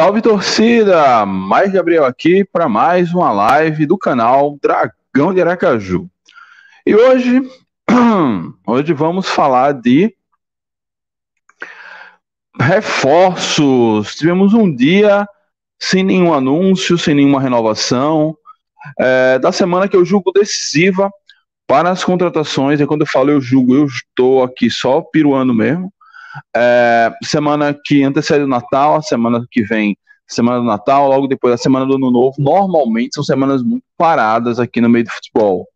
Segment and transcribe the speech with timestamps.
[0.00, 1.26] Salve torcida!
[1.26, 6.08] Mais Gabriel aqui para mais uma live do canal Dragão de Aracaju.
[6.86, 7.42] E hoje,
[8.66, 10.16] hoje vamos falar de
[12.58, 14.14] reforços.
[14.14, 15.28] Tivemos um dia
[15.78, 18.34] sem nenhum anúncio, sem nenhuma renovação,
[18.98, 21.10] é, da semana que eu julgo decisiva
[21.66, 22.80] para as contratações.
[22.80, 25.92] E quando eu falo eu julgo, eu estou aqui só piruando mesmo.
[26.54, 29.96] É, semana que antecede o Natal, a semana que vem,
[30.28, 34.58] semana do Natal, logo depois da semana do Ano Novo, normalmente são semanas muito paradas
[34.58, 35.66] aqui no meio do futebol.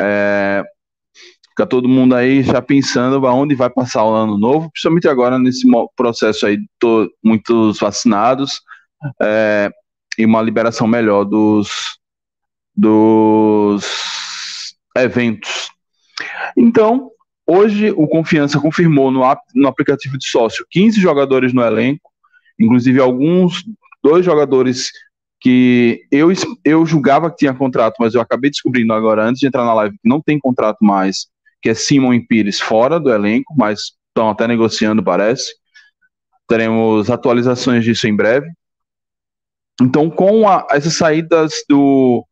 [0.00, 0.62] É,
[1.48, 5.66] fica todo mundo aí já pensando aonde vai passar o Ano Novo, principalmente agora nesse
[5.96, 8.60] processo aí, tô, muitos vacinados
[9.20, 9.70] é,
[10.16, 11.98] e uma liberação melhor dos,
[12.76, 13.84] dos
[14.96, 15.70] eventos.
[16.56, 17.10] Então,
[17.50, 19.22] Hoje, o Confiança confirmou no,
[19.54, 22.10] no aplicativo de sócio 15 jogadores no elenco,
[22.60, 23.64] inclusive alguns,
[24.04, 24.90] dois jogadores
[25.40, 26.28] que eu,
[26.62, 29.96] eu julgava que tinha contrato, mas eu acabei descobrindo agora, antes de entrar na live,
[29.96, 31.28] que não tem contrato mais,
[31.62, 35.54] que é Simon e Pires fora do elenco, mas estão até negociando, parece.
[36.46, 38.50] Teremos atualizações disso em breve.
[39.80, 42.26] Então, com a, essas saídas do.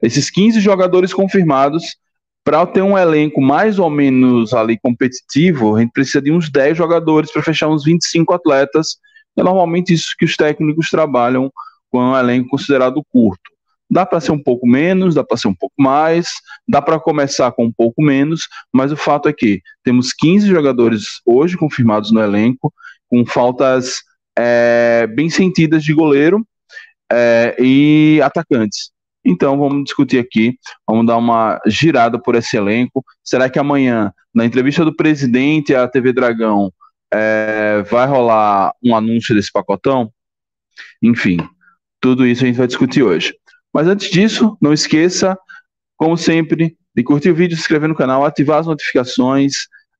[0.00, 1.96] Esses 15 jogadores confirmados,
[2.44, 6.76] para ter um elenco mais ou menos ali competitivo, a gente precisa de uns 10
[6.76, 8.98] jogadores para fechar uns 25 atletas.
[9.36, 11.50] É normalmente isso que os técnicos trabalham
[11.90, 13.50] com um elenco considerado curto.
[13.90, 16.26] Dá para ser um pouco menos, dá para ser um pouco mais,
[16.68, 21.20] dá para começar com um pouco menos, mas o fato é que temos 15 jogadores
[21.24, 22.72] hoje confirmados no elenco,
[23.08, 24.02] com faltas
[24.36, 26.46] é, bem sentidas de goleiro
[27.10, 28.93] é, e atacantes.
[29.24, 33.04] Então vamos discutir aqui, vamos dar uma girada por esse elenco.
[33.22, 36.72] Será que amanhã, na entrevista do presidente à TV Dragão,
[37.12, 40.12] é, vai rolar um anúncio desse pacotão?
[41.02, 41.38] Enfim,
[42.00, 43.34] tudo isso a gente vai discutir hoje.
[43.72, 45.38] Mas antes disso, não esqueça,
[45.96, 49.54] como sempre, de curtir o vídeo, se inscrever no canal, ativar as notificações.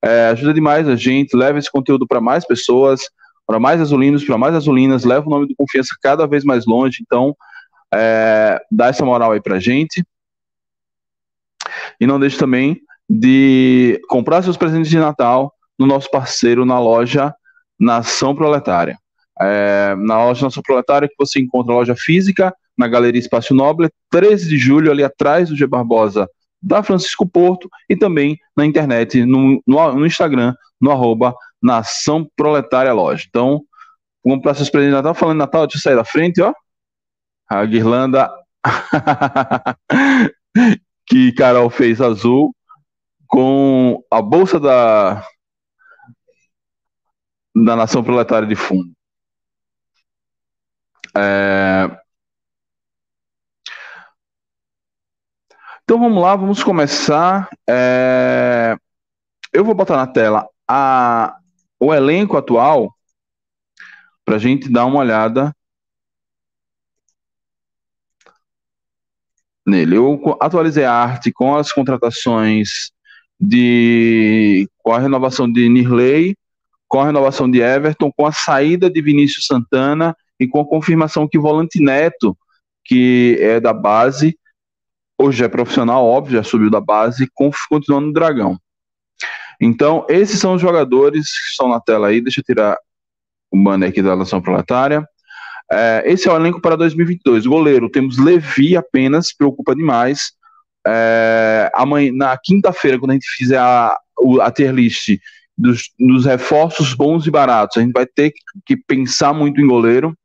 [0.05, 3.01] É, ajuda demais a gente, leva esse conteúdo para mais pessoas,
[3.47, 6.99] para mais azulinos, para mais azulinas, leva o nome do Confiança cada vez mais longe.
[7.01, 7.35] Então,
[7.93, 10.05] é, dar essa moral aí pra gente.
[12.01, 17.35] E não deixe também de comprar seus presentes de Natal no nosso parceiro na loja
[17.79, 18.99] Nação Proletária.
[19.41, 23.91] É, na loja Nação Proletária que você encontra a loja física na Galeria Espaço Nobre,
[24.11, 26.29] 13 de julho, ali atrás do G Barbosa
[26.65, 32.93] da Francisco Porto e também na internet, no, no, no Instagram, no arroba Nação Proletária
[32.93, 33.27] Loja.
[33.29, 33.63] Então,
[34.23, 36.53] comprar seus presentes de Natal, falando Natal, deixa eu sair da frente, ó.
[37.49, 38.31] A guirlanda
[41.07, 42.55] que Carol fez azul
[43.27, 45.23] com a bolsa da
[47.55, 48.93] da Nação Proletária de Fundo.
[51.17, 51.89] É...
[55.83, 57.49] Então vamos lá, vamos começar.
[57.69, 58.77] É...
[59.53, 61.37] Eu vou botar na tela a...
[61.79, 62.93] o elenco atual
[64.25, 65.55] para a gente dar uma olhada
[69.67, 69.97] nele.
[69.97, 72.91] Eu atualizei a arte com as contratações
[73.41, 76.37] de com a renovação de Nirley,
[76.89, 81.27] com a renovação de Everton, com a saída de Vinícius Santana e com a confirmação
[81.27, 82.37] que Volante Neto,
[82.85, 84.39] que é da base,
[85.19, 87.29] hoje é profissional, óbvio, já subiu da base,
[87.69, 88.59] continuando no Dragão.
[89.61, 92.21] Então, esses são os jogadores que estão na tela aí.
[92.21, 92.77] Deixa eu tirar
[93.51, 95.07] o banner aqui da Nação Proletária.
[95.73, 97.47] É, esse é o elenco para 2022.
[97.47, 100.33] Goleiro, temos Levi apenas, preocupa demais.
[100.87, 103.97] É, amanhã, na quinta-feira, quando a gente fizer a,
[104.43, 105.19] a tier list,
[105.57, 107.77] dos, dos reforços bons e baratos.
[107.77, 108.33] A gente vai ter
[108.67, 110.17] que pensar muito em goleiro.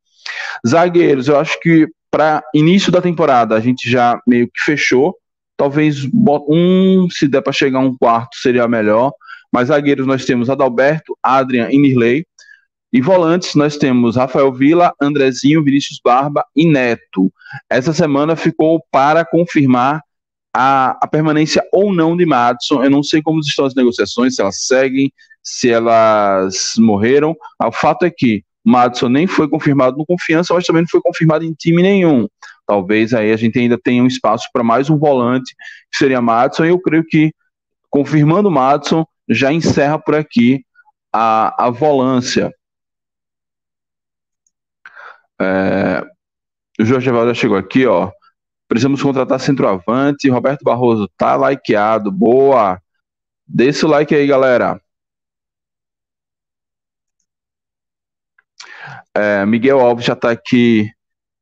[0.67, 5.15] Zagueiros, eu acho que para início da temporada a gente já meio que fechou.
[5.55, 6.07] Talvez
[6.47, 9.11] um, se der para chegar um quarto, seria melhor.
[9.51, 12.25] Mas zagueiros nós temos Adalberto, Adrian e Nirley.
[12.91, 17.31] E volantes nós temos Rafael Vila, Andrezinho, Vinícius Barba e Neto.
[17.69, 20.01] Essa semana ficou para confirmar
[20.53, 22.83] a, a permanência ou não de Madison.
[22.83, 25.11] Eu não sei como estão as negociações, se elas seguem,
[25.43, 27.35] se elas morreram.
[27.63, 31.45] O fato é que Madison nem foi confirmado no confiança, mas também não foi confirmado
[31.45, 32.27] em time nenhum.
[32.65, 35.55] Talvez aí a gente ainda tenha um espaço para mais um volante,
[35.91, 37.31] que seria Madison, e eu creio que
[37.89, 40.63] confirmando Madison, já encerra por aqui
[41.13, 42.53] a, a volância.
[45.41, 46.05] É,
[46.79, 48.11] o Jorge Evaldo já chegou aqui, ó.
[48.67, 50.29] Precisamos contratar centroavante.
[50.29, 52.11] Roberto Barroso tá likeado.
[52.11, 52.79] Boa.
[53.47, 54.79] Deixa o like aí, galera.
[59.15, 60.89] É, Miguel Alves já está aqui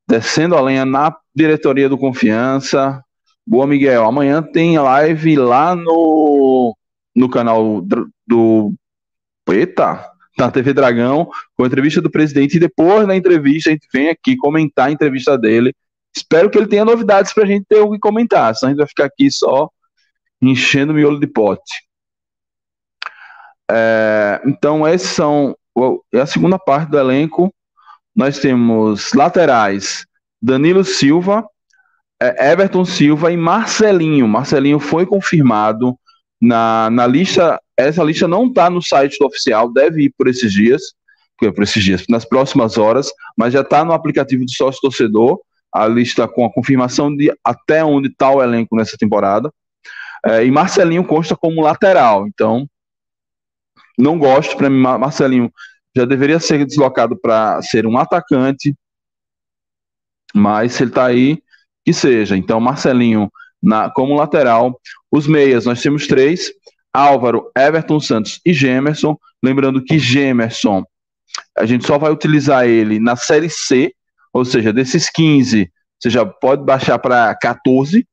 [0.08, 3.04] descendo a lenha na diretoria do Confiança.
[3.46, 4.06] Boa, Miguel.
[4.06, 6.76] Amanhã tem live lá no,
[7.16, 7.82] no canal
[8.26, 8.74] do.
[9.50, 10.17] Eita!
[10.38, 12.58] Na TV Dragão, com a entrevista do presidente.
[12.58, 15.74] E depois da entrevista, a gente vem aqui comentar a entrevista dele
[16.18, 18.80] Espero que ele tenha novidades para a gente ter o que comentar, senão a gente
[18.80, 19.70] vai ficar aqui só
[20.42, 21.86] enchendo o miolo de pote.
[23.70, 25.56] É, então, esses são
[26.12, 27.54] é a segunda parte do elenco.
[28.16, 30.08] Nós temos laterais
[30.42, 31.48] Danilo Silva,
[32.20, 34.28] é, Everton Silva e Marcelinho.
[34.28, 35.96] Marcelinho foi confirmado
[36.42, 37.60] na, na lista.
[37.76, 40.82] Essa lista não está no site do oficial, deve ir por esses dias,
[41.38, 45.40] por esses dias, nas próximas horas, mas já está no aplicativo do sócio torcedor
[45.72, 49.52] a lista com a confirmação de até onde está o elenco nessa temporada.
[50.26, 52.68] É, e Marcelinho consta como lateral, então
[53.98, 54.58] não gosto.
[54.58, 55.52] Para mim, Marcelinho
[55.96, 58.76] já deveria ser deslocado para ser um atacante,
[60.34, 61.42] mas se ele está aí,
[61.86, 62.36] que seja.
[62.36, 63.30] Então, Marcelinho
[63.62, 64.80] na, como lateral.
[65.12, 66.52] Os meias, nós temos três:
[66.94, 69.18] Álvaro, Everton Santos e Gemerson.
[69.44, 70.84] Lembrando que Gemerson,
[71.58, 73.94] a gente só vai utilizar ele na Série C,
[74.34, 78.06] ou seja, desses 15, você já pode baixar para 14.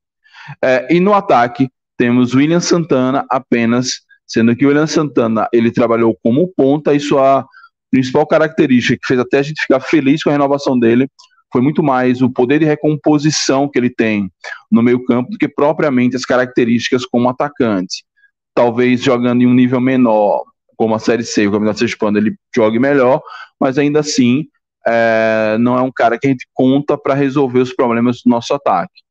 [0.62, 6.16] É, e no ataque, temos William Santana apenas, sendo que o William Santana ele trabalhou
[6.22, 7.46] como ponta e sua
[7.90, 11.08] principal característica, que fez até a gente ficar feliz com a renovação dele,
[11.54, 14.28] foi muito mais o poder de recomposição que ele tem
[14.68, 18.04] no meio-campo do que propriamente as características como atacante.
[18.52, 20.42] Talvez jogando em um nível menor,
[20.76, 23.22] como a Série C, o Campeonato Sergipano, ele jogue melhor,
[23.60, 24.46] mas ainda assim
[24.84, 28.52] é, não é um cara que a gente conta para resolver os problemas do nosso
[28.52, 29.02] ataque.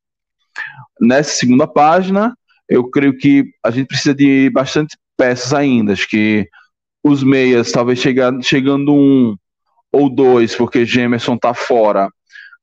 [1.00, 2.36] Nessa segunda página,
[2.68, 5.94] eu creio que a gente precisa de bastante peças ainda.
[5.94, 6.46] Acho que
[7.02, 9.34] os meias, talvez chegando, chegando um
[9.94, 12.10] ou dois, porque Gemerson está fora,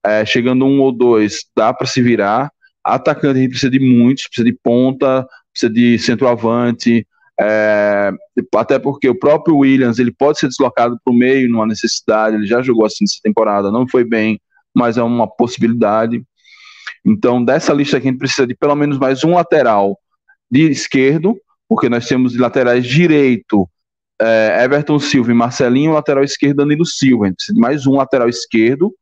[0.05, 2.51] é, chegando um ou dois, dá para se virar.
[2.85, 7.07] Atacante a gente precisa de muitos, precisa de ponta, precisa de centroavante,
[7.39, 8.13] é,
[8.55, 12.47] até porque o próprio Williams ele pode ser deslocado para o meio numa necessidade, ele
[12.47, 14.41] já jogou assim essa temporada, não foi bem,
[14.75, 16.23] mas é uma possibilidade.
[17.05, 19.99] Então, dessa lista aqui, a gente precisa de pelo menos mais um lateral
[20.51, 21.35] de esquerdo,
[21.69, 23.69] porque nós temos de laterais direito
[24.21, 27.25] é, Everton Silva e Marcelinho, lateral esquerdo Danilo Silva.
[27.25, 28.93] A gente precisa de mais um lateral esquerdo,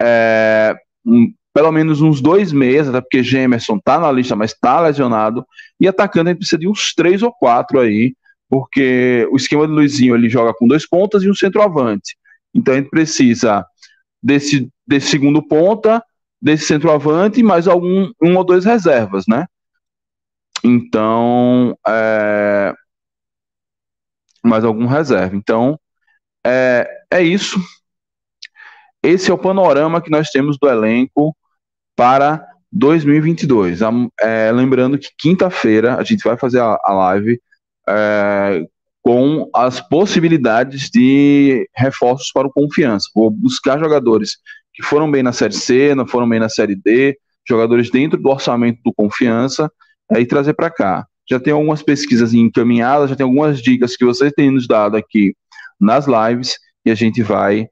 [0.00, 4.80] é, um, pelo menos uns dois meses, até porque Gemerson tá na lista, mas tá
[4.80, 5.44] lesionado.
[5.80, 8.14] E atacando, a gente precisa de uns três ou quatro aí,
[8.48, 12.16] porque o esquema do Luizinho ele joga com dois pontas e um centroavante.
[12.54, 13.64] Então a gente precisa
[14.22, 16.02] desse, desse segundo ponta,
[16.40, 19.46] desse centroavante mais algum um ou dois reservas, né?
[20.64, 22.74] Então, é...
[24.44, 25.36] mais algum reserva.
[25.36, 25.78] Então,
[26.44, 27.58] é, é isso.
[29.02, 31.34] Esse é o panorama que nós temos do elenco
[31.96, 33.80] para 2022.
[34.20, 37.40] É, lembrando que quinta-feira a gente vai fazer a, a live
[37.88, 38.62] é,
[39.02, 43.08] com as possibilidades de reforços para o confiança.
[43.14, 44.36] Vou buscar jogadores
[44.74, 48.28] que foram bem na Série C, não foram bem na Série D, jogadores dentro do
[48.28, 49.70] orçamento do confiança,
[50.12, 51.06] e trazer para cá.
[51.28, 55.34] Já tem algumas pesquisas encaminhadas, já tem algumas dicas que vocês têm nos dado aqui
[55.80, 57.68] nas lives e a gente vai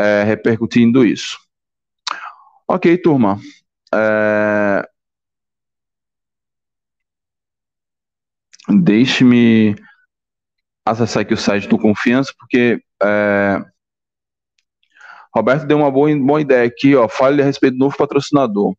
[0.00, 1.38] é, repercutindo isso.
[2.66, 3.38] Ok, turma.
[3.94, 4.88] É...
[8.68, 9.74] Deixe-me
[10.86, 13.58] acessar aqui o site do Confiança, porque é...
[15.34, 17.08] Roberto deu uma boa, boa ideia aqui, ó.
[17.08, 18.74] Fale a respeito do novo patrocinador.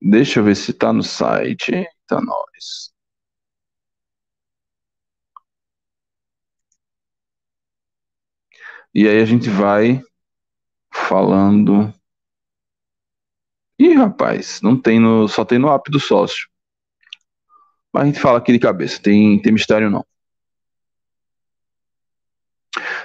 [0.00, 1.74] Deixa eu ver se está no site.
[1.74, 2.95] Eita, nós.
[8.98, 10.02] E aí a gente vai
[10.90, 11.92] falando.
[13.78, 15.28] Ih, rapaz, não tem no.
[15.28, 16.48] Só tem no app do sócio.
[17.92, 20.02] Mas a gente fala aqui de cabeça, tem, tem mistério não.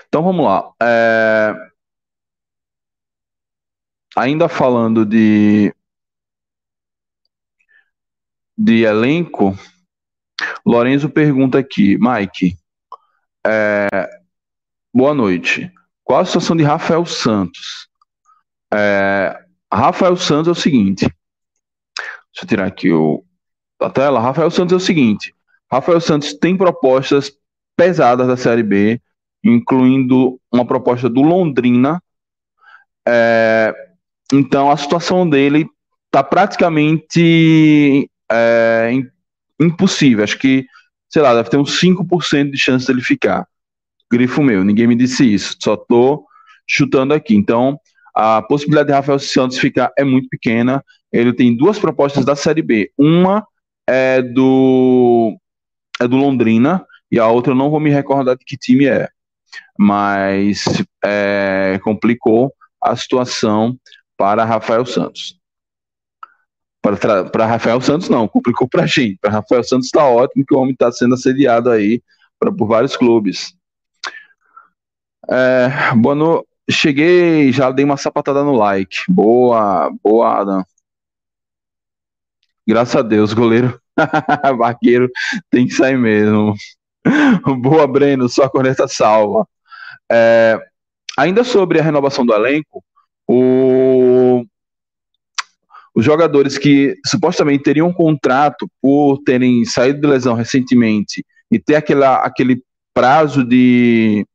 [0.08, 0.72] Então vamos lá.
[0.82, 1.54] É...
[4.16, 5.76] Ainda falando de,
[8.58, 9.54] de elenco,
[10.66, 12.58] Lorenzo pergunta aqui, Mike,
[13.46, 14.10] é...
[14.94, 15.70] boa noite.
[16.12, 17.88] Qual a situação de Rafael Santos?
[18.74, 19.34] É...
[19.74, 21.06] Rafael Santos é o seguinte.
[21.06, 23.24] Deixa eu tirar aqui o,
[23.80, 24.20] a tela.
[24.20, 25.34] Rafael Santos é o seguinte.
[25.72, 27.32] Rafael Santos tem propostas
[27.78, 29.02] pesadas da Série B
[29.42, 32.04] incluindo uma proposta do Londrina.
[33.08, 33.74] É,
[34.34, 35.66] então a situação dele
[36.08, 38.92] está praticamente é,
[39.58, 40.26] impossível.
[40.26, 40.66] Acho que,
[41.10, 43.48] sei lá, deve ter uns 5% de chance dele ficar.
[44.12, 46.26] Grifo meu, ninguém me disse isso, só tô
[46.68, 47.36] chutando aqui.
[47.36, 47.80] Então,
[48.16, 50.84] a possibilidade de Rafael Santos ficar é muito pequena.
[51.12, 52.92] Ele tem duas propostas da Série B.
[52.98, 53.46] Uma
[53.88, 55.38] é do
[56.00, 59.08] é do Londrina e a outra eu não vou me recordar de que time é
[59.78, 60.64] mas
[61.04, 63.78] é, complicou a situação
[64.18, 65.40] para Rafael Santos.
[66.82, 69.18] Para, para Rafael Santos, não, complicou para a gente.
[69.20, 72.02] Para Rafael Santos está ótimo que o homem está sendo assediado aí
[72.40, 73.54] pra, por vários clubes.
[75.30, 76.48] É, boa no...
[76.70, 78.98] Cheguei, já dei uma sapatada no like.
[79.10, 80.64] Boa, boa, Adam.
[82.66, 83.80] Graças a Deus, goleiro.
[84.58, 85.10] Vaqueiro
[85.50, 86.56] tem que sair mesmo.
[87.62, 89.46] Boa, Breno, sua corneta salva.
[90.10, 90.58] É,
[91.18, 92.84] ainda sobre a renovação do elenco,
[93.28, 94.46] o,
[95.96, 101.76] os jogadores que supostamente teriam um contrato por terem saído de lesão recentemente e ter
[101.76, 102.64] aquela, aquele
[102.94, 104.26] prazo de,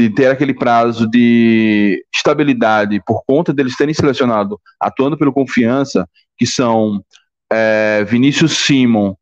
[0.00, 6.46] de ter aquele prazo de estabilidade por conta deles terem selecionado atuando pelo confiança, que
[6.46, 7.04] são
[7.52, 9.14] é, Vinícius Simon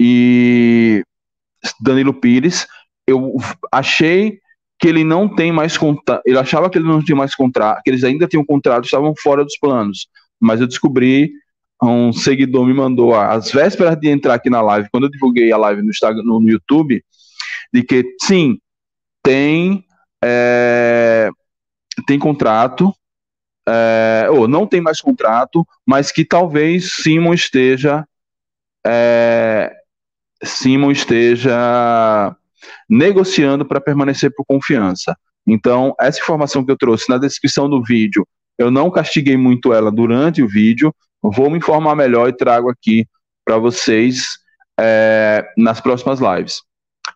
[0.00, 1.04] e
[1.78, 2.66] Danilo Pires,
[3.06, 3.36] eu
[3.70, 4.38] achei
[4.78, 6.22] que ele não tem mais contrato.
[6.24, 9.44] Ele achava que ele não tinha mais contrato, que eles ainda tinham contrato, estavam fora
[9.44, 10.08] dos planos.
[10.40, 11.30] Mas eu descobri,
[11.82, 15.58] um seguidor me mandou às vésperas de entrar aqui na live, quando eu divulguei a
[15.58, 17.04] live no Instagram, no YouTube,
[17.72, 18.58] de que sim,
[19.22, 19.84] tem
[20.24, 21.30] é,
[22.06, 22.94] tem contrato,
[23.68, 28.06] é, ou não tem mais contrato, mas que talvez Simon esteja
[28.86, 29.72] é,
[30.42, 32.36] Simon esteja
[32.88, 35.16] negociando para permanecer por confiança.
[35.46, 38.26] Então, essa informação que eu trouxe na descrição do vídeo,
[38.58, 43.06] eu não castiguei muito ela durante o vídeo, vou me informar melhor e trago aqui
[43.44, 44.38] para vocês
[44.78, 46.62] é, nas próximas lives.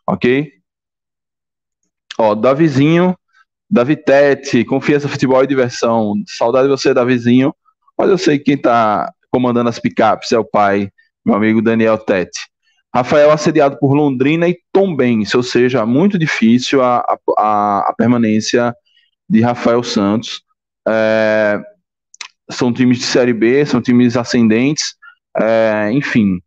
[0.09, 0.53] Ok?
[2.19, 3.17] Ó, Davizinho,
[3.71, 6.15] Davi Tete, confiança, futebol e diversão.
[6.27, 7.55] Saudade de você, Davizinho.
[7.99, 10.91] Mas eu sei que quem está comandando as picapes é o pai,
[11.25, 12.39] meu amigo Daniel Tete.
[12.95, 17.05] Rafael assediado por Londrina e Tombense, ou seja, muito difícil a,
[17.37, 18.75] a, a permanência
[19.29, 20.43] de Rafael Santos.
[20.89, 21.61] É,
[22.51, 24.95] são times de Série B, são times ascendentes,
[25.37, 26.41] é, enfim,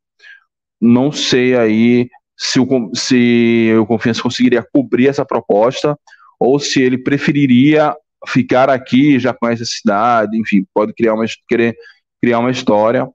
[0.81, 5.99] não sei aí se o, se o Confiança conseguiria cobrir essa proposta
[6.39, 7.93] ou se ele preferiria
[8.25, 11.75] ficar aqui, já conhece a cidade, enfim, pode criar uma, querer
[12.21, 13.07] criar uma história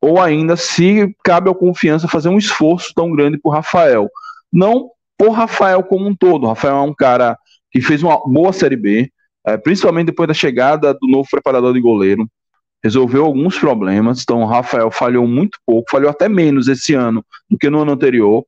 [0.00, 4.08] ou ainda se cabe ao confiança fazer um esforço tão grande por Rafael.
[4.52, 6.46] Não por Rafael como um todo.
[6.46, 7.36] Rafael é um cara
[7.72, 9.10] que fez uma boa Série B,
[9.44, 12.28] é, principalmente depois da chegada do novo preparador de goleiro.
[12.84, 17.58] Resolveu alguns problemas, então o Rafael falhou muito pouco, falhou até menos esse ano do
[17.58, 18.44] que no ano anterior.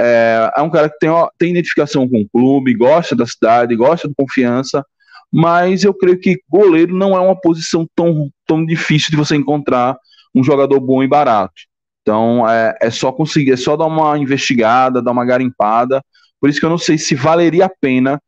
[0.00, 4.08] É, é um cara que tem, tem identificação com o clube, gosta da cidade, gosta
[4.08, 4.84] de confiança,
[5.30, 9.96] mas eu creio que goleiro não é uma posição tão, tão difícil de você encontrar
[10.34, 11.54] um jogador bom e barato.
[12.02, 16.02] Então é, é só conseguir, é só dar uma investigada, dar uma garimpada.
[16.40, 18.20] Por isso que eu não sei se valeria a pena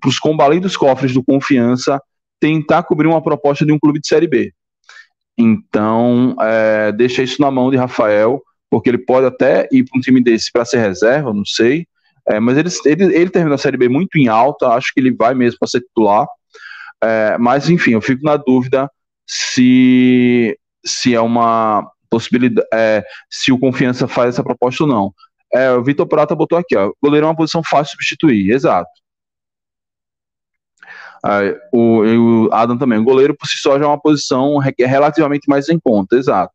[0.00, 2.00] para os combalidos cofres do Confiança
[2.40, 4.52] tentar cobrir uma proposta de um clube de Série B.
[5.38, 10.00] Então, é, deixa isso na mão de Rafael, porque ele pode até ir para um
[10.00, 11.86] time desse para ser reserva, não sei.
[12.28, 15.12] É, mas ele, ele, ele terminou a Série B muito em alta, acho que ele
[15.12, 16.26] vai mesmo para ser titular.
[17.02, 18.90] É, mas, enfim, eu fico na dúvida
[19.26, 25.12] se se é uma possibilidade, é, se o Confiança faz essa proposta ou não.
[25.52, 28.88] É, o Vitor Prata botou aqui, ó, goleiro é uma posição fácil de substituir, exato.
[31.28, 35.48] É, o, o, Adam também, o goleiro por si só já é uma posição relativamente
[35.48, 36.54] mais em conta, exato.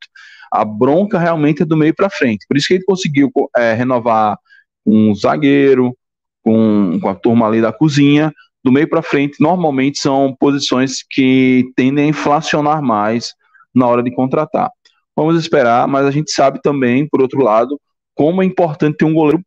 [0.52, 4.38] A bronca realmente é do meio para frente, por isso que ele conseguiu é, renovar
[4.86, 5.96] um zagueiro,
[6.44, 8.32] com, com a turma ali da cozinha.
[8.64, 13.34] Do meio para frente, normalmente são posições que tendem a inflacionar mais
[13.74, 14.70] na hora de contratar.
[15.16, 17.80] Vamos esperar, mas a gente sabe também, por outro lado,
[18.14, 19.42] como é importante ter um goleiro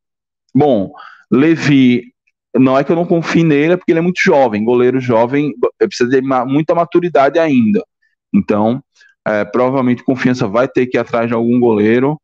[0.54, 0.90] bom.
[1.30, 2.13] Levi,
[2.56, 4.64] não é que eu não confie nele, é porque ele é muito jovem.
[4.64, 7.84] Goleiro jovem precisa de muita maturidade ainda.
[8.32, 8.82] Então,
[9.26, 12.20] é, provavelmente confiança vai ter que ir atrás de algum goleiro.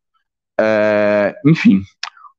[0.58, 1.82] É, enfim,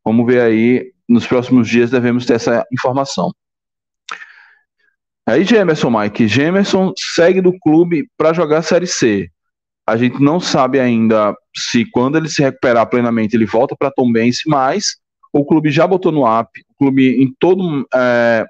[0.06, 0.92] vamos ver aí.
[1.08, 3.34] Nos próximos dias devemos ter essa informação.
[5.28, 6.28] Aí, Gemerson, Mike.
[6.28, 9.30] Gemerson segue do clube para jogar a Série C.
[9.86, 14.12] A gente não sabe ainda se quando ele se recuperar plenamente ele volta para Tom
[14.12, 15.01] Bense, mas
[15.34, 17.88] o clube já botou no app, o clube em todo.
[17.94, 18.46] É,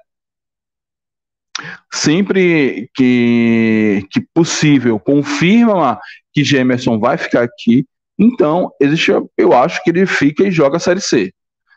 [1.92, 5.98] sempre que, que possível confirma
[6.32, 7.84] que Gemerson vai ficar aqui,
[8.18, 11.32] então existe, eu acho que ele fica e joga a Série C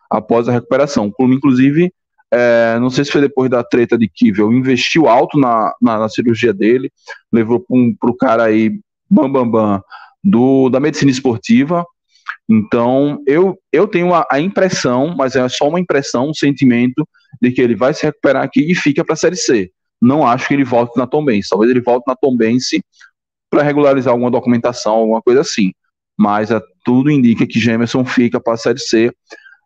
[0.10, 1.08] após a recuperação.
[1.08, 1.92] O clube, inclusive,
[2.32, 6.10] é, não sei se foi depois da treta de Kivel, investiu alto na, na, na
[6.10, 6.92] cirurgia dele,
[7.32, 9.82] levou para um, o cara aí, bam, bam, bam,
[10.24, 11.86] do, da medicina esportiva.
[12.50, 17.08] Então, eu, eu tenho a, a impressão, mas é só uma impressão, um sentimento,
[17.42, 19.72] de que ele vai se recuperar aqui e fica para a Série C.
[20.02, 21.50] Não acho que ele volte na Tombense.
[21.50, 22.84] Talvez ele volte na Tombense
[23.50, 25.72] para regularizar alguma documentação, alguma coisa assim.
[26.18, 29.12] Mas é, tudo indica que Gemerson fica para a Série C.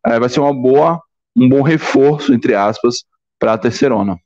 [0.05, 1.01] É, vai ser uma boa,
[1.35, 3.03] um bom reforço, entre aspas,
[3.39, 4.17] para a Terceirona.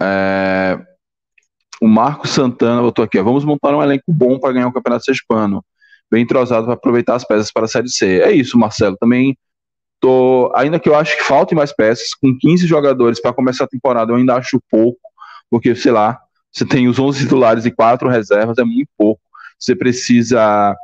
[0.00, 0.87] É,
[1.80, 5.04] o Marco Santana botou aqui: ó, vamos montar um elenco bom para ganhar o Campeonato
[5.04, 5.64] Sexpano.
[6.10, 8.20] Bem entrosado para aproveitar as peças para a Série C.
[8.20, 8.96] É isso, Marcelo.
[8.98, 9.36] Também
[10.00, 10.50] tô.
[10.56, 14.12] Ainda que eu acho que faltem mais peças, com 15 jogadores para começar a temporada,
[14.12, 14.98] eu ainda acho pouco,
[15.50, 16.18] porque, sei lá,
[16.50, 19.20] você tem os 11 titulares e 4 reservas, é muito pouco.
[19.58, 20.74] Você precisa.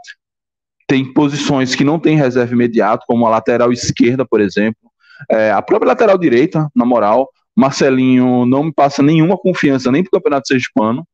[0.87, 4.91] Tem posições que não tem reserva imediato, como a lateral esquerda, por exemplo.
[5.31, 10.09] É, a própria lateral direita, na moral, Marcelinho não me passa nenhuma confiança nem para
[10.09, 11.07] o Campeonato Sergipano.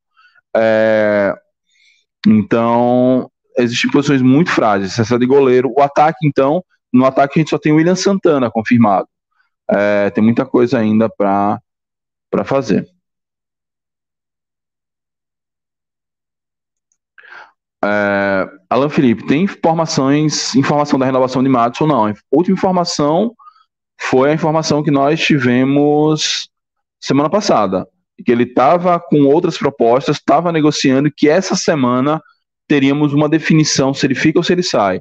[0.56, 1.34] É,
[2.26, 4.98] então, existem posições muito frágeis.
[4.98, 5.72] Essa de goleiro.
[5.76, 9.08] O ataque, então, no ataque a gente só tem o William Santana confirmado.
[9.70, 11.60] É, tem muita coisa ainda para
[12.44, 12.86] fazer.
[17.82, 22.12] É, Alan Felipe, tem informações, informação da renovação de Matos ou não?
[22.30, 23.34] Última informação
[24.00, 26.48] foi a informação que nós tivemos
[26.98, 27.86] semana passada,
[28.24, 32.20] que ele estava com outras propostas, estava negociando que essa semana
[32.66, 35.00] teríamos uma definição se ele fica ou se ele sai.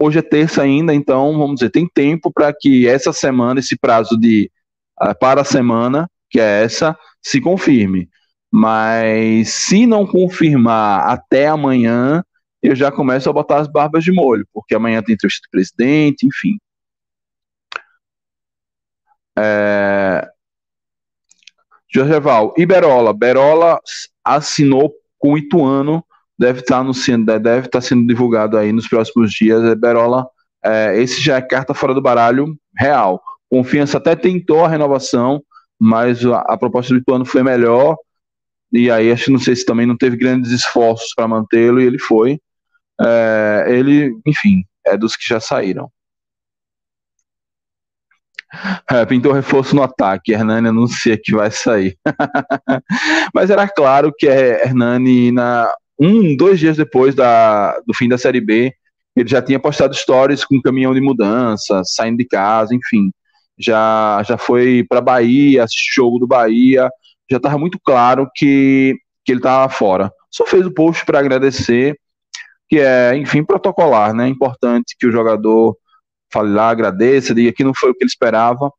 [0.00, 4.18] Hoje é terça ainda, então vamos dizer, tem tempo para que essa semana, esse prazo
[4.18, 4.50] de
[5.00, 8.08] uh, para a semana, que é essa, se confirme.
[8.50, 12.24] Mas se não confirmar até amanhã,
[12.62, 16.26] eu já começo a botar as barbas de molho, porque amanhã tem entrevista do presidente,
[16.26, 16.58] enfim.
[19.38, 20.28] É...
[21.92, 23.12] Jorge Val, Iberola.
[23.12, 23.78] Berola
[24.24, 26.04] assinou com o Ituano,
[26.38, 26.92] deve estar, tá no,
[27.24, 29.62] deve estar tá sendo divulgado aí nos próximos dias.
[29.64, 30.26] É, Berola,
[30.64, 33.22] é, esse já é carta fora do baralho real.
[33.50, 35.42] Confiança até tentou a renovação,
[35.78, 37.96] mas a, a proposta do Ituano foi melhor.
[38.72, 41.84] E aí, acho que não sei se também não teve grandes esforços para mantê-lo e
[41.84, 42.40] ele foi.
[43.00, 45.90] É, ele, enfim, é dos que já saíram.
[48.90, 50.32] É, pintou reforço no ataque.
[50.32, 51.96] Hernani anuncia que vai sair.
[53.34, 58.40] Mas era claro que Hernani, na, um, dois dias depois da, do fim da Série
[58.40, 58.72] B,
[59.16, 63.10] ele já tinha postado stories com caminhão de mudança, saindo de casa, enfim.
[63.58, 66.90] Já, já foi para Bahia, assistir jogo do Bahia.
[67.30, 70.10] Já estava muito claro que, que ele estava fora.
[70.30, 71.96] Só fez o post para agradecer,
[72.68, 74.28] que é, enfim, protocolar, né?
[74.28, 75.76] Importante que o jogador
[76.32, 78.72] fale lá, agradeça, diga que não foi o que ele esperava.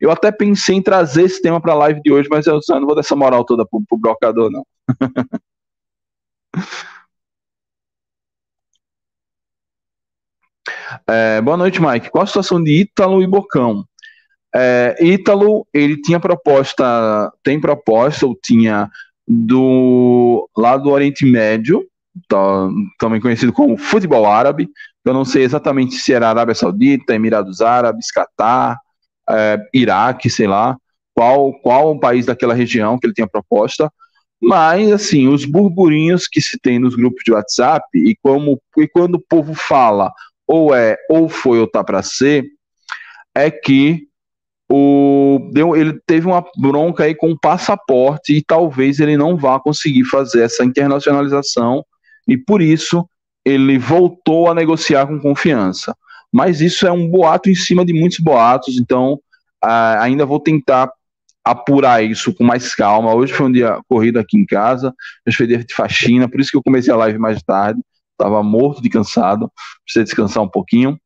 [0.00, 2.86] Eu até pensei em trazer esse tema para a live de hoje, mas eu não
[2.86, 4.64] vou dar essa moral toda pro, pro brocador, não.
[11.06, 12.10] é, boa noite, Mike.
[12.10, 13.84] Qual a situação de Ítalo e Bocão?
[14.54, 18.88] É, Ítalo, ele tinha proposta, tem proposta, ou tinha
[19.26, 21.86] do lá do Oriente Médio,
[22.28, 22.68] tá,
[22.98, 24.70] também conhecido como futebol árabe,
[25.08, 28.78] eu não sei exatamente se era Arábia Saudita, Emirados Árabes, Catar,
[29.28, 30.76] é, Iraque, sei lá,
[31.14, 33.90] qual, qual o país daquela região que ele tinha proposta.
[34.40, 39.16] Mas, assim, os burburinhos que se tem nos grupos de WhatsApp, e, como, e quando
[39.16, 40.12] o povo fala
[40.46, 42.44] ou é, ou foi, ou tá para ser,
[43.34, 44.08] é que
[44.70, 49.58] o, deu, ele teve uma bronca aí com o passaporte e talvez ele não vá
[49.58, 51.84] conseguir fazer essa internacionalização
[52.26, 53.08] e por isso
[53.48, 55.96] ele voltou a negociar com confiança.
[56.32, 59.18] Mas isso é um boato em cima de muitos boatos, então
[59.62, 60.90] ainda vou tentar
[61.44, 63.14] apurar isso com mais calma.
[63.14, 64.94] Hoje foi um dia corrido aqui em casa,
[65.34, 67.80] foi dia de faxina, por isso que eu comecei a live mais tarde.
[68.12, 69.50] Estava morto de cansado,
[69.84, 70.98] precisei descansar um pouquinho.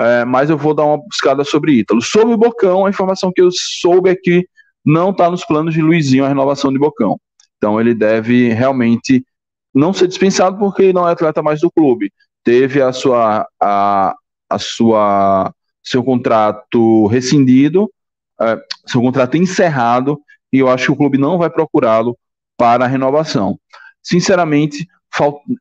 [0.00, 2.02] É, mas eu vou dar uma buscada sobre Ítalo.
[2.02, 4.46] Sobre o Bocão, a informação que eu soube é que
[4.84, 7.18] não está nos planos de Luizinho a renovação de Bocão.
[7.56, 9.24] Então ele deve realmente
[9.78, 12.12] não ser dispensado porque não é atleta mais do clube.
[12.42, 14.14] Teve a sua a,
[14.50, 17.90] a sua seu contrato rescindido,
[18.40, 20.20] é, seu contrato encerrado
[20.52, 22.18] e eu acho que o clube não vai procurá-lo
[22.56, 23.58] para a renovação.
[24.02, 24.86] Sinceramente,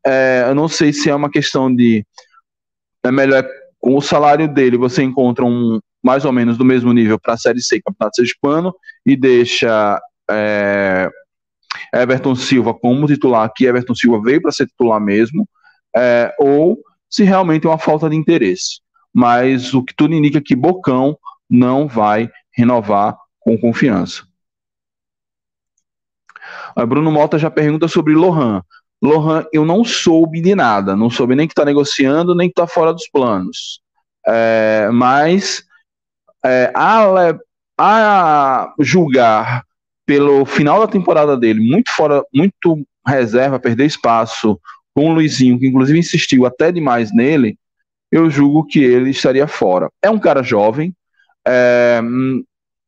[0.06, 2.06] é, eu não sei se é uma questão de
[3.06, 3.48] é melhor
[3.80, 7.38] com o salário dele você encontra um mais ou menos do mesmo nível para a
[7.38, 8.74] Série C, Campeonato Sergipano
[9.06, 10.00] e deixa
[10.30, 11.10] é,
[11.94, 15.48] Everton Silva como titular, que Everton Silva veio para ser titular mesmo,
[15.96, 18.82] é, ou se realmente é uma falta de interesse.
[19.14, 21.18] Mas o que tudo indica é que Bocão
[21.50, 24.24] não vai renovar com confiança.
[26.88, 28.62] Bruno Mota já pergunta sobre Lohan.
[29.02, 32.68] Lohan, eu não soube de nada, não soube nem que está negociando, nem que está
[32.68, 33.80] fora dos planos.
[34.26, 35.64] É, mas
[36.44, 37.36] é, a,
[37.80, 39.64] a julgar
[40.08, 44.60] pelo final da temporada dele, muito fora, muito reserva, perder espaço
[44.96, 47.60] com o Luizinho, que inclusive insistiu até demais nele,
[48.10, 49.92] eu julgo que ele estaria fora.
[50.02, 50.96] É um cara jovem,
[51.46, 52.02] é,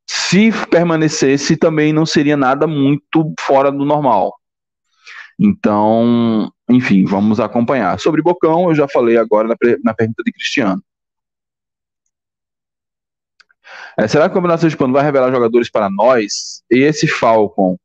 [0.10, 4.34] se permanecesse também não seria nada muito fora do normal.
[5.38, 8.00] Então, enfim, vamos acompanhar.
[8.00, 10.82] Sobre Bocão, eu já falei agora na, na pergunta de Cristiano.
[13.98, 16.64] É, será que o Campeonato Hispano vai revelar jogadores para nós?
[16.72, 17.78] E esse Falcon?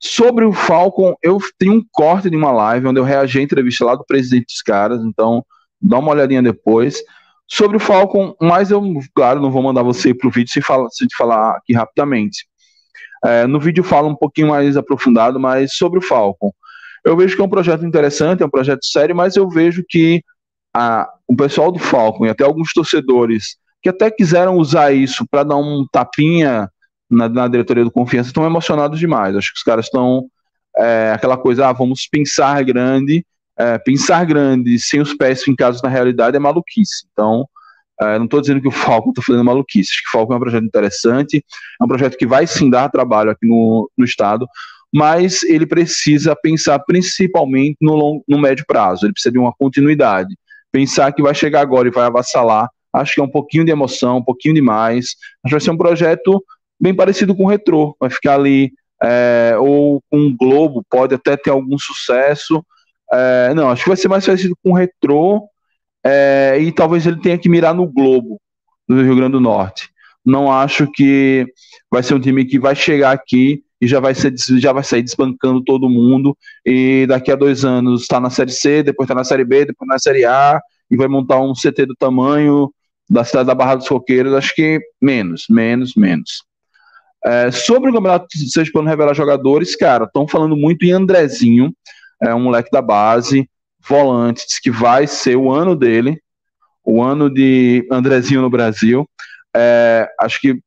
[0.00, 3.84] Sobre o Falcon, eu tenho um corte de uma live onde eu reagi à entrevista
[3.84, 5.44] lá do presidente dos caras, então
[5.80, 7.02] dá uma olhadinha depois.
[7.46, 8.82] Sobre o Falcon, mas eu,
[9.14, 12.46] claro, não vou mandar você para o vídeo se, fala, te falar aqui rapidamente.
[13.24, 16.50] É, no vídeo fala um pouquinho mais aprofundado, mas sobre o Falcon.
[17.04, 20.22] Eu vejo que é um projeto interessante, é um projeto sério, mas eu vejo que
[20.74, 25.42] a, o pessoal do Falcon e até alguns torcedores que até quiseram usar isso para
[25.42, 26.70] dar um tapinha
[27.10, 29.36] na, na, diretoria do Confiança estão emocionados demais.
[29.36, 30.26] Acho que os caras estão
[30.76, 33.24] é, aquela coisa, ah, vamos pensar grande.
[33.58, 37.06] É, pensar grande sem os pés fincados na realidade é maluquice.
[37.12, 37.46] Então,
[38.00, 39.90] é, não estou dizendo que o Falcon está fazendo maluquice.
[39.90, 41.44] Acho que o Falcon é um projeto interessante,
[41.80, 44.46] é um projeto que vai sim dar trabalho aqui no, no estado,
[44.94, 50.34] mas ele precisa pensar principalmente no, long, no médio prazo, ele precisa de uma continuidade.
[50.70, 54.18] Pensar que vai chegar agora e vai avassalar, acho que é um pouquinho de emoção,
[54.18, 55.16] um pouquinho demais.
[55.44, 56.42] Acho que vai ser um projeto
[56.80, 61.36] bem parecido com o Retrô, vai ficar ali, é, ou com o Globo, pode até
[61.36, 62.64] ter algum sucesso.
[63.12, 65.48] É, não, acho que vai ser mais parecido com o Retrô,
[66.04, 68.40] é, e talvez ele tenha que mirar no Globo
[68.88, 69.88] do Rio Grande do Norte.
[70.24, 71.46] Não acho que
[71.90, 75.02] vai ser um time que vai chegar aqui e já vai, ser, já vai sair
[75.02, 76.36] desbancando todo mundo.
[76.64, 79.88] E daqui a dois anos está na Série C, depois está na Série B, depois
[79.88, 82.72] na Série A, e vai montar um CT do tamanho
[83.12, 84.34] da cidade da Barra dos Coqueiros.
[84.34, 86.44] Acho que menos, menos, menos.
[87.24, 88.26] É, sobre o Campeonato
[88.72, 91.72] Plano Revelar Jogadores, cara, estão falando muito em Andrezinho,
[92.20, 93.48] é um moleque da base,
[93.88, 96.20] volante, diz que vai ser o ano dele,
[96.84, 99.08] o ano de Andrezinho no Brasil.
[99.54, 100.58] É, acho que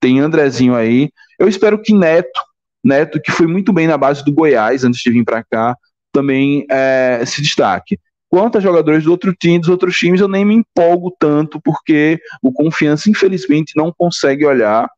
[0.00, 1.10] tem Andrezinho aí.
[1.38, 2.40] Eu espero que Neto
[2.86, 5.76] Neto, que foi muito bem na base do Goiás antes de vir para cá,
[6.12, 7.98] também é, se destaque.
[8.28, 12.18] Quanto a jogadores do outro time, dos outros times, eu nem me empolgo tanto, porque
[12.42, 14.88] o Confiança, infelizmente, não consegue olhar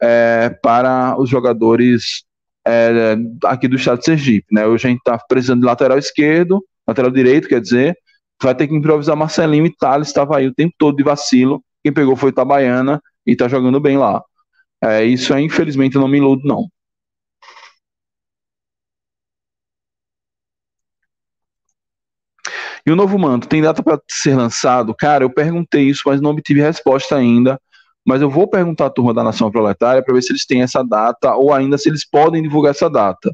[0.00, 2.24] é, para os jogadores
[2.66, 4.46] é, aqui do estado de Sergipe.
[4.52, 4.66] Né?
[4.66, 7.96] Hoje a gente está precisando de lateral esquerdo, lateral direito, quer dizer,
[8.42, 11.62] vai ter que improvisar Marcelinho e Thales estava aí o tempo todo de vacilo.
[11.82, 14.22] Quem pegou foi Itabaiana e está jogando bem lá.
[14.82, 16.68] É, isso aí, infelizmente, eu não me iludo, não.
[22.88, 24.94] E o novo manto tem data para ser lançado?
[24.94, 27.60] Cara, eu perguntei isso, mas não obtive resposta ainda.
[28.02, 30.82] Mas eu vou perguntar à turma da Nação Proletária para ver se eles têm essa
[30.82, 33.30] data ou ainda se eles podem divulgar essa data.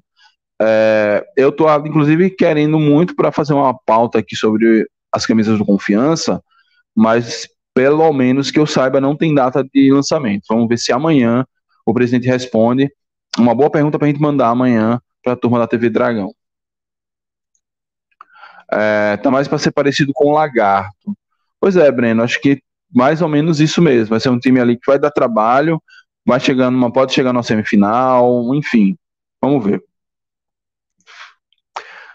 [0.61, 5.65] É, eu estou, inclusive, querendo muito para fazer uma pauta aqui sobre as camisas do
[5.65, 6.43] Confiança,
[6.93, 10.47] mas pelo menos que eu saiba, não tem data de lançamento.
[10.49, 11.47] Vamos ver se amanhã
[11.87, 12.91] o presidente responde.
[13.39, 16.35] Uma boa pergunta para a gente mandar amanhã para a turma da TV Dragão.
[18.73, 21.17] É, tá mais para ser parecido com o Lagarto.
[21.61, 22.63] Pois é, Breno, acho que
[22.95, 24.11] mais ou menos isso mesmo.
[24.11, 25.83] Vai ser um time ali que vai dar trabalho,
[26.27, 28.97] vai chegando, uma, pode chegar na semifinal, enfim.
[29.43, 29.83] Vamos ver.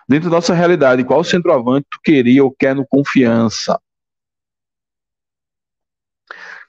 [0.07, 3.79] Dentro da nossa realidade, qual centroavante tu queria ou quer no confiança?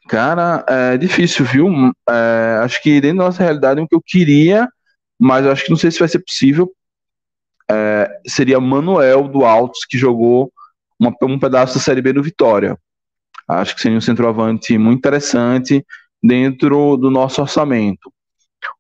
[0.09, 1.69] Cara, é difícil, viu?
[2.09, 4.69] É, acho que dentro da nossa realidade, o que eu queria,
[5.19, 6.71] mas acho que não sei se vai ser possível,
[7.71, 10.53] é, seria Manuel do Altos, que jogou
[10.99, 12.77] uma, um pedaço da Série B do Vitória.
[13.47, 15.85] Acho que seria um centroavante muito interessante
[16.23, 18.13] dentro do nosso orçamento.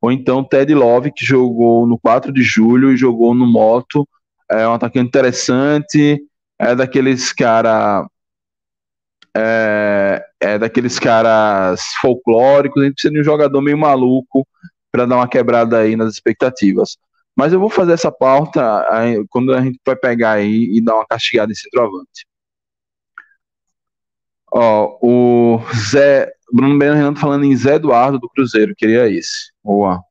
[0.01, 4.07] Ou então Ted Love, que jogou no 4 de julho e jogou no Moto.
[4.51, 6.21] É um atacante interessante,
[6.59, 8.07] é daqueles cara
[9.37, 14.47] é, é daqueles caras folclóricos, a gente precisa de um jogador meio maluco
[14.91, 16.97] para dar uma quebrada aí nas expectativas.
[17.41, 20.97] Mas eu vou fazer essa pauta aí, quando a gente vai pegar aí e dar
[20.97, 22.27] uma castigada em centroavante.
[24.53, 29.53] Ó, o Zé, Bruno Bernardo falando em Zé Eduardo do Cruzeiro, queria esse.
[29.65, 30.05] Boa.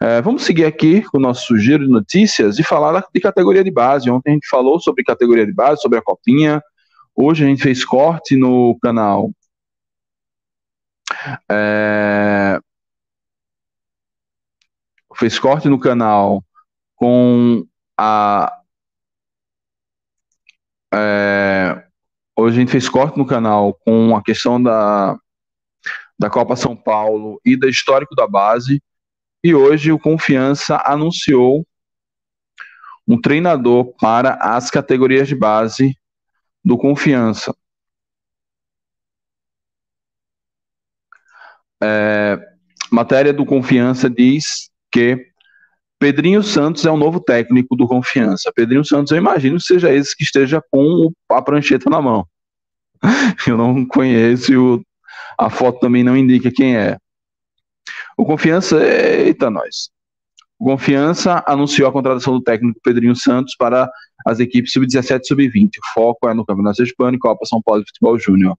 [0.00, 3.70] É, vamos seguir aqui com o nosso giro de notícias e falar de categoria de
[3.70, 4.08] base.
[4.08, 6.62] Ontem a gente falou sobre categoria de base, sobre a copinha.
[7.14, 9.30] Hoje a gente fez corte no canal.
[11.50, 12.58] É,
[15.16, 16.44] fez corte no canal
[16.94, 17.66] com
[17.98, 18.52] a.
[20.92, 21.84] É,
[22.36, 25.18] hoje a gente fez corte no canal com a questão da,
[26.18, 28.82] da Copa São Paulo e da histórico da base.
[29.42, 31.66] E hoje o Confiança anunciou
[33.06, 35.96] um treinador para as categorias de base
[36.64, 37.54] do Confiança.
[41.80, 42.38] É,
[42.90, 45.30] matéria do Confiança diz que
[45.98, 48.50] Pedrinho Santos é o novo técnico do Confiança.
[48.54, 52.26] Pedrinho Santos, eu imagino que seja esse que esteja com a prancheta na mão.
[53.46, 54.82] Eu não conheço e o,
[55.38, 56.96] a foto também não indica quem é.
[58.16, 59.90] O Confiança, eita nós.
[60.58, 63.90] O Confiança anunciou a contratação do técnico Pedrinho Santos para
[64.26, 65.68] as equipes sub-17 e sub-20.
[65.68, 68.56] O foco é no Campeonato Hispânico e Copa São Paulo de Futebol Júnior.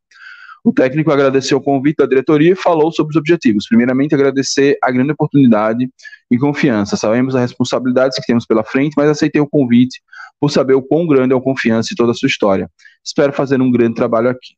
[0.64, 3.68] O técnico agradeceu o convite da diretoria e falou sobre os objetivos.
[3.68, 5.90] Primeiramente, agradecer a grande oportunidade
[6.30, 6.98] e confiança.
[6.98, 10.02] Sabemos as responsabilidades que temos pela frente, mas aceitei o convite
[10.40, 12.70] por saber o quão grande é o confiança e toda a sua história.
[13.04, 14.56] Espero fazer um grande trabalho aqui.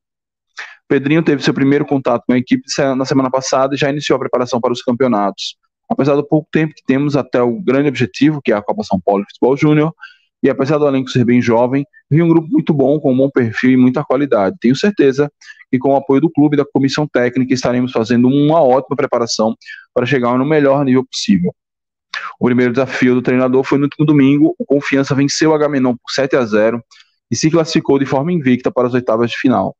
[0.87, 2.63] Pedrinho teve seu primeiro contato com a equipe
[2.97, 5.55] na semana passada e já iniciou a preparação para os campeonatos.
[5.87, 8.99] Apesar do pouco tempo que temos até o grande objetivo, que é a Copa São
[8.99, 9.93] Paulo de Futebol Júnior,
[10.41, 13.29] e apesar do elenco ser bem jovem, vi um grupo muito bom, com um bom
[13.29, 14.55] perfil e muita qualidade.
[14.59, 15.31] Tenho certeza
[15.71, 19.55] que com o apoio do clube e da comissão técnica estaremos fazendo uma ótima preparação
[19.93, 21.53] para chegar no melhor nível possível.
[22.39, 26.11] O primeiro desafio do treinador foi no último domingo, o Confiança venceu o Agamenon por
[26.11, 26.83] 7 a 0
[27.31, 29.75] e se classificou de forma invicta para as oitavas de final.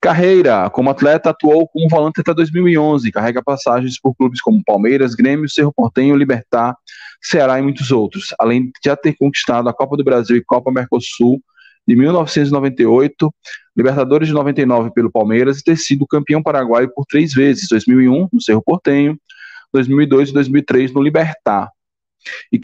[0.00, 5.48] Carreira, como atleta, atuou como volante até 2011, carrega passagens por clubes como Palmeiras, Grêmio,
[5.48, 6.76] Cerro Portenho, Libertar,
[7.20, 10.70] Ceará e muitos outros, além de já ter conquistado a Copa do Brasil e Copa
[10.70, 11.42] Mercosul
[11.88, 13.34] de 1998,
[13.74, 18.42] Libertadores de 99 pelo Palmeiras e ter sido campeão paraguaio por três vezes, 2001 no
[18.42, 19.18] Cerro Portenho,
[19.72, 21.70] 2002 e 2003 no Libertar,
[22.52, 22.60] e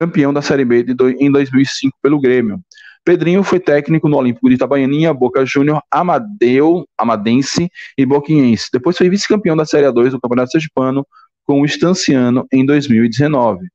[0.00, 0.86] campeão da Série B
[1.18, 2.60] em 2005 pelo Grêmio.
[3.04, 8.68] Pedrinho foi técnico no Olímpico de Itabaianinha, Boca Júnior, Amadeu, Amadense e Boquinhense.
[8.72, 11.04] Depois foi vice-campeão da Série A2 do Campeonato Sergipano
[11.44, 13.66] com o Estanciano em 2019.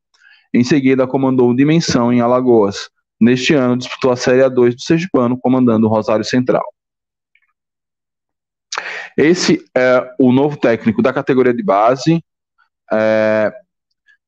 [0.54, 2.90] Em seguida, comandou Dimensão em Alagoas.
[3.24, 6.62] Neste ano, disputou a Série A2 do Sergipano, comandando o Rosário Central.
[9.16, 12.22] Esse é o novo técnico da categoria de base.
[12.92, 13.50] É...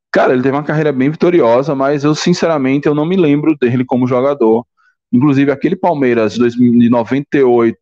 [0.10, 3.84] Cara, ele teve uma carreira bem vitoriosa, mas eu, sinceramente, eu não me lembro dele
[3.84, 4.66] como jogador.
[5.12, 7.78] Inclusive, aquele Palmeiras de 98,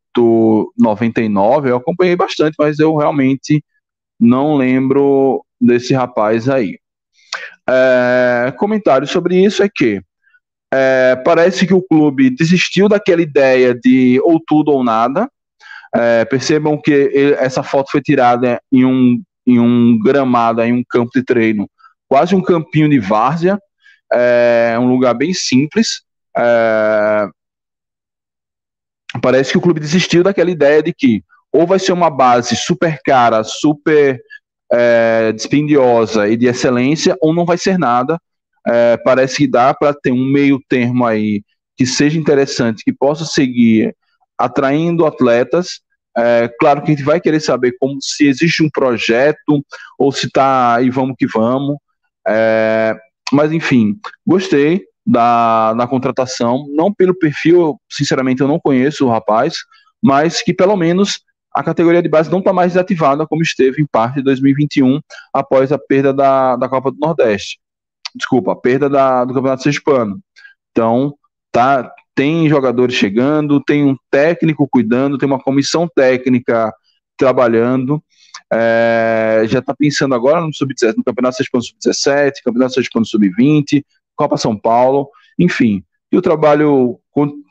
[0.75, 3.63] 99, eu acompanhei bastante, mas eu realmente
[4.19, 6.79] não lembro desse rapaz aí.
[7.69, 10.01] É, comentário sobre isso é que
[10.75, 15.29] é, parece que o clube desistiu daquela ideia de ou tudo ou nada.
[15.95, 20.83] É, percebam que ele, essa foto foi tirada em um, em um gramado, em um
[20.83, 21.69] campo de treino,
[22.09, 23.59] quase um campinho de várzea,
[24.11, 26.01] é, um lugar bem simples.
[26.35, 27.27] É,
[29.21, 32.99] parece que o clube desistiu daquela ideia de que ou vai ser uma base super
[33.05, 34.19] cara, super
[34.71, 38.17] é, dispendiosa e de excelência, ou não vai ser nada.
[38.67, 41.43] É, parece que dá para ter um meio termo aí
[41.75, 43.95] que seja interessante, que possa seguir
[44.37, 45.81] atraindo atletas.
[46.15, 49.63] É, claro que a gente vai querer saber como se existe um projeto
[49.97, 51.77] ou se está e vamos que vamos.
[52.27, 52.95] É,
[53.31, 59.55] mas enfim, gostei da, da contratação, não pelo perfil, sinceramente eu não conheço o rapaz,
[60.01, 61.21] mas que pelo menos
[61.53, 64.99] a categoria de base não está mais desativada como esteve em parte de 2021,
[65.31, 67.59] após a perda da, da Copa do Nordeste.
[68.15, 70.19] Desculpa, a perda da, do Campeonato Sergipano.
[70.71, 71.15] Então,
[71.51, 76.73] tá, tem jogadores chegando, tem um técnico cuidando, tem uma comissão técnica
[77.17, 78.03] trabalhando.
[78.51, 83.83] É, já está pensando agora no sub-17, no Campeonato Sergipano Sub-17, Campeonato Sergipano Sub-20,
[84.15, 85.83] Copa São Paulo, enfim.
[86.11, 86.99] E o trabalho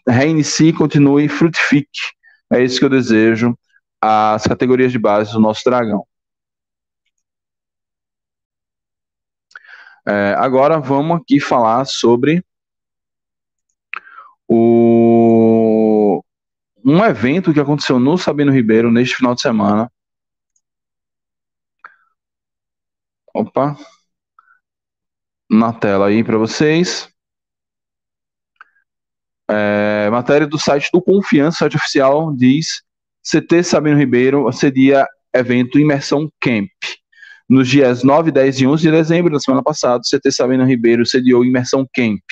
[0.06, 2.00] reinicie, continue, frutifique.
[2.52, 3.56] É isso que eu desejo
[4.00, 6.04] às categorias de base do nosso Dragão.
[10.06, 12.44] É, agora vamos aqui falar sobre
[14.48, 16.22] o,
[16.84, 19.90] um evento que aconteceu no Sabino Ribeiro neste final de semana.
[23.34, 23.76] Opa.
[25.50, 27.08] Na tela aí para vocês.
[29.48, 32.82] É, matéria do site do Confiança, site oficial, diz
[33.22, 36.70] CT Sabino Ribeiro cedia evento Imersão Camp.
[37.52, 41.04] Nos dias 9, 10 e 11 de dezembro da semana passada, o CT Sabino Ribeiro
[41.04, 42.22] sediou Imersão Camp,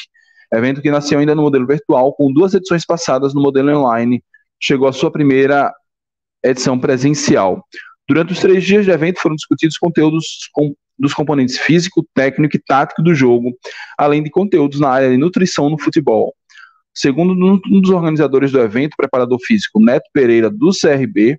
[0.51, 4.25] evento que nasceu ainda no modelo virtual, com duas edições passadas no modelo online,
[4.59, 5.71] chegou à sua primeira
[6.43, 7.63] edição presencial.
[8.09, 12.63] Durante os três dias de evento foram discutidos conteúdos com, dos componentes físico, técnico e
[12.67, 13.53] tático do jogo,
[13.99, 16.35] além de conteúdos na área de nutrição no futebol.
[16.95, 21.39] Segundo um dos organizadores do evento, preparador físico Neto Pereira, do CRB,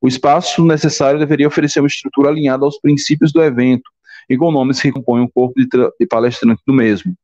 [0.00, 3.90] o espaço necessário deveria oferecer uma estrutura alinhada aos princípios do evento
[4.28, 7.14] e com nomes que compõem o corpo de, de palestrante do mesmo.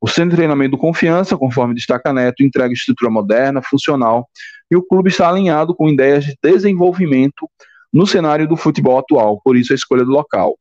[0.00, 4.28] O Centro de Treinamento do Confiança, conforme destaca Neto, entrega estrutura moderna, funcional,
[4.70, 7.48] e o clube está alinhado com ideias de desenvolvimento
[7.92, 10.58] no cenário do futebol atual, por isso a escolha do local.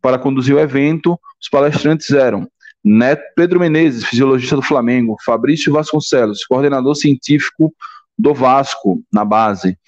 [0.00, 2.46] Para conduzir o evento, os palestrantes eram
[2.84, 7.72] Neto Pedro Menezes, fisiologista do Flamengo, Fabrício Vasconcelos, coordenador científico
[8.18, 9.78] do Vasco, na base,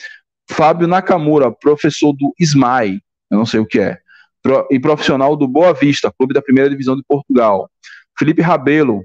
[0.51, 3.99] Fábio Nakamura, professor do SMAI, eu não sei o que é,
[4.71, 7.71] e profissional do Boa Vista, clube da primeira divisão de Portugal,
[8.19, 9.03] Felipe Rabelo,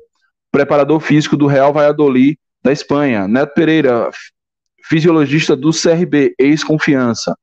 [0.52, 4.10] preparador físico do Real Valladolid da Espanha, Neto Pereira,
[4.84, 7.36] fisiologista do CRB, ex-confiança,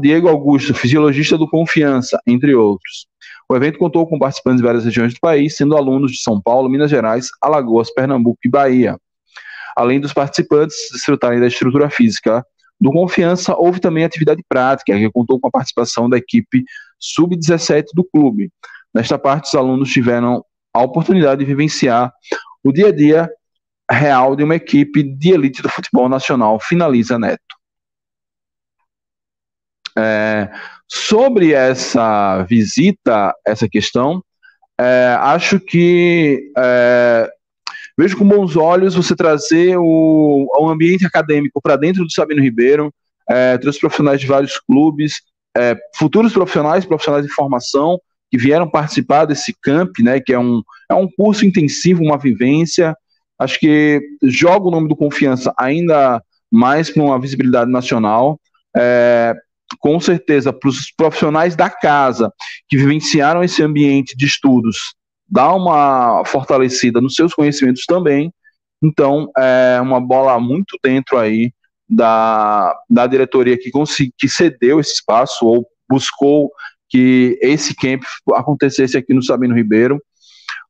[0.00, 3.06] Diego Augusto, fisiologista do Confiança, entre outros.
[3.48, 6.68] O evento contou com participantes de várias regiões do país, sendo alunos de São Paulo,
[6.68, 8.96] Minas Gerais, Alagoas, Pernambuco e Bahia.
[9.76, 12.44] Além dos participantes desfrutarem da estrutura física
[12.80, 16.64] do Confiança, houve também atividade prática, que contou com a participação da equipe
[16.98, 18.50] sub-17 do clube.
[18.94, 22.12] Nesta parte, os alunos tiveram a oportunidade de vivenciar
[22.64, 23.30] o dia a dia
[23.90, 27.40] real de uma equipe de elite do futebol nacional, finaliza Neto.
[29.98, 30.48] É,
[30.88, 34.24] sobre essa visita, essa questão,
[34.78, 37.28] é, acho que é,
[38.00, 42.90] vejo com bons olhos você trazer o, o ambiente acadêmico para dentro do Sabino Ribeiro,
[43.28, 45.20] é, trouxe profissionais de vários clubes,
[45.54, 50.62] é, futuros profissionais, profissionais de formação, que vieram participar desse camp, né, que é um,
[50.90, 52.96] é um curso intensivo, uma vivência.
[53.38, 58.40] Acho que joga o nome do Confiança ainda mais para uma visibilidade nacional.
[58.74, 59.34] É,
[59.78, 62.32] com certeza, para os profissionais da casa
[62.66, 64.94] que vivenciaram esse ambiente de estudos,
[65.30, 68.32] dá uma fortalecida nos seus conhecimentos também.
[68.82, 71.52] Então, é uma bola muito dentro aí
[71.88, 76.50] da, da diretoria que, consegui, que cedeu esse espaço ou buscou
[76.88, 78.02] que esse camp
[78.34, 80.02] acontecesse aqui no Sabino Ribeiro.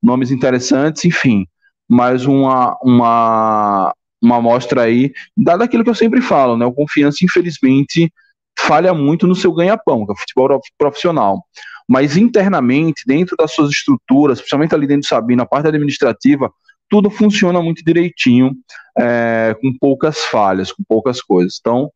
[0.03, 1.47] Nomes interessantes, enfim,
[1.89, 6.65] mais uma, uma, uma amostra aí, dado aquilo que eu sempre falo, né?
[6.65, 8.13] O Confiança, infelizmente,
[8.59, 11.45] falha muito no seu ganha-pão, que é o futebol profissional.
[11.91, 16.49] Mas internamente, dentro das suas estruturas, principalmente ali dentro do Sabino, a parte administrativa,
[16.89, 18.55] tudo funciona muito direitinho,
[18.97, 21.57] é, com poucas falhas, com poucas coisas.
[21.59, 21.91] Então,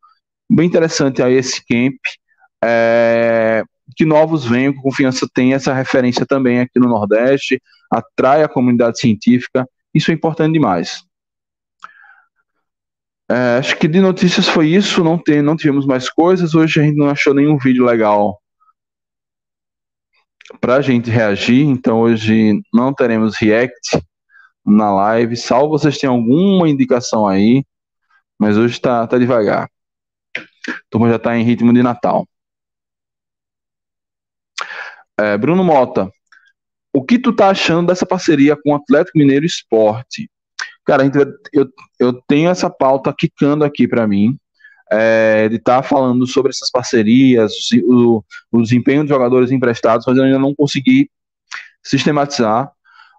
[0.50, 1.94] bem interessante aí esse camp.
[2.64, 3.62] É,
[3.94, 8.98] que novos venham, que confiança tem essa referência também aqui no Nordeste, atrai a comunidade
[8.98, 11.04] científica, isso é importante demais.
[13.30, 16.82] É, acho que de notícias foi isso, não, tem, não tivemos mais coisas, hoje a
[16.82, 18.40] gente não achou nenhum vídeo legal
[20.60, 24.00] para a gente reagir, então hoje não teremos react
[24.64, 27.64] na live, salvo vocês tenham alguma indicação aí,
[28.38, 29.68] mas hoje está tá devagar.
[30.90, 32.26] Turma já está em ritmo de Natal.
[35.18, 36.10] É, Bruno Mota,
[36.92, 40.30] o que tu tá achando dessa parceria com o Atlético Mineiro Esporte?
[40.84, 41.02] Cara,
[41.52, 41.68] eu,
[41.98, 44.38] eu tenho essa pauta quicando aqui para mim,
[44.94, 47.52] é, de estar tá falando sobre essas parcerias,
[47.84, 48.22] o,
[48.52, 51.10] o desempenho dos jogadores emprestados, mas eu ainda não consegui
[51.82, 52.70] sistematizar.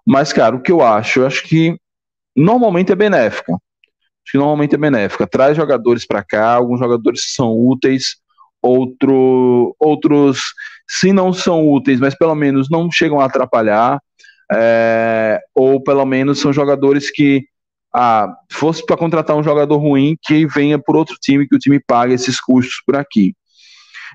[0.06, 1.20] Mas, cara, o que eu acho?
[1.20, 1.78] Eu acho que
[2.34, 3.52] normalmente é benéfica.
[3.52, 5.26] Acho que normalmente é benéfica.
[5.26, 8.16] Traz jogadores para cá, alguns jogadores são úteis,
[8.62, 10.40] outro, outros
[10.88, 14.00] se não são úteis, mas pelo menos não chegam a atrapalhar.
[14.52, 17.44] é, ou pelo menos são jogadores que
[17.98, 21.80] ah, fosse para contratar um jogador ruim que venha por outro time que o time
[21.80, 23.34] pague esses custos por aqui.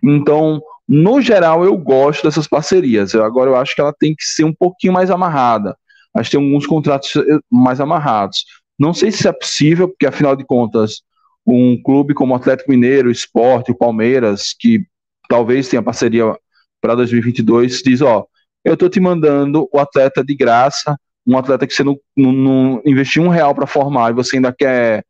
[0.03, 3.11] Então, no geral, eu gosto dessas parcerias.
[3.15, 5.75] Eu, agora, eu acho que ela tem que ser um pouquinho mais amarrada.
[6.15, 8.45] Acho que tem alguns contratos eh, mais amarrados.
[8.77, 11.01] Não sei se é possível, porque afinal de contas,
[11.43, 14.85] um clube como o Atlético Mineiro, o Sport, o Palmeiras, que
[15.27, 16.35] talvez tenha parceria
[16.79, 18.25] para 2022, diz: Ó,
[18.63, 20.95] eu estou te mandando o atleta de graça,
[21.31, 24.53] um atleta que você não, não, não investiu um real para formar e você ainda
[24.53, 25.05] quer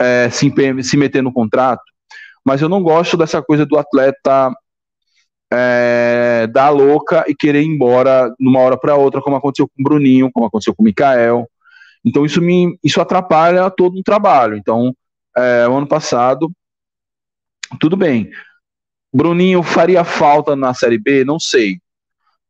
[0.00, 0.52] é, se,
[0.82, 1.82] se meter no contrato.
[2.44, 4.54] Mas eu não gosto dessa coisa do atleta
[5.52, 9.80] é, dar louca e querer ir embora de uma hora para outra, como aconteceu com
[9.80, 11.48] o Bruninho, como aconteceu com o Mikael.
[12.04, 14.56] Então isso me isso atrapalha todo o trabalho.
[14.56, 14.94] Então,
[15.36, 16.50] é, o ano passado,
[17.80, 18.30] tudo bem.
[19.12, 21.24] Bruninho faria falta na Série B?
[21.24, 21.80] Não sei.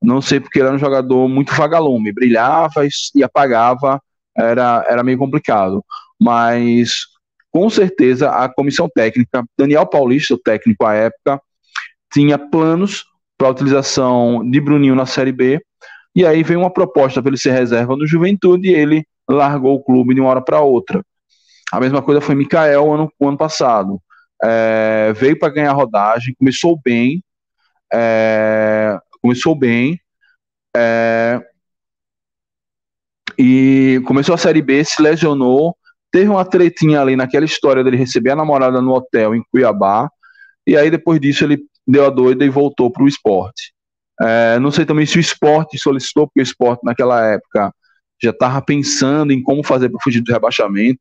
[0.03, 4.01] Não sei porque ele era um jogador muito vagalume, brilhava e apagava,
[4.37, 5.85] era, era meio complicado.
[6.21, 7.07] Mas
[7.51, 11.41] com certeza a comissão técnica, Daniel Paulista, o técnico à época,
[12.13, 13.05] tinha planos
[13.39, 15.61] para a utilização de Bruninho na Série B.
[16.15, 19.83] E aí veio uma proposta para ele ser reserva no Juventude e ele largou o
[19.83, 21.03] clube de uma hora para outra.
[21.73, 24.01] A mesma coisa foi Mikael ano, ano passado.
[24.43, 27.23] É, veio para ganhar rodagem, começou bem,
[27.93, 30.01] é, começou bem,
[30.77, 31.41] é,
[33.37, 35.77] e começou a Série B, se lesionou,
[36.13, 40.09] teve uma tretinha ali naquela história dele receber a namorada no hotel em Cuiabá,
[40.65, 43.73] e aí depois disso ele deu a doida e voltou para o esporte.
[44.21, 47.73] É, não sei também se o esporte solicitou, porque o esporte naquela época
[48.23, 51.01] já estava pensando em como fazer para fugir do rebaixamento.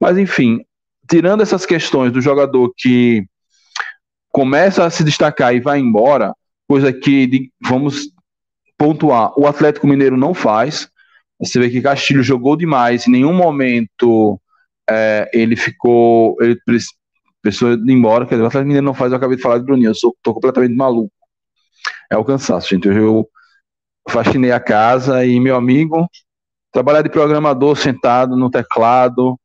[0.00, 0.64] Mas enfim,
[1.10, 3.26] tirando essas questões do jogador que
[4.30, 6.32] começa a se destacar e vai embora,
[6.68, 8.10] coisa que, vamos
[8.76, 10.88] pontuar, o Atlético Mineiro não faz.
[11.40, 14.40] Você vê que Castilho jogou demais, em nenhum momento
[14.88, 16.36] é, ele ficou.
[16.40, 16.58] Ele
[17.42, 18.26] precisou ir embora.
[18.26, 20.16] Quer dizer, o Atlético Mineiro não faz, eu acabei de falar de Bruninho, eu sou,
[20.22, 21.12] tô completamente maluco.
[22.10, 22.86] É o cansaço, gente.
[22.88, 23.28] Eu,
[24.08, 26.08] faxinei a casa e meu amigo,
[26.72, 29.38] trabalhar de programador sentado no teclado,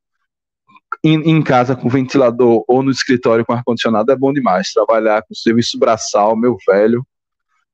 [1.04, 4.72] em, em, casa com ventilador ou no escritório com ar-condicionado é bom demais.
[4.72, 7.06] Trabalhar com serviço braçal, meu velho.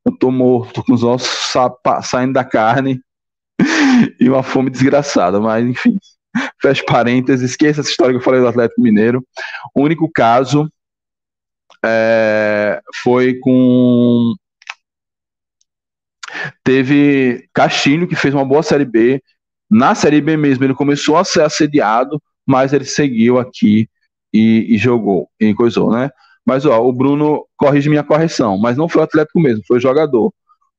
[0.06, 1.72] Eu tô morto, com os ossos sa
[2.02, 3.02] saindo da carne
[4.20, 5.98] e uma fome desgraçada, mas enfim.
[6.62, 9.26] Fecha parênteses, esqueça essa história que eu falei do Atlético Mineiro.
[9.76, 10.72] O único caso
[11.84, 14.34] é, foi com.
[16.64, 19.22] Teve Castilho, que fez uma boa Série B.
[19.70, 23.90] Na Série B mesmo, ele começou a ser assediado, mas ele seguiu aqui
[24.34, 26.10] e, e jogou, e coisou, né?
[26.50, 29.80] Mas ó, o Bruno corrige minha correção, mas não foi o Atlético mesmo, foi o
[29.80, 30.34] jogador.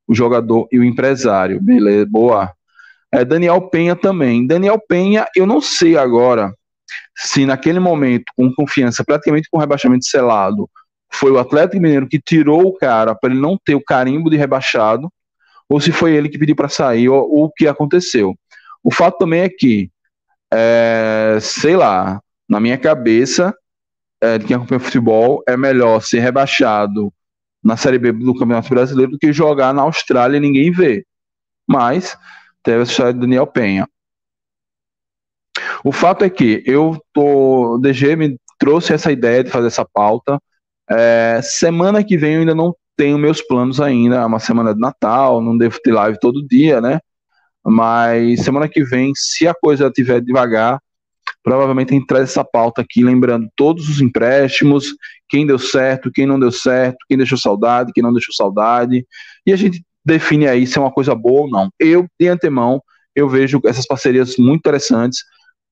[0.09, 1.61] O jogador e o empresário.
[1.61, 2.53] Beleza, boa.
[3.12, 4.45] É, Daniel Penha também.
[4.45, 6.53] Daniel Penha, eu não sei agora
[7.14, 10.68] se naquele momento, com confiança, praticamente com rebaixamento selado,
[11.09, 14.37] foi o Atlético Mineiro que tirou o cara para ele não ter o carimbo de
[14.37, 15.09] rebaixado,
[15.68, 18.35] ou se foi ele que pediu para sair, ou, o que aconteceu.
[18.83, 19.89] O fato também é que
[20.53, 23.55] é, sei lá, na minha cabeça,
[24.21, 27.12] é, de quem acompanha futebol, é melhor ser rebaixado
[27.62, 31.05] na Série B do Campeonato Brasileiro do que jogar na Austrália e ninguém vê.
[31.66, 32.16] Mas
[32.62, 33.89] teve essa história de Daniel Penha.
[35.85, 39.85] O fato é que eu tô, o DG me trouxe essa ideia de fazer essa
[39.85, 40.39] pauta.
[40.89, 44.81] É, semana que vem eu ainda não tenho meus planos ainda, é uma semana de
[44.81, 47.01] Natal, não devo ter live todo dia, né?
[47.64, 50.79] Mas semana que vem, se a coisa estiver devagar,
[51.43, 54.95] provavelmente a gente traz essa pauta aqui, lembrando todos os empréstimos,
[55.28, 59.07] quem deu certo, quem não deu certo, quem deixou saudade, quem não deixou saudade,
[59.47, 61.70] e a gente define aí se é uma coisa boa ou não.
[61.78, 62.82] Eu, de antemão,
[63.14, 65.24] eu vejo essas parcerias muito interessantes,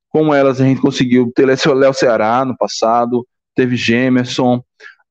[0.09, 4.63] como elas a gente conseguiu ter Léo Ceará no passado, teve Gemerson,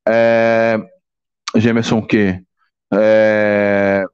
[0.07, 0.79] é,
[1.55, 2.41] Gemerson o quê?
[2.93, 4.05] É,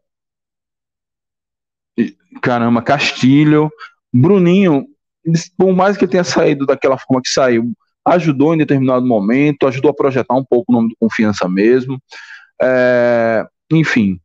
[2.42, 3.72] caramba, Castilho,
[4.12, 4.86] Bruninho,
[5.58, 7.72] por mais que tenha saído daquela forma que saiu,
[8.06, 12.00] ajudou em determinado momento, ajudou a projetar um pouco o nome do Confiança mesmo.
[12.62, 14.20] É, enfim,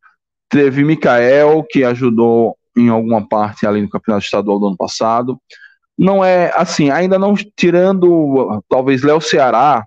[0.49, 5.39] teve Mikael, que ajudou em alguma parte ali no Campeonato Estadual do ano passado.
[5.97, 9.83] Não é assim, ainda não tirando talvez Léo Ceará,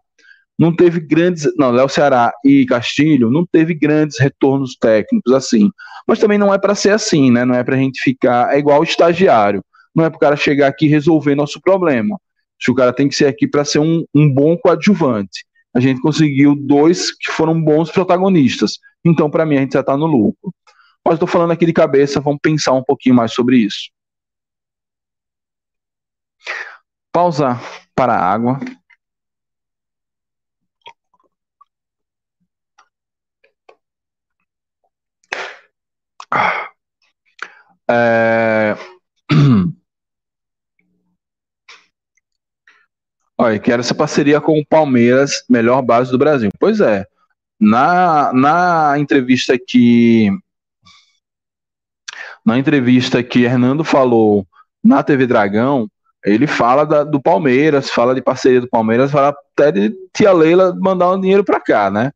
[0.58, 1.50] não teve grandes.
[1.56, 5.70] Não, Léo Ceará e Castilho não teve grandes retornos técnicos assim.
[6.06, 7.44] Mas também não é para ser assim, né?
[7.44, 8.54] Não é para a gente ficar.
[8.54, 9.64] É igual o estagiário.
[9.94, 12.16] Não é para o cara chegar aqui e resolver nosso problema.
[12.58, 15.44] Acho que o cara tem que ser aqui para ser um, um bom coadjuvante.
[15.74, 18.78] A gente conseguiu dois que foram bons protagonistas.
[19.04, 20.52] Então, para mim, a gente já está no lucro.
[21.04, 23.90] mas estou falando aqui de cabeça, vamos pensar um pouquinho mais sobre isso.
[27.12, 27.58] Pausa
[27.94, 28.60] para a água.
[37.88, 38.91] É...
[43.42, 46.48] Olha, quero essa parceria com o Palmeiras, melhor base do Brasil.
[46.60, 47.04] Pois é.
[47.58, 50.30] Na, na entrevista que
[52.46, 54.46] na entrevista que Hernando falou
[54.82, 55.88] na TV Dragão,
[56.24, 60.72] ele fala da, do Palmeiras, fala de parceria do Palmeiras, fala até de tia Leila
[60.80, 62.12] mandar um dinheiro para cá, né?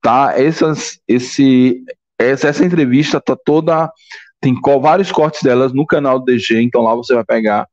[0.00, 1.84] Tá, essas, esse,
[2.18, 3.92] essa, essa entrevista tá toda
[4.40, 7.68] tem vários cortes delas no canal do DG, então lá você vai pegar,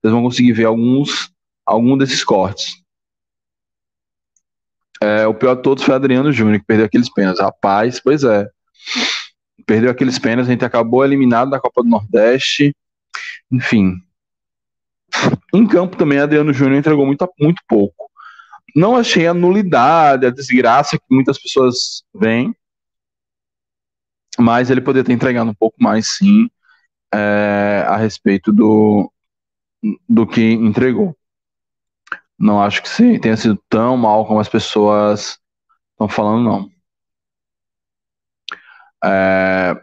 [0.00, 1.30] vocês vão conseguir ver alguns,
[1.68, 2.82] algum desses cortes.
[5.00, 7.42] É, o pior de todos foi Adriano Júnior, que perdeu aqueles pênaltis.
[7.42, 8.48] Rapaz, pois é.
[9.66, 12.74] Perdeu aqueles pênaltis, a gente acabou eliminado da Copa do Nordeste.
[13.52, 13.94] Enfim.
[15.54, 18.10] Em campo também, Adriano Júnior entregou muito, muito pouco.
[18.74, 22.54] Não achei a nulidade, a desgraça que muitas pessoas veem,
[24.38, 26.48] mas ele poderia ter entregado um pouco mais, sim,
[27.12, 29.10] é, a respeito do,
[30.08, 31.17] do que entregou.
[32.38, 35.38] Não acho que sim, tenha sido tão mal como as pessoas
[35.92, 36.70] estão falando, não.
[39.04, 39.74] É...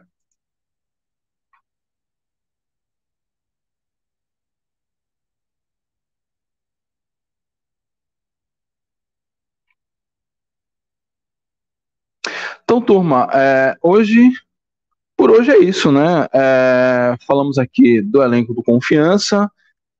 [12.64, 14.32] Então, turma, é, hoje
[15.18, 16.28] por hoje é isso, né?
[16.34, 19.50] É, falamos aqui do elenco do Confiança.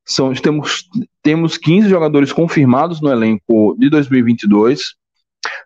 [0.06, 0.88] São, temos,
[1.24, 4.96] temos 15 jogadores confirmados no elenco de 2022,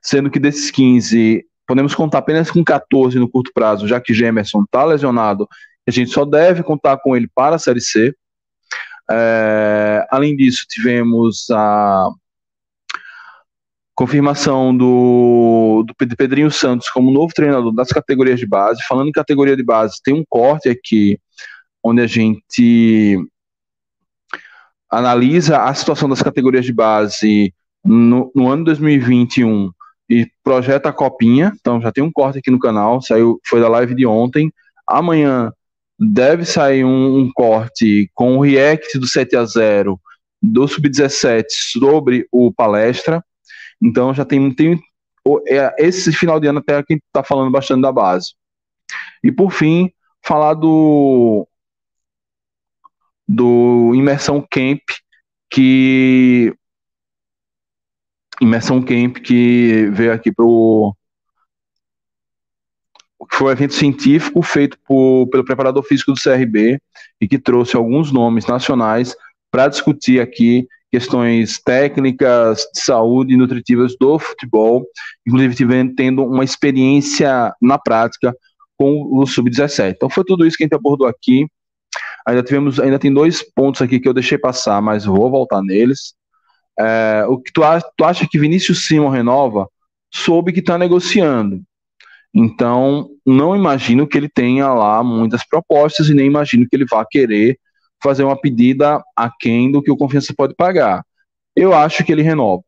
[0.02, 4.64] sendo que desses 15 podemos contar apenas com 14 no curto prazo, já que Gemerson
[4.64, 5.48] está lesionado.
[5.88, 8.16] A gente só deve contar com ele para a Série C.
[9.12, 12.10] É, além disso, tivemos a
[14.00, 18.82] Confirmação do, do Pedrinho Santos como novo treinador das categorias de base.
[18.88, 21.20] Falando em categoria de base, tem um corte aqui
[21.84, 23.18] onde a gente
[24.90, 29.72] analisa a situação das categorias de base no, no ano 2021
[30.10, 31.54] e projeta a copinha.
[31.60, 34.52] Então já tem um corte aqui no canal, saiu, foi da live de ontem.
[34.88, 35.52] Amanhã
[36.00, 40.00] deve sair um, um corte com o react do 7 a 0
[40.42, 43.24] do Sub-17 sobre o palestra.
[43.82, 44.80] Então já tem, tem
[45.48, 48.34] é, esse final de ano até quem está falando bastante da base.
[49.24, 49.92] E por fim,
[50.26, 51.48] falar do
[53.30, 54.82] do Imersão Camp,
[55.52, 56.52] que
[58.42, 60.96] Imersão Camp que veio aqui para o
[63.32, 66.82] foi um evento científico feito por, pelo preparador físico do CRB
[67.22, 69.16] e que trouxe alguns nomes nacionais
[69.52, 74.84] para discutir aqui questões técnicas, de saúde e nutritivas do futebol,
[75.28, 78.36] inclusive tivendo, tendo uma experiência na prática
[78.76, 79.94] com o Sub-17.
[79.96, 81.46] Então foi tudo isso que a gente abordou aqui.
[82.30, 86.14] Ainda tivemos, ainda tem dois pontos aqui que eu deixei passar, mas vou voltar neles.
[86.80, 87.62] É, o que tu,
[87.98, 89.68] tu acha que Vinícius Simon renova?
[90.14, 91.64] Soube que está negociando.
[92.32, 97.04] Então, não imagino que ele tenha lá muitas propostas e nem imagino que ele vá
[97.04, 97.60] querer
[98.02, 101.04] fazer uma pedida aquém do que o Confiança pode pagar.
[101.56, 102.64] Eu acho que ele renova.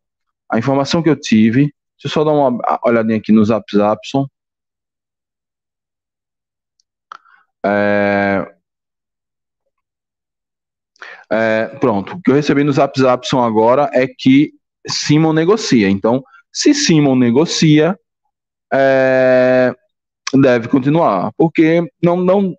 [0.52, 4.26] A informação que eu tive, deixa eu só dar uma olhadinha aqui no Zap Zapson.
[7.64, 8.51] É,
[11.32, 14.52] é, pronto, o que eu recebi no Zap Zapson agora é que
[14.88, 15.90] Simon negocia.
[15.90, 16.22] Então,
[16.52, 17.98] se Simon negocia,
[18.74, 19.74] é,
[20.34, 22.54] deve continuar, porque não, não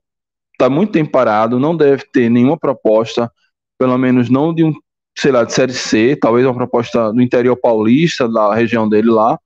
[0.53, 3.31] está muito tempo parado, não deve ter nenhuma proposta,
[3.79, 4.73] pelo menos não de um,
[5.19, 9.39] sei lá, de Série C, talvez uma proposta do interior paulista, da região dele lá.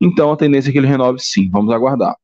[0.00, 2.16] Então a tendência é que ele renove sim, vamos aguardar.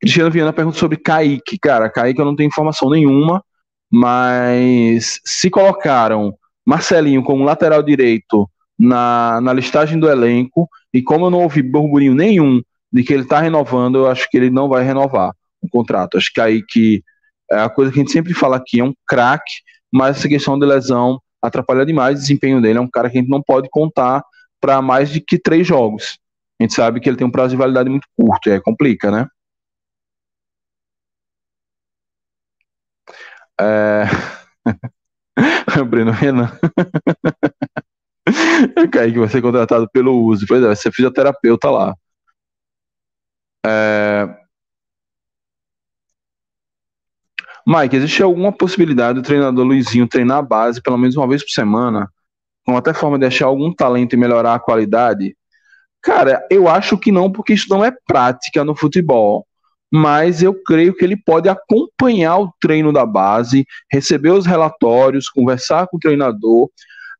[0.00, 1.58] Cristiano Viana pergunta sobre Kaique.
[1.58, 3.42] Cara, Kaique eu não tenho informação nenhuma,
[3.90, 6.34] mas se colocaram
[6.66, 12.14] Marcelinho como lateral direito na, na listagem do elenco, e como eu não ouvi burburinho
[12.14, 12.60] nenhum
[12.92, 15.32] de que ele está renovando, eu acho que ele não vai renovar
[15.62, 16.16] o contrato.
[16.16, 17.02] Acho que aí que
[17.50, 19.52] é a coisa que a gente sempre fala aqui é um craque,
[19.92, 22.78] mas essa questão de lesão atrapalha demais o desempenho dele.
[22.78, 24.22] É um cara que a gente não pode contar
[24.60, 26.18] para mais de que três jogos.
[26.58, 29.26] A gente sabe que ele tem um prazo de validade muito curto, e complica, né?
[33.60, 34.04] É...
[35.88, 36.50] Breno Renan.
[38.90, 40.46] Kaique vai ser contratado pelo uso.
[40.46, 41.94] Pois é, vai ser fisioterapeuta lá.
[43.64, 44.46] É...
[47.66, 51.50] Mike, existe alguma possibilidade do treinador Luizinho treinar a base pelo menos uma vez por
[51.50, 52.08] semana?
[52.64, 55.36] Com até forma de achar algum talento e melhorar a qualidade?
[56.00, 59.44] Cara, eu acho que não, porque isso não é prática no futebol.
[59.92, 65.86] Mas eu creio que ele pode acompanhar o treino da base, receber os relatórios, conversar
[65.86, 66.68] com o treinador.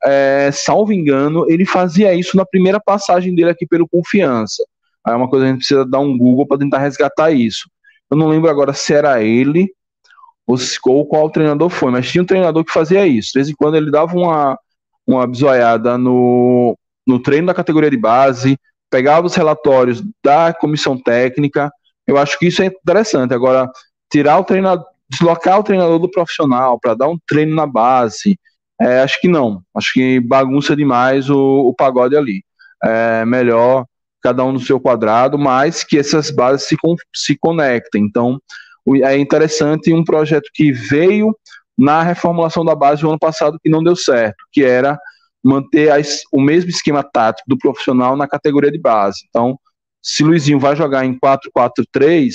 [0.04, 4.64] É, salvo engano, ele fazia isso na primeira passagem dele aqui pelo Confiança.
[5.06, 7.70] É uma coisa que a gente precisa dar um Google para tentar resgatar isso.
[8.10, 9.70] Eu não lembro agora se era ele
[10.46, 10.56] ou,
[10.86, 13.30] ou qual treinador foi, mas tinha um treinador que fazia isso.
[13.32, 14.58] De vez em quando ele dava uma,
[15.06, 18.58] uma bisoiada no, no treino da categoria de base,
[18.90, 21.70] pegava os relatórios da comissão técnica.
[22.06, 23.34] Eu acho que isso é interessante.
[23.34, 23.70] Agora,
[24.10, 28.38] tirar o treinador, deslocar o treinador do profissional para dar um treino na base,
[28.80, 29.62] é, acho que não.
[29.74, 32.42] Acho que bagunça demais o, o pagode ali.
[32.84, 33.86] É melhor
[34.22, 36.76] cada um no seu quadrado, mas que essas bases se,
[37.14, 38.02] se conectem.
[38.04, 38.40] Então,
[39.02, 41.34] é interessante um projeto que veio
[41.78, 44.98] na reformulação da base do ano passado que não deu certo, que era
[45.44, 49.26] manter as, o mesmo esquema tático do profissional na categoria de base.
[49.28, 49.58] Então,
[50.06, 52.30] se Luizinho vai jogar em 4-4-3,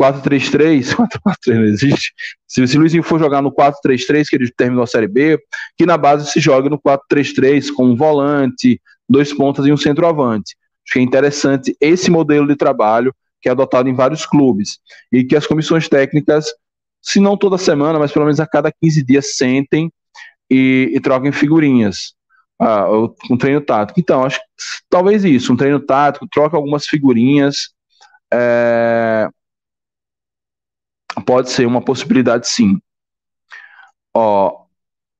[0.00, 2.12] 4-3-3, 4-4-3 não existe.
[2.44, 5.38] Se, se Luizinho for jogar no 4-3-3, que ele terminou a Série B,
[5.78, 10.56] que na base se joga no 4-3-3 com um volante, dois pontas e um centroavante.
[10.84, 14.80] Acho que é interessante esse modelo de trabalho que é adotado em vários clubes
[15.12, 16.46] e que as comissões técnicas,
[17.00, 19.88] se não toda semana, mas pelo menos a cada 15 dias, sentem
[20.50, 22.12] e, e troquem figurinhas.
[22.60, 22.86] Ah,
[23.30, 23.98] um treino tático.
[23.98, 24.44] Então, acho que
[24.90, 27.70] talvez isso, um treino tático, troca algumas figurinhas.
[28.32, 29.28] É,
[31.24, 32.78] pode ser uma possibilidade, sim.
[34.14, 34.64] Ó,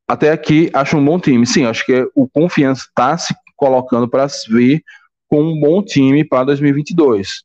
[0.07, 1.47] até aqui, acho um bom time.
[1.47, 4.83] Sim, acho que o Confiança está se colocando para vir
[5.27, 7.43] com um bom time para 2022.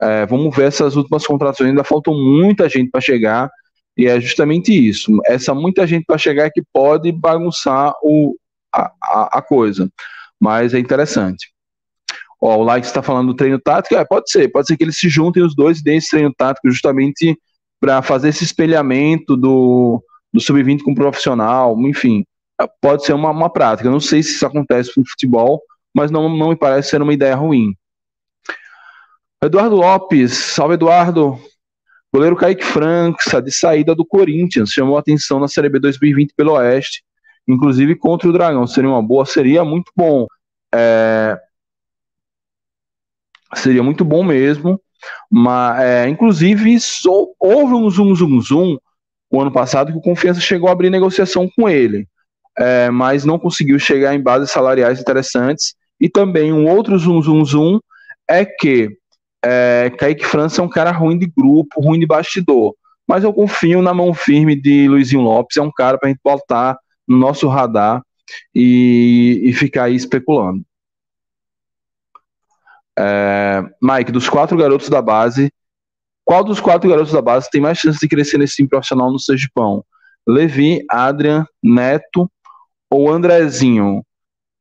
[0.00, 3.50] É, vamos ver essas últimas contratações, ainda faltam muita gente para chegar,
[3.96, 5.18] e é justamente isso.
[5.26, 8.36] Essa muita gente para chegar é que pode bagunçar o,
[8.74, 9.90] a, a, coisa,
[10.40, 11.52] mas é interessante.
[12.40, 14.98] Ó, o Like está falando do treino tático, é, pode ser, pode ser que eles
[14.98, 17.36] se juntem os dois e deem esse treino tático justamente
[17.80, 20.02] para fazer esse espelhamento do,
[20.32, 22.24] do sub-20 com o profissional, enfim,
[22.80, 23.90] pode ser uma, uma prática.
[23.90, 25.60] não sei se isso acontece no futebol,
[25.94, 27.74] mas não, não me parece ser uma ideia ruim.
[29.42, 31.38] Eduardo Lopes, salve Eduardo.
[32.12, 37.02] Goleiro Kaique França, de saída do Corinthians, chamou atenção na Série B 2020 pelo Oeste,
[37.48, 38.66] inclusive contra o Dragão.
[38.66, 40.26] Seria uma boa, seria muito bom.
[40.74, 41.38] É...
[43.54, 44.80] Seria muito bom mesmo.
[45.30, 46.76] Mas, é, inclusive,
[47.38, 48.76] houve um zoom, zoom, zoom
[49.30, 52.06] o ano passado que o Confiança chegou a abrir negociação com ele,
[52.58, 55.74] é, mas não conseguiu chegar em bases salariais interessantes.
[56.00, 57.78] E também um outro zoom, zoom, zoom
[58.28, 58.90] é que
[59.44, 62.74] é, Kaique França é um cara ruim de grupo, ruim de bastidor.
[63.06, 66.20] Mas eu confio na mão firme de Luizinho Lopes, é um cara para a gente
[66.22, 66.78] botar
[67.08, 68.02] no nosso radar
[68.54, 70.62] e, e ficar aí especulando.
[72.98, 75.52] É, Mike, dos quatro garotos da base,
[76.24, 79.18] qual dos quatro garotos da base tem mais chance de crescer nesse time profissional no
[79.18, 79.84] Sergipão?
[80.26, 82.30] Levi, Adrian, Neto
[82.90, 84.04] ou Andrezinho?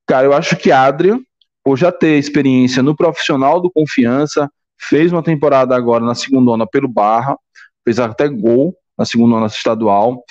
[0.06, 1.20] Cara, eu acho que Adrian,
[1.64, 6.66] por já ter experiência no profissional do Confiança, fez uma temporada agora na segunda onda
[6.66, 7.36] pelo Barra,
[7.84, 10.24] fez até gol na segunda onda estadual,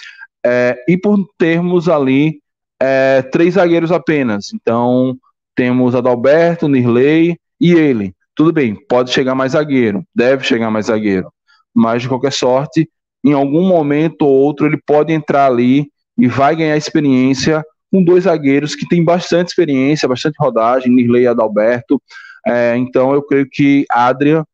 [0.49, 2.41] é, e por termos ali
[2.81, 4.53] é, três zagueiros apenas.
[4.55, 5.19] Então,
[5.57, 8.15] temos Adalberto, Nirley e ele.
[8.35, 11.29] Tudo bem, pode chegar mais zagueiro, deve chegar mais zagueiro,
[11.75, 12.89] mas de qualquer sorte,
[13.25, 18.25] em algum momento ou outro, ele pode entrar ali e vai ganhar experiência com dois
[18.25, 22.01] zagueiros que têm bastante experiência, bastante rodagem, Nirley e Adalberto.
[22.47, 24.45] É, então eu creio que Adrian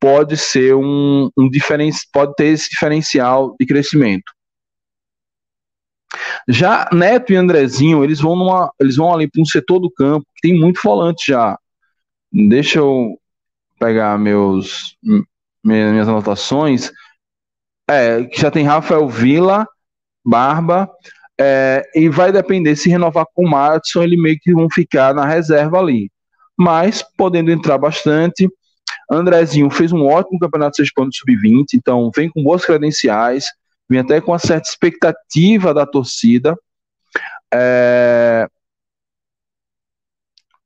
[0.00, 1.48] pode ser um, um
[2.12, 4.24] pode ter esse diferencial de crescimento.
[6.48, 10.26] Já Neto e Andrezinho, eles vão numa, eles vão ali para um setor do campo
[10.34, 11.58] que tem muito volante já.
[12.32, 13.18] Deixa eu
[13.78, 14.96] pegar meus
[15.64, 16.90] minhas anotações.
[17.88, 19.66] É, já tem Rafael Vila,
[20.24, 20.88] Barba,
[21.38, 25.26] é, e vai depender se renovar com o Matson, ele meio que vão ficar na
[25.26, 26.10] reserva ali
[26.62, 28.48] mas podendo entrar bastante.
[29.10, 33.46] Andrezinho fez um ótimo campeonato de sub-20, então vem com boas credenciais,
[33.92, 36.56] vem até com uma certa expectativa da torcida.
[37.52, 38.48] É,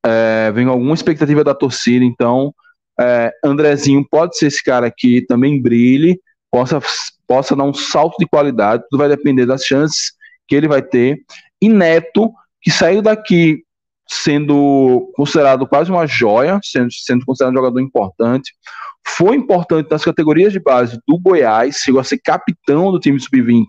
[0.05, 2.55] é, vem alguma expectativa da torcida, então
[2.99, 6.21] é, Andrezinho pode ser esse cara que também brilhe,
[6.51, 6.81] possa,
[7.27, 10.13] possa dar um salto de qualidade, tudo vai depender das chances
[10.47, 11.19] que ele vai ter.
[11.61, 13.65] E Neto, que saiu daqui
[14.09, 18.55] sendo considerado quase uma joia, sendo, sendo considerado um jogador importante.
[19.07, 23.65] Foi importante nas categorias de base do Goiás, chegou a ser capitão do time sub-20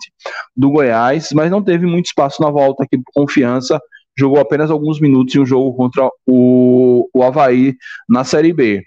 [0.56, 3.80] do Goiás, mas não teve muito espaço na volta aqui por confiança,
[4.18, 7.76] jogou apenas alguns minutos em um jogo contra o, o Havaí
[8.10, 8.84] na Série B.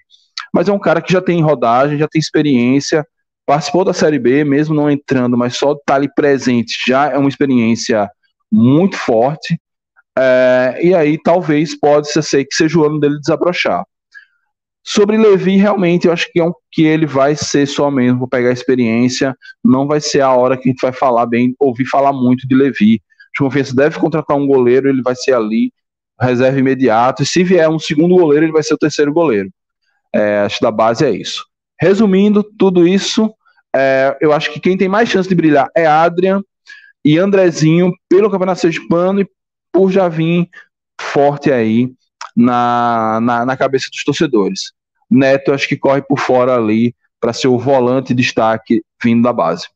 [0.53, 3.07] Mas é um cara que já tem rodagem, já tem experiência,
[3.47, 7.17] participou da Série B, mesmo não entrando, mas só estar tá ali presente já é
[7.17, 8.11] uma experiência
[8.51, 9.59] muito forte.
[10.19, 13.85] É, e aí talvez pode ser que seja o ano dele desabrochar.
[14.83, 18.51] Sobre Levi, realmente, eu acho que é um que ele vai ser só mesmo pegar
[18.51, 19.37] experiência.
[19.63, 22.55] Não vai ser a hora que a gente vai falar bem, ouvir falar muito de
[22.55, 23.01] Levi.
[23.39, 25.73] O Confiança deve contratar um goleiro, ele vai ser ali,
[26.21, 27.23] reserva imediato.
[27.23, 29.51] E se vier um segundo goleiro, ele vai ser o terceiro goleiro.
[30.15, 31.45] É, acho que da base é isso.
[31.81, 33.33] Resumindo tudo isso,
[33.75, 36.43] é, eu acho que quem tem mais chance de brilhar é Adrian
[37.05, 39.29] e Andrezinho pelo Campeonato Sergipano e
[39.73, 40.49] por já vir
[41.01, 41.91] forte aí
[42.41, 44.73] na, na, na cabeça dos torcedores.
[45.11, 49.33] Neto, acho que corre por fora ali para ser o volante de destaque vindo da
[49.33, 49.67] base.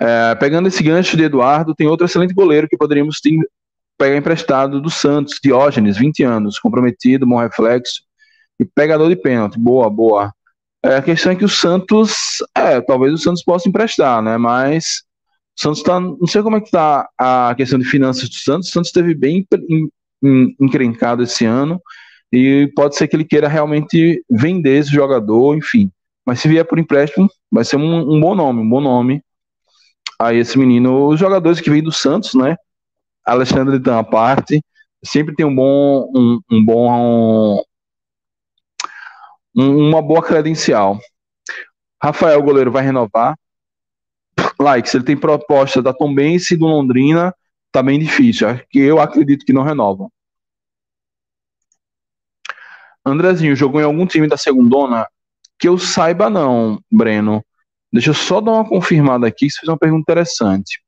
[0.00, 3.38] É, pegando esse gancho de Eduardo, tem outro excelente goleiro que poderíamos ter,
[3.96, 8.02] pegar emprestado do Santos, Diógenes, 20 anos, comprometido, bom reflexo
[8.58, 9.58] e pegador de pênalti.
[9.58, 10.32] Boa, boa.
[10.84, 14.36] É, a questão é que o Santos, é, talvez o Santos possa emprestar, né?
[14.36, 15.03] Mas
[15.56, 16.00] o Santos está.
[16.00, 18.68] Não sei como é que está a questão de finanças do Santos.
[18.68, 19.46] O Santos esteve bem
[20.60, 21.80] encrencado esse ano.
[22.32, 25.90] E pode ser que ele queira realmente vender esse jogador, enfim.
[26.26, 29.22] Mas se vier por empréstimo, vai ser um, um bom nome, um bom nome.
[30.20, 32.56] Aí esse menino, os jogadores que vêm do Santos, né?
[33.24, 34.62] Alexandre uma parte,
[35.04, 37.62] sempre tem um bom, um, um bom,
[39.56, 40.98] um, uma boa credencial.
[42.02, 43.36] Rafael, goleiro, vai renovar
[44.64, 47.34] like, se ele tem proposta da Tombense e do Londrina,
[47.70, 48.48] tá bem difícil.
[48.70, 50.10] Que eu acredito que não renovam.
[53.04, 55.06] Andrezinho jogou em algum time da segundona?
[55.58, 57.44] Que eu saiba não, Breno.
[57.92, 60.82] Deixa eu só dar uma confirmada aqui, você fez uma pergunta interessante.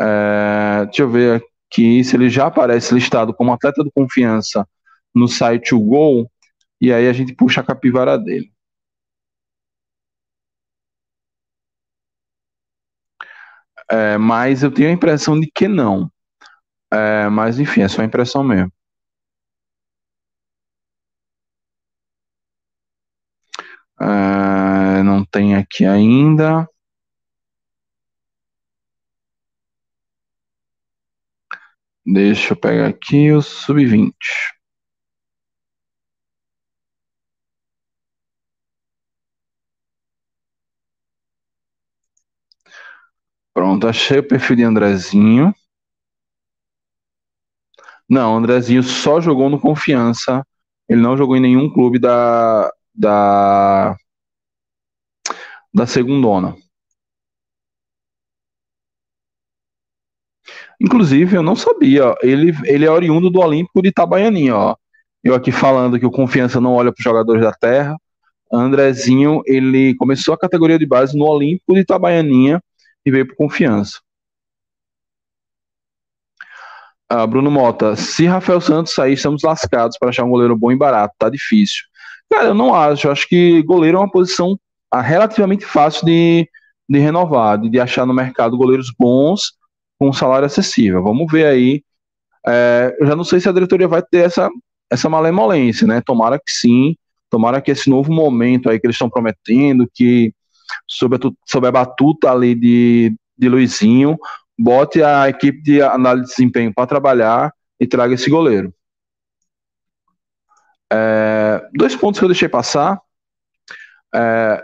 [0.00, 4.68] É, deixa eu ver aqui se ele já aparece listado como atleta de confiança
[5.14, 6.30] no site O Gol,
[6.80, 8.52] e aí a gente puxa a capivara dele.
[13.90, 16.10] É, mas eu tenho a impressão de que não.
[16.92, 18.72] É, mas enfim, é só impressão mesmo.
[24.00, 26.66] É, não tem aqui ainda.
[32.06, 34.55] Deixa eu pegar aqui o sub-20.
[43.56, 45.54] Pronto, achei o perfil de Andrezinho.
[48.06, 50.46] Não, Andrezinho só jogou no Confiança.
[50.86, 53.96] Ele não jogou em nenhum clube da da
[55.72, 56.54] da segundona.
[60.78, 64.76] Inclusive, eu não sabia, ele, ele é oriundo do Olímpico de Itabaianinha, ó.
[65.24, 67.96] Eu aqui falando que o Confiança não olha para os jogadores da terra.
[68.52, 72.62] Andrezinho, ele começou a categoria de base no Olímpico de Itabaianinha
[73.06, 74.00] e veio por confiança.
[77.08, 80.76] Ah, Bruno Mota, se Rafael Santos sair, estamos lascados para achar um goleiro bom e
[80.76, 81.84] barato, tá difícil.
[82.28, 84.58] Cara, eu não acho, eu acho que goleiro é uma posição
[84.90, 86.48] ah, relativamente fácil de,
[86.88, 89.52] de renovar, de, de achar no mercado goleiros bons
[89.98, 91.02] com um salário acessível.
[91.02, 91.84] Vamos ver aí.
[92.44, 94.48] É, eu já não sei se a diretoria vai ter essa,
[94.90, 96.00] essa malemolência, né?
[96.04, 96.96] Tomara que sim,
[97.30, 100.32] tomara que esse novo momento aí que eles estão prometendo, que
[100.86, 104.18] sob a, sob a batuta ali de, de Luizinho,
[104.58, 108.72] bote a equipe de análise de desempenho para trabalhar e traga esse goleiro.
[110.92, 113.00] É, dois pontos que eu deixei passar.
[114.14, 114.62] É,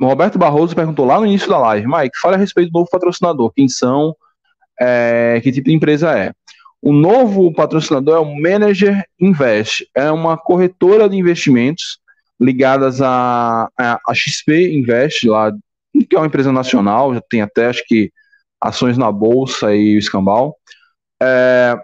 [0.00, 3.52] Roberto Barroso perguntou lá no início da live, Mike, fale a respeito do novo patrocinador,
[3.52, 4.16] quem são,
[4.80, 6.32] é, que tipo de empresa é.
[6.82, 11.99] O novo patrocinador é o Manager Invest, é uma corretora de investimentos
[12.40, 15.52] ligadas a, a, a XP Invest, lá,
[16.08, 18.10] que é uma empresa nacional, já tem até acho que
[18.60, 20.56] ações na bolsa e o escambau.
[21.22, 21.76] É,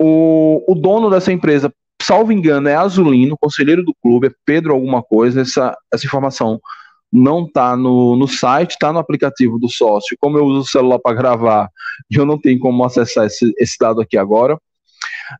[0.00, 1.72] o, o dono dessa empresa,
[2.02, 6.60] salvo engano, é Azulino, conselheiro do clube, é Pedro alguma coisa, essa, essa informação
[7.12, 10.16] não está no, no site, está no aplicativo do sócio.
[10.20, 11.68] Como eu uso o celular para gravar,
[12.10, 14.58] eu não tenho como acessar esse, esse dado aqui agora.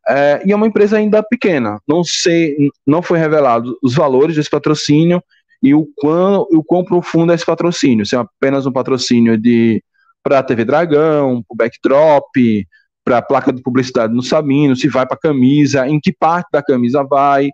[0.09, 1.79] É, e é uma empresa ainda pequena.
[1.87, 5.23] Não sei, não foi revelado os valores desse patrocínio
[5.63, 8.07] e o quão, o quão profundo é esse patrocínio.
[8.07, 9.83] Se é apenas um patrocínio de
[10.23, 12.67] para a TV Dragão, para o backdrop,
[13.05, 16.49] para a placa de publicidade no Sabino, se vai para a camisa, em que parte
[16.53, 17.51] da camisa vai.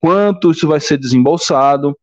[0.00, 1.96] quanto isso vai ser desembolsado,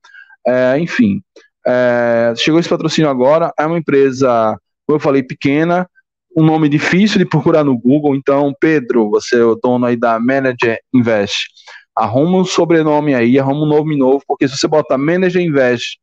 [0.47, 1.21] é, enfim.
[1.65, 4.57] É, chegou esse patrocínio agora, é uma empresa,
[4.87, 5.87] como eu falei, pequena,
[6.35, 10.19] um nome difícil de procurar no Google, então, Pedro, você é o dono aí da
[10.19, 11.47] Manager Invest,
[11.95, 15.99] arruma um sobrenome aí, arruma um nome novo, porque se você botar Manager Invest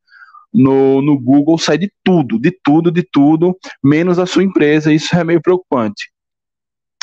[0.52, 5.14] no, no Google, sai de tudo, de tudo, de tudo, menos a sua empresa, isso
[5.16, 6.10] é meio preocupante.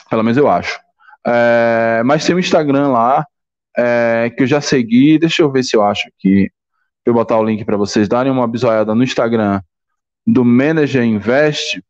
[0.09, 0.79] Pelo menos eu acho.
[1.25, 3.25] É, mas tem um Instagram lá,
[3.77, 6.49] é, que eu já segui, deixa eu ver se eu acho aqui,
[7.05, 9.61] eu botar o link para vocês darem uma bisoiada no Instagram
[10.25, 11.81] do Manager Invest,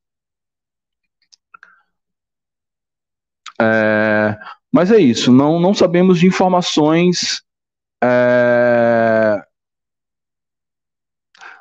[3.60, 4.38] É,
[4.72, 7.42] mas é isso, não, não sabemos de informações.
[8.04, 9.42] É,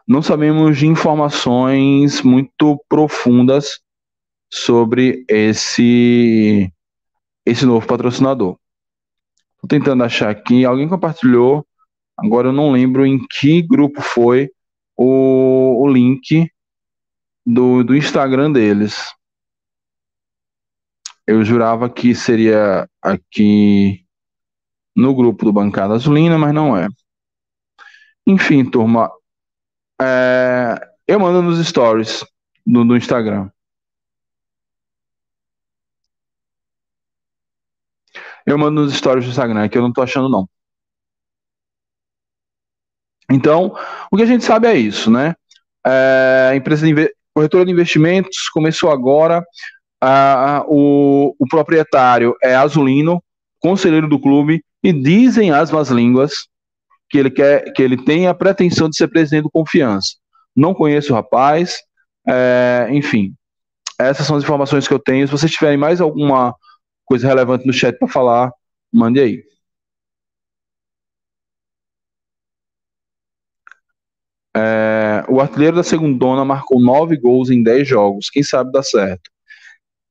[0.07, 3.81] não sabemos de informações muito profundas
[4.53, 6.73] sobre esse
[7.45, 8.59] esse novo patrocinador.
[9.55, 11.67] Estou tentando achar aqui, alguém compartilhou,
[12.17, 14.51] agora eu não lembro em que grupo foi
[14.97, 16.51] o, o link
[17.45, 18.97] do, do Instagram deles.
[21.27, 24.05] Eu jurava que seria aqui
[24.95, 26.89] no grupo do Bancada Azulina, mas não é.
[28.27, 29.11] Enfim, turma,
[30.01, 32.25] é, eu mando nos stories
[32.65, 33.51] do, do Instagram.
[38.47, 40.49] Eu mando nos stories do Instagram, que eu não tô achando não.
[43.31, 43.75] Então,
[44.11, 45.35] o que a gente sabe é isso, né?
[45.85, 49.45] É, a empresa de corretora de investimentos começou agora
[50.01, 53.23] a, o, o proprietário é azulino,
[53.61, 56.49] conselheiro do clube, e dizem as más línguas
[57.09, 60.17] que ele quer, que ele tem a pretensão de ser presidente do Confiança.
[60.55, 61.79] Não conheço o rapaz,
[62.29, 63.35] é, enfim.
[63.99, 65.27] Essas são as informações que eu tenho.
[65.27, 66.55] Se vocês tiverem mais alguma
[67.05, 68.53] coisa relevante no chat para falar,
[68.93, 69.43] mande aí.
[74.57, 78.31] É, o artilheiro da segundona marcou nove gols em dez jogos.
[78.31, 79.31] Quem sabe dá certo.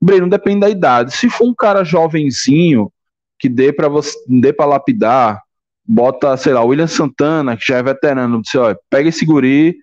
[0.05, 1.15] Breno, depende da idade.
[1.15, 2.91] Se for um cara jovenzinho,
[3.39, 5.41] que dê para você, dê para lapidar,
[5.83, 9.75] bota, sei lá, William Santana, que já é veterano, você, olha, pega esse guri,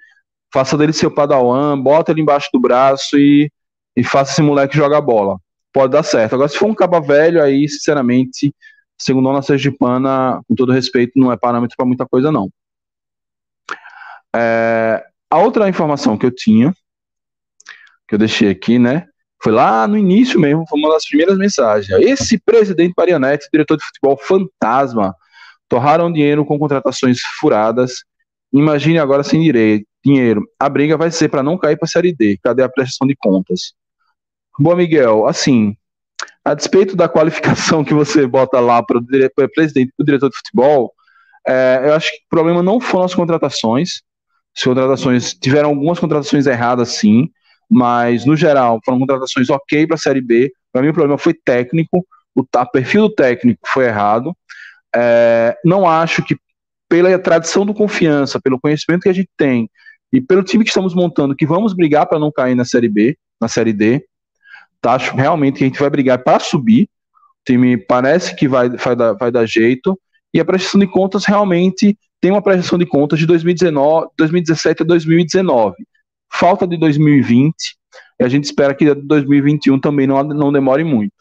[0.54, 3.50] faça dele seu padawan, bota ele embaixo do braço e,
[3.96, 5.40] e faça esse moleque jogar bola.
[5.72, 6.34] Pode dar certo.
[6.34, 8.54] Agora, se for um caba velho, aí, sinceramente,
[8.96, 12.48] segundo a Sergipana, com todo respeito, não é parâmetro para muita coisa, não.
[14.36, 16.72] É, a outra informação que eu tinha,
[18.06, 19.08] que eu deixei aqui, né,
[19.42, 21.90] foi lá no início mesmo, foi uma das primeiras mensagens.
[22.00, 25.14] Esse presidente Marianete, diretor de futebol fantasma,
[25.68, 28.04] torraram dinheiro com contratações furadas.
[28.52, 30.42] Imagine agora sem direito, dinheiro.
[30.60, 32.38] A briga vai ser para não cair para a Série D.
[32.42, 33.72] Cadê a prestação de contas?
[34.56, 35.76] Bom, Miguel, assim,
[36.44, 40.36] a despeito da qualificação que você bota lá para o presidente e o diretor de
[40.36, 40.92] futebol,
[41.48, 44.02] é, eu acho que o problema não foram as contratações.
[44.56, 47.28] As contratações tiveram algumas contratações erradas, sim
[47.72, 50.52] mas no geral foram contratações ok para a Série B.
[50.70, 54.36] Para mim o problema foi técnico, o perfil do técnico foi errado.
[54.94, 56.36] É, não acho que
[56.86, 59.70] pela tradição do confiança, pelo conhecimento que a gente tem
[60.12, 63.16] e pelo time que estamos montando, que vamos brigar para não cair na Série B,
[63.40, 64.04] na Série D,
[64.78, 64.92] tá?
[64.92, 66.82] acho realmente que a gente vai brigar para subir.
[66.82, 69.98] O time parece que vai, vai, dar, vai dar jeito.
[70.34, 74.84] E a prestação de contas realmente tem uma prestação de contas de 2019, 2017 a
[74.84, 75.74] 2019
[76.32, 77.54] falta de 2020,
[78.20, 81.14] e a gente espera que 2021 também não, não demore muito.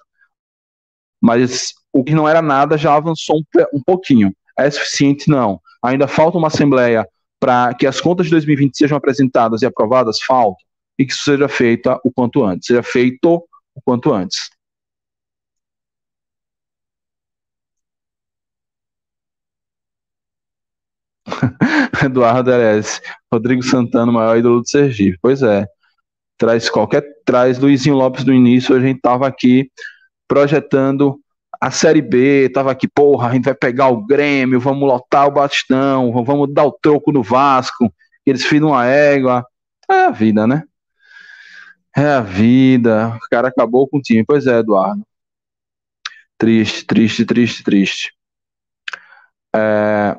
[1.21, 4.33] Mas o que não era nada já avançou um, um pouquinho.
[4.57, 5.29] É suficiente?
[5.29, 5.59] Não.
[5.83, 7.07] Ainda falta uma assembleia
[7.39, 10.19] para que as contas de 2020 sejam apresentadas e aprovadas?
[10.21, 10.61] Falta.
[10.97, 12.67] E que isso seja feito o quanto antes.
[12.67, 13.43] Seja feito
[13.75, 14.49] o quanto antes.
[22.03, 23.01] Eduardo Eres,
[23.31, 25.17] Rodrigo Santana, o maior ídolo do Sergipe.
[25.21, 25.65] Pois é.
[26.37, 27.03] Traz qualquer.
[27.25, 29.69] Traz Luizinho Lopes do início, a gente tava aqui
[30.27, 31.19] projetando
[31.59, 35.31] a Série B, tava aqui, porra, a gente vai pegar o Grêmio, vamos lotar o
[35.31, 37.93] Bastão, vamos dar o troco no Vasco,
[38.25, 39.45] eles firam uma égua.
[39.89, 40.63] É a vida, né?
[41.95, 43.15] É a vida.
[43.15, 44.23] O cara acabou com o time.
[44.25, 45.05] Pois é, Eduardo.
[46.37, 48.13] Triste, triste, triste, triste.
[49.55, 50.15] É,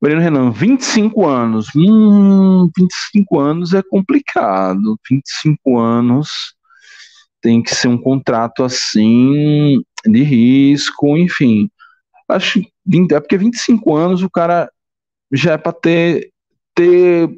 [0.00, 1.68] Breno Renan, 25 anos.
[1.76, 4.98] Hum, 25 anos é complicado.
[5.08, 6.54] 25 anos
[7.40, 11.70] tem que ser um contrato assim, de risco, enfim.
[12.28, 14.70] Acho que é porque 25 anos o cara
[15.32, 16.30] já é para ter,
[16.74, 17.30] ter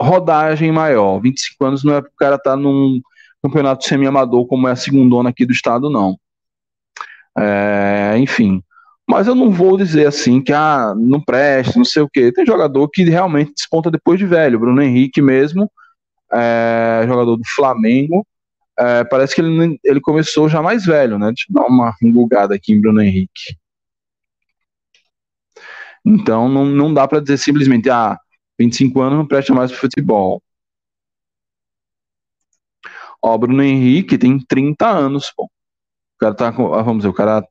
[0.00, 1.20] rodagem maior.
[1.20, 3.00] 25 anos não é para o cara estar tá num
[3.42, 6.18] campeonato semi-amador como é a segundona aqui do estado, não.
[7.36, 8.62] É, enfim,
[9.08, 12.30] Mas eu não vou dizer assim que ah, não presta, não sei o quê.
[12.30, 14.58] Tem jogador que realmente desponta depois de velho.
[14.58, 15.70] Bruno Henrique mesmo,
[16.30, 18.26] é, jogador do Flamengo,
[18.78, 21.28] é, parece que ele, ele começou já mais velho, né?
[21.28, 23.56] Deixa eu dar uma bugada aqui em Bruno Henrique.
[26.04, 28.18] Então não, não dá para dizer simplesmente, ah,
[28.58, 30.42] 25 anos não presta mais para futebol.
[33.22, 35.44] Ó, Bruno Henrique tem 30 anos, pô.
[35.44, 35.50] O
[36.20, 37.42] cara tá, ah, vamos dizer, o cara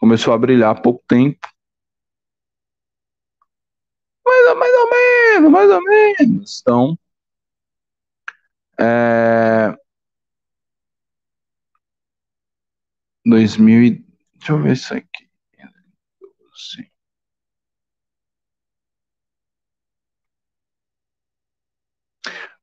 [0.00, 1.46] começou a brilhar há pouco tempo.
[4.26, 6.60] Mais, mais ou menos, mais ou menos.
[6.62, 6.98] Então,
[8.78, 9.76] é...
[13.26, 14.04] 2000 e...
[14.34, 15.28] Deixa eu ver isso aqui.
[16.56, 16.86] Sim.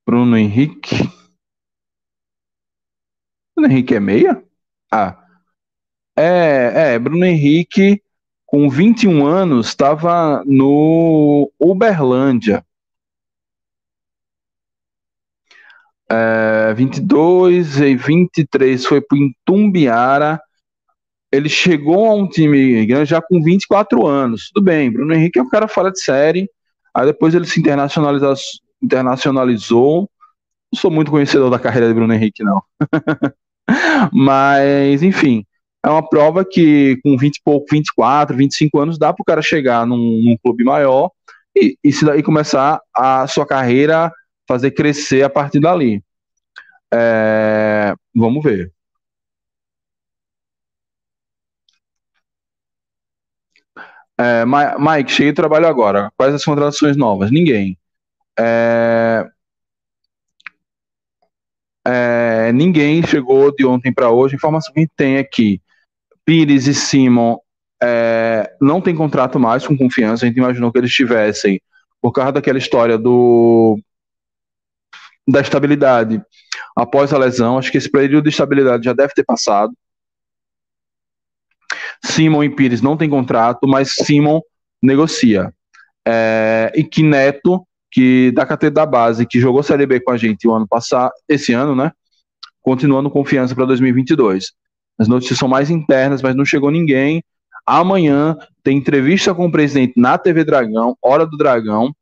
[0.05, 0.95] Bruno Henrique.
[3.55, 4.43] Bruno Henrique é meia?
[4.91, 5.26] Ah.
[6.17, 8.01] É, é, Bruno Henrique,
[8.45, 12.65] com 21 anos, estava no Uberlândia.
[16.09, 20.41] É, 22 e 23 foi para o Itumbiara.
[21.31, 24.49] Ele chegou a um time grande já com 24 anos.
[24.53, 26.49] Tudo bem, Bruno Henrique é um cara fora de série.
[26.95, 28.33] Aí depois ele se internacionalizou.
[28.81, 30.09] internacionalizou.
[30.73, 32.61] Não sou muito conhecedor da carreira de Bruno Henrique, não.
[34.11, 35.45] Mas, enfim,
[35.85, 39.41] é uma prova que com 20 e pouco, 24, 25 anos, dá para o cara
[39.41, 41.11] chegar num, num clube maior
[41.55, 44.11] e, e, se daí começar a sua carreira
[44.47, 46.03] fazer crescer a partir dali.
[46.93, 48.71] É, vamos ver.
[54.19, 56.11] É, Mike, cheguei de trabalho agora.
[56.17, 57.31] Quais as contratações novas?
[57.31, 57.77] Ninguém.
[58.39, 59.25] É,
[61.87, 64.35] é, ninguém chegou de ontem para hoje.
[64.35, 65.61] A informação que a gente tem aqui:
[66.25, 67.37] Pires e Simon
[67.81, 70.25] é, não tem contrato mais com confiança.
[70.25, 71.61] A gente imaginou que eles tivessem,
[72.01, 73.79] por causa daquela história do
[75.29, 76.21] da estabilidade
[76.75, 77.57] após a lesão.
[77.57, 79.73] Acho que esse período de estabilidade já deve ter passado.
[82.03, 84.41] Simon e Pires não tem contrato, mas Simon
[84.81, 85.53] negocia.
[86.05, 90.17] É, e que Neto, que da categoria da base, que jogou Série B com a
[90.17, 91.91] gente o ano passado, esse ano, né?
[92.61, 94.51] Continuando confiança para 2022.
[94.99, 97.23] As notícias são mais internas, mas não chegou ninguém.
[97.65, 101.93] Amanhã tem entrevista com o presidente na TV Dragão, Hora do Dragão.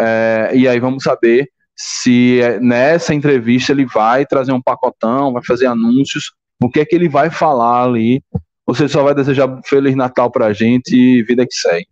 [0.00, 5.44] É, e aí vamos saber se é, nessa entrevista ele vai trazer um pacotão, vai
[5.44, 8.22] fazer anúncios, o que é que ele vai falar ali,
[8.68, 11.86] ele só vai desejar Feliz Natal pra gente e vida que segue.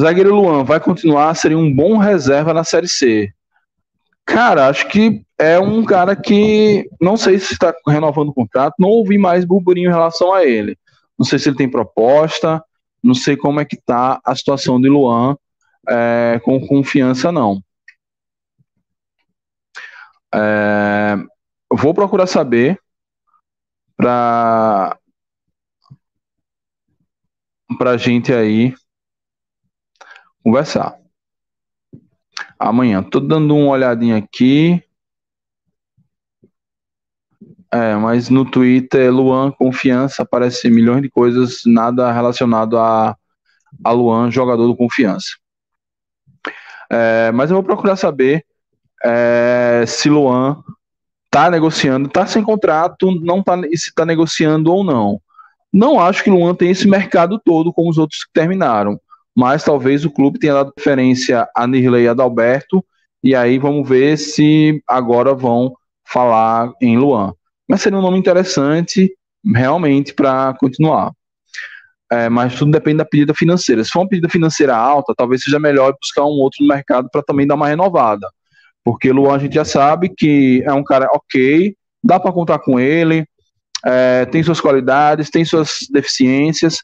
[0.00, 3.32] Zagueiro Luan vai continuar, seria um bom reserva na Série C.
[4.24, 8.88] Cara, acho que é um cara que não sei se está renovando o contrato, não
[8.88, 10.78] ouvi mais burburinho em relação a ele.
[11.18, 12.64] Não sei se ele tem proposta,
[13.02, 15.36] não sei como é que tá a situação de Luan
[15.88, 17.62] é, com confiança, não.
[20.34, 21.16] É,
[21.70, 22.80] vou procurar saber
[23.96, 24.96] para
[27.78, 28.74] para gente aí
[30.42, 30.96] conversar.
[32.58, 33.02] Amanhã.
[33.02, 34.82] Tô dando uma olhadinha aqui.
[37.72, 43.16] É, mas no Twitter, Luan, confiança, aparece milhões de coisas, nada relacionado a,
[43.82, 45.28] a Luan, jogador do confiança.
[46.90, 48.44] É, mas eu vou procurar saber
[49.02, 50.62] é, se Luan
[51.30, 55.18] tá negociando, tá sem contrato, não tá, se tá negociando ou não.
[55.72, 59.00] Não acho que Luan tem esse mercado todo como os outros que terminaram,
[59.36, 62.84] mas talvez o clube tenha dado preferência a Nirley e a Dalberto,
[63.22, 65.72] e aí vamos ver se agora vão
[66.04, 67.32] falar em Luan.
[67.68, 69.10] Mas seria um nome interessante
[69.44, 71.12] realmente para continuar.
[72.10, 73.82] É, mas tudo depende da pedida financeira.
[73.82, 77.22] Se for uma pedida financeira alta, talvez seja melhor buscar um outro no mercado para
[77.22, 78.28] também dar uma renovada.
[78.84, 81.74] Porque Luan a gente já sabe que é um cara ok,
[82.04, 83.24] dá para contar com ele,
[83.86, 86.82] é, tem suas qualidades, tem suas deficiências,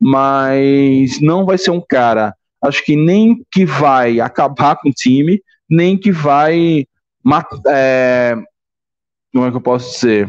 [0.00, 5.42] mas não vai ser um cara, acho que nem que vai acabar com o time,
[5.68, 6.86] nem que vai.
[7.66, 8.34] É,
[9.32, 10.28] como é que eu posso dizer?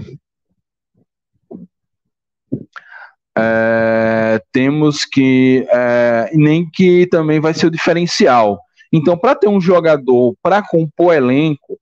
[3.38, 8.60] É, temos que é, nem que também vai ser o diferencial.
[8.92, 11.80] Então, para ter um jogador para compor elenco,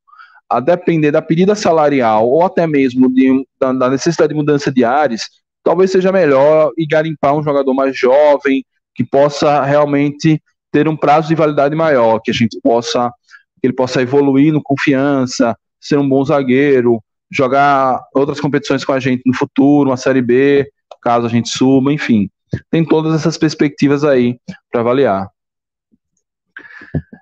[0.50, 4.84] a depender da pedida salarial ou até mesmo de, da, da, necessidade de mudança de
[4.84, 5.24] áreas,
[5.68, 8.64] talvez seja melhor e garimpar um jogador mais jovem
[8.96, 10.42] que possa realmente
[10.72, 13.12] ter um prazo de validade maior, que a gente possa
[13.60, 19.00] que ele possa evoluir no confiança, ser um bom zagueiro, jogar outras competições com a
[19.00, 22.30] gente no futuro, uma Série B, caso a gente suba, enfim.
[22.72, 24.40] Tem todas essas perspectivas aí
[24.72, 25.28] para avaliar.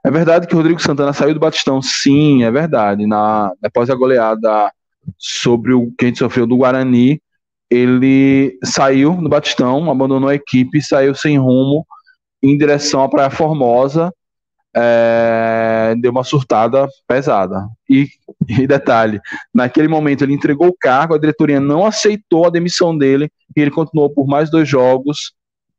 [0.06, 3.08] É verdade que o Rodrigo Santana saiu do Batistão, sim, é verdade.
[3.08, 4.72] Na, após a goleada
[5.18, 7.20] sobre o que a gente sofreu do Guarani,
[7.76, 11.86] ele saiu do Batistão, abandonou a equipe, saiu sem rumo
[12.41, 14.13] em direção à Praia Formosa,
[14.73, 17.67] é, deu uma surtada pesada.
[17.89, 18.07] E,
[18.47, 19.19] e, detalhe,
[19.53, 23.71] naquele momento ele entregou o cargo, a diretoria não aceitou a demissão dele e ele
[23.71, 25.34] continuou por mais dois jogos,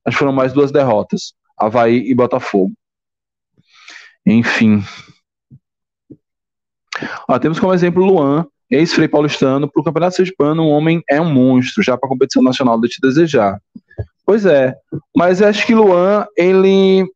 [0.04, 2.72] acho que foram mais duas derrotas, Havaí e Botafogo.
[4.26, 4.82] Enfim.
[7.26, 11.32] Ó, temos como exemplo Luan, ex-frei paulistano, para o Campeonato Sergipano, um homem é um
[11.32, 13.60] monstro, já para a competição nacional de te desejar.
[14.24, 14.74] Pois é,
[15.16, 17.06] mas acho que Luan, ele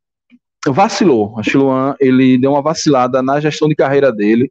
[0.68, 1.38] vacilou.
[1.38, 4.50] Acho que Luan, ele deu uma vacilada na gestão de carreira dele.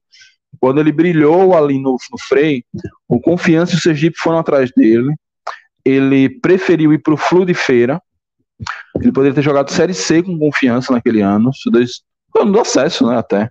[0.59, 2.63] Quando ele brilhou ali no, no Frei,
[3.07, 5.13] o Confiança e o Sergipe foram atrás dele.
[5.85, 8.01] Ele preferiu ir para o Flu de Feira.
[9.01, 11.51] Ele poderia ter jogado Série C com Confiança naquele ano.
[12.51, 13.49] Do acesso, né, até.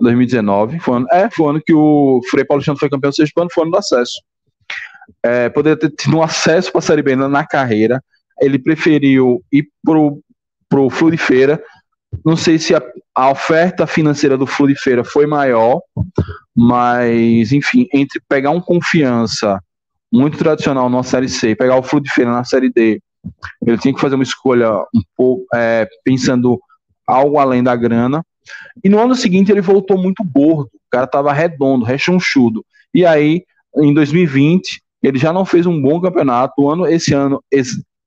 [0.00, 0.78] 2019.
[0.80, 3.72] Foi ano, é, foi ano que o Frei Paulistano foi campeão do Sergipano, foi ano
[3.72, 4.20] do acesso.
[5.22, 8.02] É, poderia ter tido um acesso para a Série B na, na carreira.
[8.40, 10.20] Ele preferiu ir pro,
[10.68, 11.62] pro Feira.
[12.24, 12.82] Não sei se a,
[13.14, 15.80] a oferta financeira do Flu de Feira foi maior,
[16.54, 19.60] mas, enfim, entre pegar um confiança
[20.10, 23.00] muito tradicional na Série C e pegar o Flu de Feira na Série D,
[23.66, 26.58] ele tinha que fazer uma escolha um pouco é, pensando
[27.06, 28.24] algo além da grana.
[28.82, 32.64] E no ano seguinte ele voltou muito gordo, o cara tava redondo, rechonchudo.
[32.92, 33.44] E aí,
[33.76, 36.54] em 2020, ele já não fez um bom campeonato.
[36.58, 37.42] O ano, esse ano,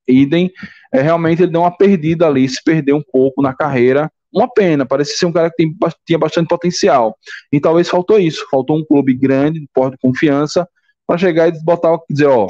[0.08, 0.52] idem,
[0.94, 4.12] é, realmente ele deu uma perdida ali, se perdeu um pouco na carreira.
[4.34, 5.76] Uma pena, parece ser um cara que tem,
[6.06, 7.18] tinha bastante potencial.
[7.52, 10.68] E talvez faltou isso, faltou um clube grande, de porte de confiança,
[11.06, 12.48] para chegar e botar, dizer, ó,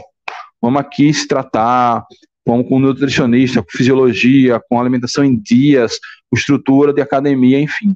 [0.61, 2.05] vamos aqui se tratar,
[2.45, 5.97] vamos com nutricionista, com fisiologia, com alimentação em dias,
[6.35, 7.93] estrutura de academia, enfim.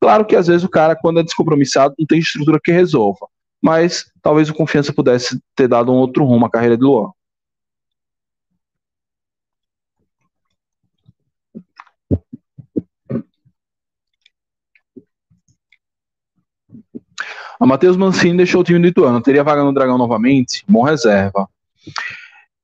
[0.00, 3.26] Claro que às vezes o cara, quando é descompromissado, não tem estrutura que resolva.
[3.62, 7.10] Mas talvez o confiança pudesse ter dado um outro rumo à carreira de Luan.
[17.58, 19.20] A Matheus Mancini deixou o time do Ituano.
[19.20, 20.62] Teria vaga no Dragão novamente?
[20.68, 21.48] Bom reserva.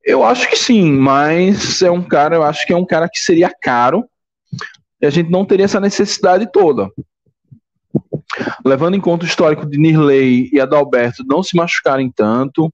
[0.05, 3.19] Eu acho que sim, mas é um cara, eu acho que é um cara que
[3.19, 4.05] seria caro
[5.03, 6.89] e a gente não teria essa necessidade toda.
[8.65, 12.73] Levando em conta o histórico de Nirley e Adalberto não se machucarem tanto,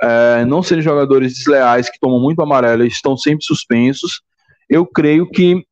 [0.00, 4.20] é, não serem jogadores desleais que tomam muito amarelo e estão sempre suspensos,
[4.68, 5.64] eu creio que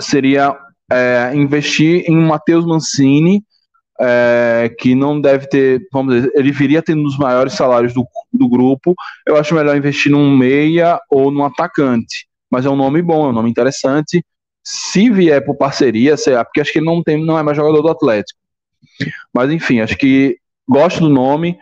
[0.00, 0.56] seria
[0.90, 3.44] é, investir em Matheus Mancini,
[4.00, 8.48] é, que não deve ter, vamos dizer, ele viria tendo os maiores salários do, do
[8.48, 8.94] grupo.
[9.26, 12.26] Eu acho melhor investir num meia ou num atacante.
[12.50, 14.24] Mas é um nome bom, é um nome interessante
[14.62, 17.82] se vier por parceria, será, porque acho que ele não, tem, não é mais jogador
[17.82, 18.38] do Atlético.
[19.32, 20.38] Mas enfim, acho que
[20.68, 21.58] gosto do nome,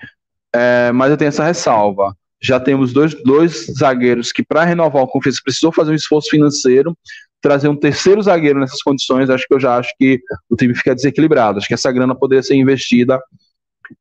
[0.54, 2.16] é, mas eu tenho essa ressalva.
[2.40, 6.96] Já temos dois, dois zagueiros que, para renovar o confiança, precisou fazer um esforço financeiro.
[7.40, 10.20] Trazer um terceiro zagueiro nessas condições, acho que eu já acho que
[10.50, 11.58] o time fica desequilibrado.
[11.58, 13.20] Acho que essa grana poderia ser investida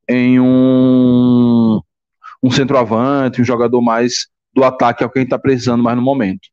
[0.07, 1.79] em um,
[2.41, 5.95] um centroavante, um jogador mais do ataque, é o que a gente está precisando mais
[5.95, 6.49] no momento.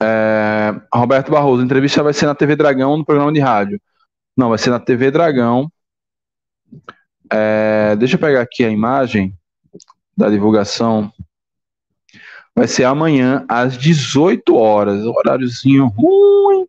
[0.00, 3.80] É, Roberto Barroso, a entrevista vai ser na TV Dragão, no programa de rádio.
[4.36, 5.70] Não, vai ser na TV Dragão.
[7.30, 9.36] É, deixa eu pegar aqui a imagem
[10.16, 11.12] da divulgação.
[12.54, 15.04] Vai ser amanhã, às 18 horas.
[15.04, 16.66] Horáriozinho ruim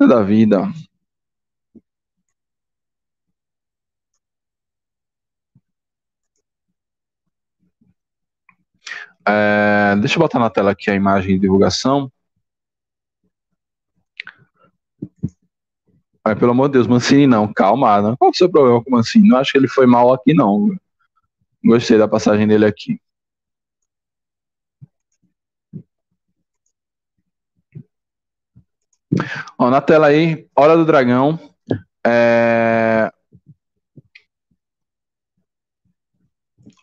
[0.00, 0.68] da vida.
[9.26, 12.10] É, deixa eu botar na tela aqui a imagem de divulgação.
[16.24, 18.16] Mas pelo amor de Deus, Mancini não, calma, não.
[18.16, 19.28] Qual é o seu problema com o Mancini?
[19.28, 20.76] Não acho que ele foi mal aqui, não.
[21.64, 23.00] Gostei da passagem dele aqui.
[29.58, 31.38] Ó, na tela aí, Hora do Dragão.
[32.06, 33.10] É...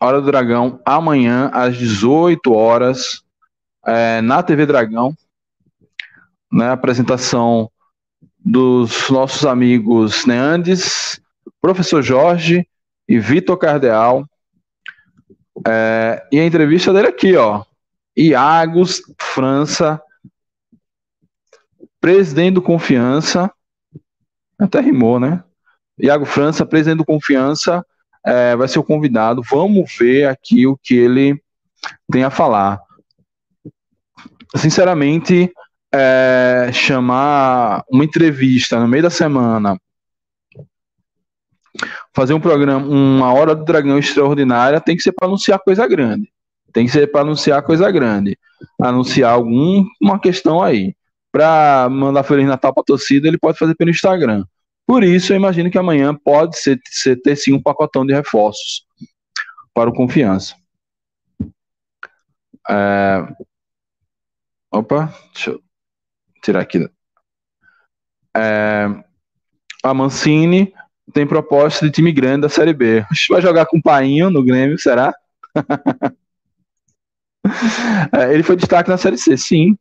[0.02, 3.24] Hora do Dragão, amanhã, às 18 horas,
[3.86, 5.16] é, na TV Dragão.
[6.52, 7.70] Né, apresentação
[8.40, 11.22] dos nossos amigos Neandes,
[11.62, 12.68] professor Jorge
[13.08, 14.26] e Vitor Cardeal.
[15.68, 17.64] É, e a entrevista dele aqui, ó.
[18.18, 20.02] Iagos França,
[22.00, 23.52] presidente do Confiança,
[24.60, 25.42] Até rimou, né?
[25.98, 27.86] Iago França, presidente do Confiança,
[28.26, 29.42] é, vai ser o convidado.
[29.50, 31.42] Vamos ver aqui o que ele
[32.12, 32.80] tem a falar.
[34.56, 35.52] Sinceramente,
[35.94, 39.80] é, chamar uma entrevista no meio da semana,
[42.14, 46.32] fazer um programa, uma hora do Dragão extraordinária, tem que ser para anunciar coisa grande.
[46.74, 48.38] Tem que ser para anunciar coisa grande.
[48.80, 50.96] Anunciar alguma questão aí.
[51.32, 54.44] Para mandar Feliz Natal para a torcida, ele pode fazer pelo Instagram.
[54.90, 58.88] Por isso, eu imagino que amanhã pode ser, ser, ter sim um pacotão de reforços
[59.72, 60.56] para o Confiança.
[62.68, 63.20] É...
[64.72, 65.62] Opa, deixa eu
[66.42, 66.90] tirar aqui.
[68.36, 68.88] É...
[69.84, 70.74] A Mancini
[71.14, 73.06] tem proposta de time grande da Série B.
[73.30, 75.14] Vai jogar com o Painho no Grêmio, será?
[78.12, 79.78] é, ele foi destaque na Série C, sim.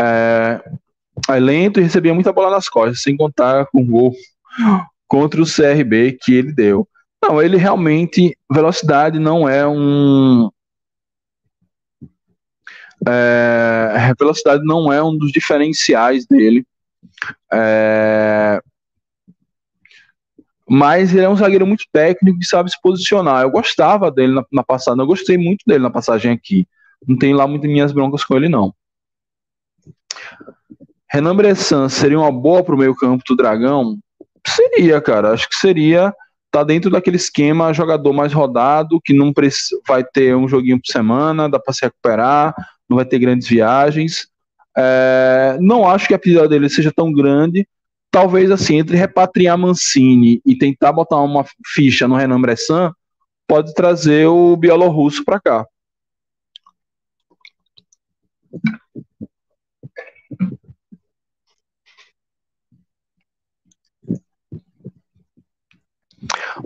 [0.00, 0.62] É,
[1.34, 4.14] é lento e recebia muita bola nas costas, sem contar com o gol
[5.06, 6.88] contra o CRB que ele deu.
[7.22, 10.48] Não, ele realmente, velocidade não é um.
[13.06, 16.64] É, velocidade não é um dos diferenciais dele.
[17.52, 18.60] É,
[20.72, 23.42] mas ele é um zagueiro muito técnico que sabe se posicionar.
[23.42, 26.64] Eu gostava dele na, na passada, eu gostei muito dele na passagem aqui.
[27.06, 28.72] Não tem lá muitas minhas broncas com ele, não.
[31.10, 33.98] Renan Bressan seria uma boa para o meio campo do Dragão?
[34.46, 35.32] Seria, cara.
[35.32, 36.14] Acho que seria.
[36.52, 39.32] Tá dentro daquele esquema jogador mais rodado, que não
[39.86, 42.54] vai ter um joguinho por semana, dá para se recuperar,
[42.88, 44.28] não vai ter grandes viagens.
[44.76, 47.66] É, não acho que a pedida dele seja tão grande,
[48.10, 52.92] talvez assim, entre repatriar Mancini e tentar botar uma ficha no Renan Bressan,
[53.46, 55.66] pode trazer o bielorrusso para cá.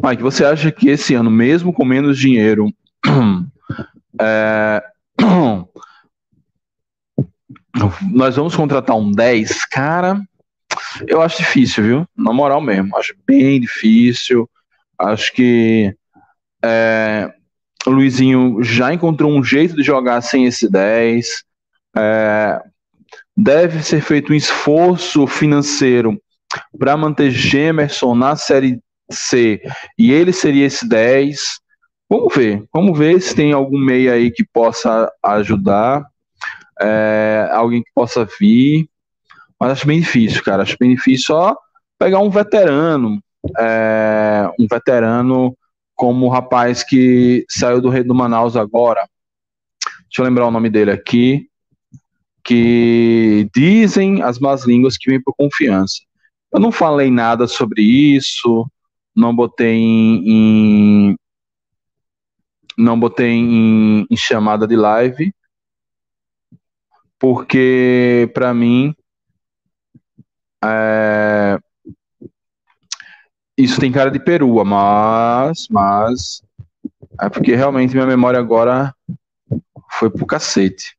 [0.04, 2.70] Mike, você acha que esse ano, mesmo com menos dinheiro,
[4.20, 4.84] é,
[8.12, 9.64] nós vamos contratar um 10?
[9.64, 10.20] Cara,
[11.08, 12.06] eu acho difícil, viu?
[12.14, 14.46] Na moral mesmo, acho bem difícil.
[14.98, 15.96] Acho que
[16.62, 17.32] é,
[17.86, 21.44] o Luizinho já encontrou um jeito de jogar sem esse 10.
[21.96, 22.60] É,
[23.34, 26.20] deve ser feito um esforço financeiro
[26.78, 29.60] para manter Gemerson na Série C
[29.98, 31.40] e ele seria esse 10.
[32.08, 36.04] Vamos ver, vamos ver se tem algum meio aí que possa ajudar,
[36.80, 38.88] é, alguém que possa vir.
[39.58, 40.62] Mas acho bem difícil, cara.
[40.62, 41.56] Acho bem difícil só
[41.98, 43.20] pegar um veterano,
[43.58, 45.56] é, um veterano
[45.94, 49.08] como o rapaz que saiu do Rei do Manaus agora.
[50.08, 51.48] Deixa eu lembrar o nome dele aqui.
[52.46, 56.02] Que dizem as más línguas que vem por confiança.
[56.52, 58.70] Eu não falei nada sobre isso,
[59.14, 61.16] não botei em, em
[62.76, 65.32] não botei em, em, chamada de live,
[67.18, 68.94] porque para mim
[70.64, 71.58] é,
[73.56, 76.42] isso tem cara de perua, mas, mas
[77.20, 78.92] é porque realmente minha memória agora
[79.92, 80.96] foi pro cacete.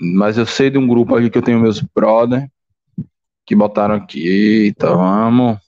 [0.00, 2.50] Mas eu sei de um grupo aqui que eu tenho meus brother
[3.46, 5.58] que botaram aqui, então vamos.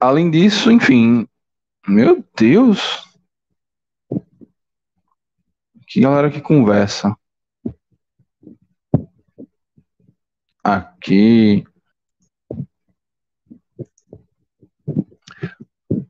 [0.00, 1.26] Além disso, enfim,
[1.88, 3.08] meu Deus,
[5.86, 7.16] que galera que conversa.
[10.62, 11.64] Aqui.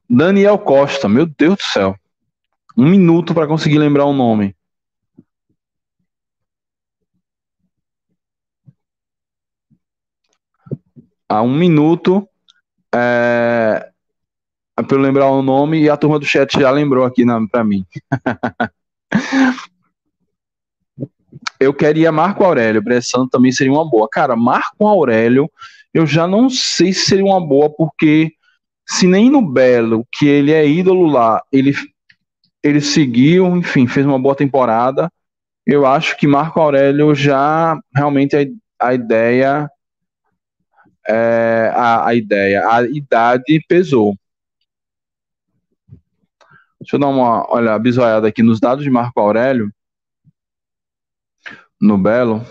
[0.09, 1.97] Daniel Costa, meu Deus do céu.
[2.77, 4.57] Um minuto para conseguir lembrar o nome.
[11.29, 12.29] A um minuto
[12.95, 13.91] é,
[14.77, 17.85] para eu lembrar o nome e a turma do chat já lembrou aqui para mim.
[21.61, 24.09] eu queria Marco Aurélio, Bressan também seria uma boa.
[24.11, 25.51] Cara, Marco Aurélio,
[25.93, 28.33] eu já não sei se seria uma boa, porque
[28.87, 31.75] se nem no Belo, que ele é ídolo lá, ele,
[32.63, 35.11] ele seguiu, enfim, fez uma boa temporada,
[35.67, 39.71] eu acho que Marco Aurélio já realmente a, a ideia
[41.09, 42.69] é, a, a ideia.
[42.69, 44.17] A idade pesou.
[46.81, 49.73] Deixa eu dar uma olha, bisoiada aqui nos dados de Marco Aurélio.
[51.81, 52.45] No Belo.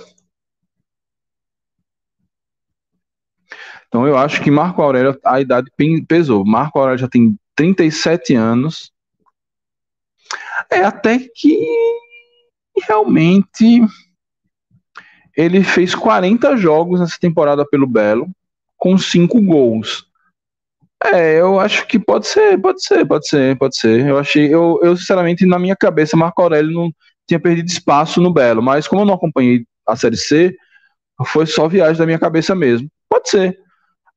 [3.88, 5.72] Então eu acho que Marco Aurélio, a idade
[6.08, 6.44] pesou.
[6.44, 8.92] Marco Aurélio já tem 37 anos.
[10.72, 11.56] É até que
[12.88, 13.82] realmente
[15.38, 18.28] ele fez 40 jogos nessa temporada pelo Belo,
[18.78, 20.06] com 5 gols.
[21.04, 24.08] É, eu acho que pode ser, pode ser, pode ser, pode ser.
[24.08, 26.92] Eu achei, eu, eu sinceramente, na minha cabeça, Marco Aurélio não
[27.28, 30.56] tinha perdido espaço no Belo, mas como eu não acompanhei a Série C,
[31.26, 32.90] foi só viagem da minha cabeça mesmo.
[33.10, 33.58] Pode ser.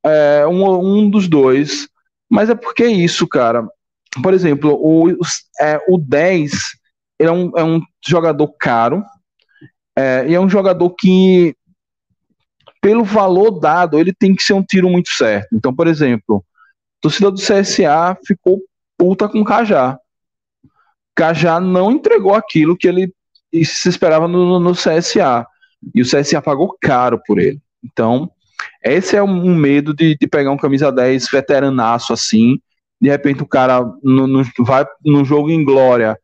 [0.04, 1.88] É, um, um dos dois.
[2.30, 3.66] Mas é porque é isso, cara.
[4.22, 5.10] Por exemplo, o,
[5.60, 6.52] é, o 10
[7.18, 9.02] é um, é um jogador caro,
[9.96, 11.54] é, e é um jogador que,
[12.86, 15.48] pelo valor dado, ele tem que ser um tiro muito certo.
[15.52, 18.62] Então, por exemplo, a torcida do CSA ficou
[18.96, 19.98] puta com o Cajá.
[21.12, 23.12] Cajá não entregou aquilo que ele
[23.64, 25.44] se esperava no, no CSA.
[25.92, 27.60] E o CSA pagou caro por ele.
[27.84, 28.30] Então,
[28.84, 32.56] esse é um medo de, de pegar um camisa 10 veteranaço assim.
[33.00, 36.16] De repente o cara no, no, vai no jogo em glória,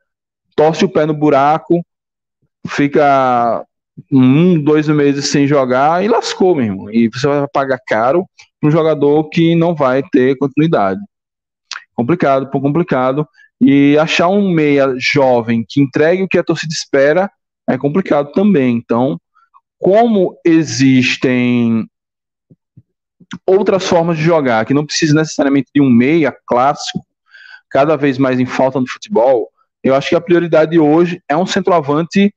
[0.55, 1.85] torce o pé no buraco,
[2.69, 3.67] fica
[4.11, 6.91] um, dois meses sem jogar e lascou mesmo.
[6.91, 8.27] E você vai pagar caro
[8.61, 11.01] para um jogador que não vai ter continuidade.
[11.95, 13.27] Complicado, por complicado.
[13.61, 17.31] E achar um meia jovem que entregue o que a torcida espera
[17.69, 18.77] é complicado também.
[18.77, 19.21] Então,
[19.79, 21.87] como existem
[23.47, 27.05] outras formas de jogar, que não precisa necessariamente de um meia clássico,
[27.71, 29.49] cada vez mais em falta no futebol,
[29.83, 32.33] eu acho que a prioridade hoje é um centroavante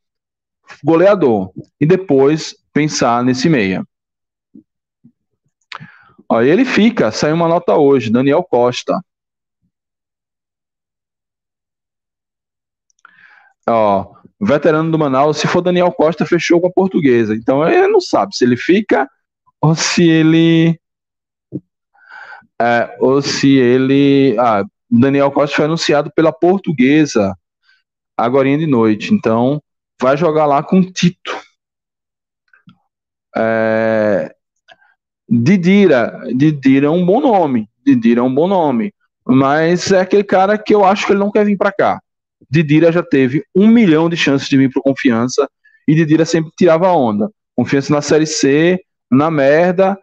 [0.83, 3.83] goleador e depois pensar nesse meia.
[6.29, 8.99] Ó, ele fica, saiu uma nota hoje, Daniel Costa.
[13.67, 17.35] Ó, veterano do Manaus, se for Daniel Costa, fechou com a portuguesa.
[17.35, 19.09] Então ele não sabe se ele fica
[19.61, 20.79] ou se ele.
[22.61, 24.35] É, ou se ele.
[24.39, 27.35] Ah, Daniel Costa foi anunciado pela portuguesa
[28.17, 29.13] agora de noite.
[29.13, 29.61] Então
[30.01, 31.35] vai jogar lá com Tito.
[33.35, 34.33] É,
[35.29, 37.69] Didira, Didira é um bom nome.
[37.85, 38.93] Didira é um bom nome.
[39.25, 41.99] Mas é aquele cara que eu acho que ele não quer vir para cá.
[42.49, 45.49] Didira já teve um milhão de chances de vir para confiança
[45.87, 47.29] e Didira sempre tirava onda.
[47.55, 49.97] Confiança na Série C, na merda.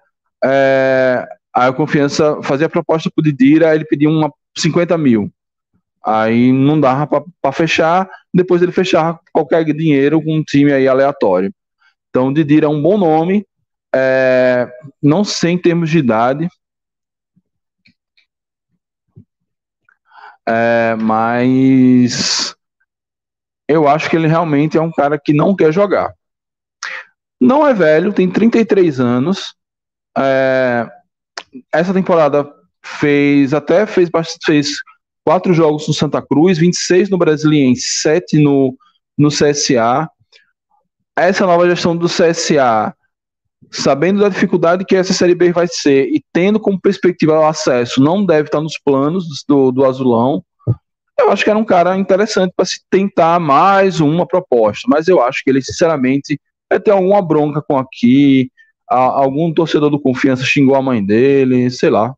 [0.44, 5.30] É, aí a confiança fazia a proposta pro Didira, ele pedia uma 50 mil.
[6.04, 11.52] Aí não dava para fechar, depois ele fechava qualquer dinheiro com um time aí aleatório.
[12.10, 13.46] Então Didira é um bom nome,
[13.94, 14.68] é,
[15.02, 16.48] não sei em termos de idade,
[20.46, 22.54] É, mas
[23.68, 26.12] eu acho que ele realmente é um cara que não quer jogar.
[27.40, 29.54] Não é velho, tem 33 anos.
[30.16, 30.88] É,
[31.72, 32.48] essa temporada
[32.84, 34.10] fez até fez,
[34.44, 34.74] fez
[35.24, 38.76] quatro jogos no Santa Cruz, 26 no Brasiliense, 7 no,
[39.16, 40.08] no CSA.
[41.16, 42.94] Essa nova gestão do CSA
[43.70, 48.02] sabendo da dificuldade que essa Série B vai ser e tendo como perspectiva o acesso,
[48.02, 50.44] não deve estar nos planos do, do Azulão.
[51.18, 55.22] Eu acho que era um cara interessante para se tentar mais uma proposta, mas eu
[55.22, 56.40] acho que ele, sinceramente,
[56.70, 58.50] vai ter alguma bronca com aqui,
[58.90, 62.14] a, algum torcedor do Confiança xingou a mãe dele, sei lá.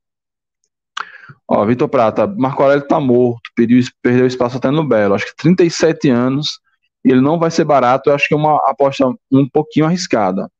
[1.48, 5.36] Ó, Vitor Prata, Marco Aurélio tá morto, perdeu, perdeu espaço até no Belo, acho que
[5.36, 6.58] 37 anos,
[7.04, 10.50] ele não vai ser barato, eu acho que é uma aposta um pouquinho arriscada.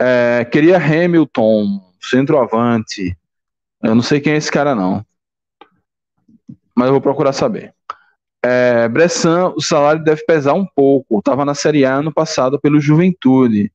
[0.00, 3.16] É, queria Hamilton, centroavante.
[3.82, 5.04] Eu não sei quem é esse cara, não.
[6.76, 7.74] Mas eu vou procurar saber.
[8.44, 11.18] É, Bressan, o salário deve pesar um pouco.
[11.18, 13.72] Estava na Série A ano passado pelo Juventude.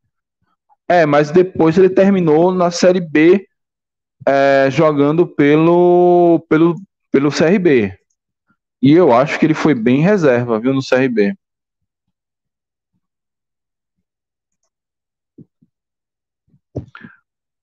[0.89, 3.47] É, mas depois ele terminou na Série B
[4.27, 6.75] é, jogando pelo, pelo,
[7.11, 7.97] pelo CRB.
[8.81, 11.33] E eu acho que ele foi bem reserva, viu, no CRB.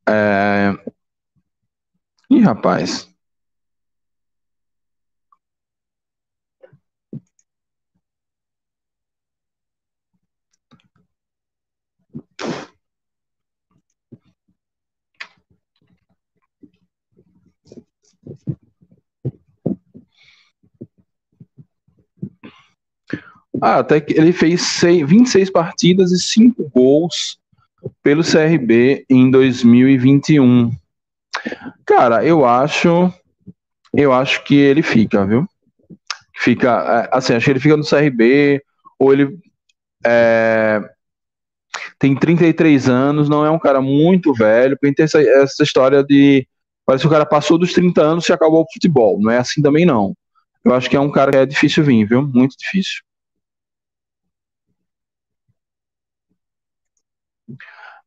[0.09, 0.77] É...
[2.31, 3.09] Ih, rapaz.
[23.61, 27.39] Ah, até que ele fez seis, 26 partidas e 5 gols
[28.03, 30.73] pelo CRB em 2021.
[31.85, 33.13] Cara, eu acho,
[33.95, 35.47] eu acho que ele fica, viu?
[36.35, 38.63] Fica, é, assim, acho que ele fica no CRB
[38.99, 39.39] ou ele
[40.05, 40.83] é,
[41.99, 46.47] tem 33 anos, não é um cara muito velho, tem essa, essa história de
[46.85, 49.63] parece que o cara passou dos 30 anos e acabou o futebol, não é assim
[49.63, 50.15] também não.
[50.65, 52.23] Eu acho que é um cara que é difícil vir, viu?
[52.23, 53.06] Muito difícil.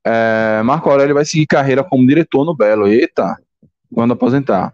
[0.06, 2.88] É, Marco Aurélio vai seguir carreira como diretor no Belo.
[2.88, 3.38] Eita,
[3.94, 4.74] quando aposentar.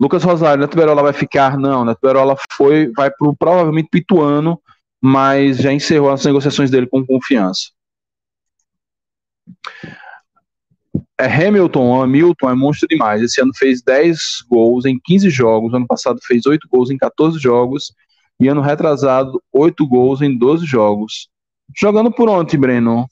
[0.00, 1.56] Lucas Rosário, Neto Berola vai ficar?
[1.56, 4.60] Não, Neto Berola foi, vai pro provavelmente Pituano,
[5.00, 7.70] mas já encerrou as negociações dele com confiança.
[11.18, 13.22] É Hamilton, Hamilton é monstro demais.
[13.22, 14.18] Esse ano fez 10
[14.48, 17.92] gols em 15 jogos, ano passado fez 8 gols em 14 jogos,
[18.40, 21.28] e ano retrasado, 8 gols em 12 jogos.
[21.76, 23.08] Jogando por onde, Breno?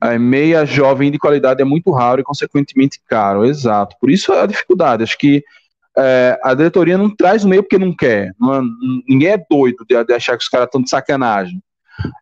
[0.00, 3.44] A meia jovem de qualidade é muito raro e, consequentemente, caro.
[3.44, 3.96] Exato.
[4.00, 5.02] Por isso a dificuldade.
[5.02, 5.44] Acho que
[5.96, 8.32] é, a diretoria não traz o meio porque não quer.
[8.40, 8.62] Não, é,
[9.06, 11.62] ninguém é doido de, de achar que os caras estão de sacanagem.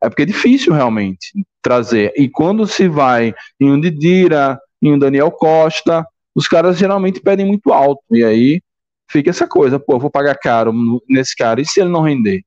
[0.02, 1.32] É porque é difícil realmente
[1.62, 2.12] trazer.
[2.16, 7.46] E quando se vai em um Didira, em um Daniel Costa, os caras geralmente pedem
[7.46, 8.02] muito alto.
[8.10, 8.60] E aí
[9.08, 10.72] fica essa coisa, pô, vou pagar caro
[11.08, 12.42] nesse cara, e se ele não render?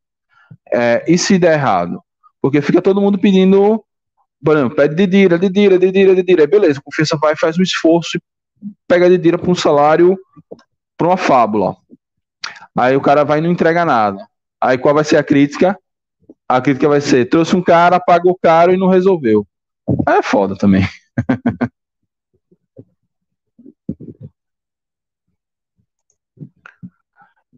[0.73, 2.01] É, e se der errado?
[2.41, 3.83] Porque fica todo mundo pedindo,
[4.43, 8.21] por exemplo, pede Didira, Didira, Didira, Didira, beleza, a confiança vai, faz um esforço e
[8.87, 10.17] pega Didira para um salário,
[10.97, 11.75] para uma fábula.
[12.77, 14.25] Aí o cara vai e não entrega nada.
[14.59, 15.77] Aí qual vai ser a crítica?
[16.47, 19.45] A crítica vai ser, trouxe um cara, pagou caro e não resolveu.
[20.07, 20.83] É foda também.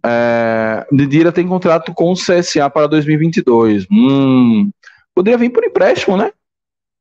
[0.05, 3.87] É, Didira tem contrato com o CSA para 2022.
[3.91, 4.69] Hum,
[5.15, 6.31] poderia vir por empréstimo, né?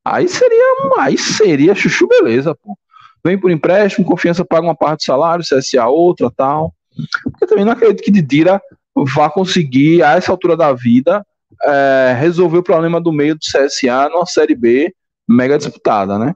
[0.05, 0.65] Aí seria,
[0.99, 2.77] aí seria chuchu beleza, pô.
[3.25, 6.75] Vem por empréstimo, confiança paga uma parte do salário, CSA outra, tal.
[7.23, 8.61] Porque também não acredito que Didira
[8.95, 11.25] vá conseguir, a essa altura da vida,
[11.63, 14.93] é, resolver o problema do meio do CSA numa Série B
[15.29, 16.35] mega disputada, né?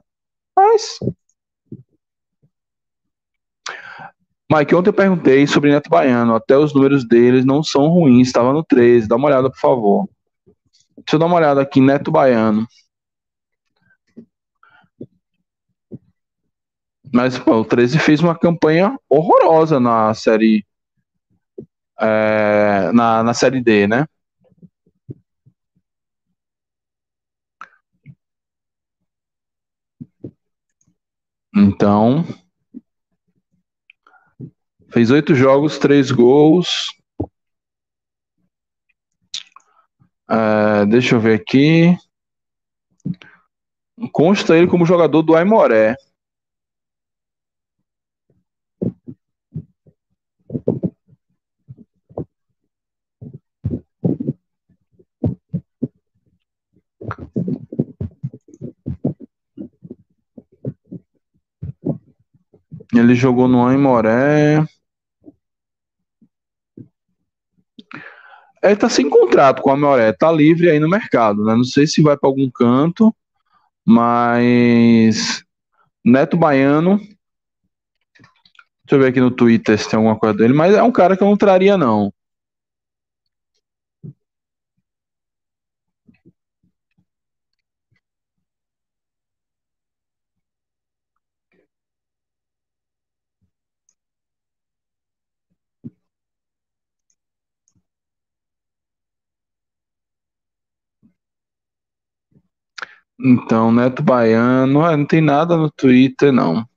[0.57, 0.97] Mas
[4.49, 6.33] Mike, ontem eu perguntei sobre Neto Baiano.
[6.35, 8.27] Até os números deles não são ruins.
[8.27, 9.07] Estava no 13.
[9.07, 10.09] Dá uma olhada, por favor.
[10.97, 11.81] Deixa eu dar uma olhada aqui.
[11.81, 12.65] Neto Baiano.
[17.13, 20.65] Mas pô, o 13 fez uma campanha horrorosa na série.
[21.99, 24.05] É, na, na série D, né?
[31.53, 32.23] Então.
[34.97, 36.87] Fez oito jogos, três gols.
[40.27, 41.95] Uh, deixa eu ver aqui.
[44.11, 45.95] Consta ele como jogador do Aimoré.
[62.91, 64.65] Ele jogou no Aimoré.
[68.63, 71.55] Ele tá sem contrato com a Moré, tá livre aí no mercado, né?
[71.55, 73.13] Não sei se vai para algum canto,
[73.85, 75.43] mas
[76.03, 76.97] Neto Baiano.
[76.97, 81.17] Deixa eu ver aqui no Twitter se tem alguma coisa dele, mas é um cara
[81.17, 82.11] que eu não traria, não.
[103.19, 106.67] Então, Neto Baiano, ah, não tem nada no Twitter, não.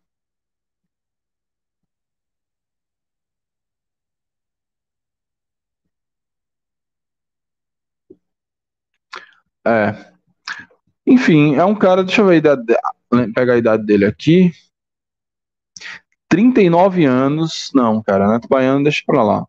[9.67, 10.11] É.
[11.07, 12.65] Enfim, é um cara, deixa eu ver a idade,
[13.35, 14.53] pegar a idade dele aqui.
[16.29, 17.71] 39 anos.
[17.75, 19.47] Não, cara, Neto Baiano, deixa pra lá.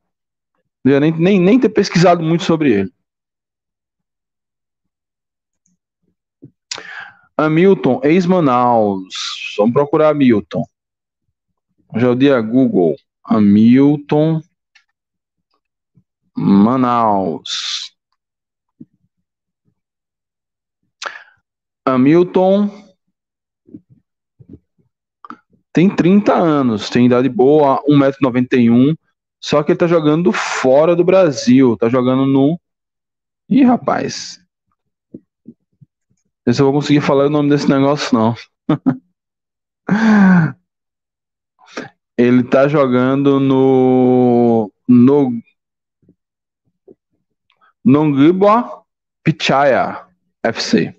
[0.84, 2.94] Não nem, nem, nem ter pesquisado muito sobre ele.
[7.46, 9.56] Hamilton, ex-Manaus.
[9.58, 10.64] Vamos procurar Hamilton.
[11.96, 12.96] Já o dia Google.
[13.24, 14.42] Hamilton,
[16.36, 17.94] Manaus.
[21.86, 22.70] Hamilton
[25.74, 28.98] tem 30 anos, tem idade boa, 1,91m.
[29.40, 31.78] Só que ele tá jogando fora do Brasil.
[31.78, 32.60] Tá jogando no.
[33.50, 34.41] Ih, rapaz.
[36.52, 38.36] Sei se eu vou conseguir falar o nome desse negócio, não.
[42.18, 44.70] Ele tá jogando no.
[44.86, 45.32] No.
[47.86, 48.84] Nongibwa
[49.24, 50.06] Pichaya
[50.44, 50.94] FC.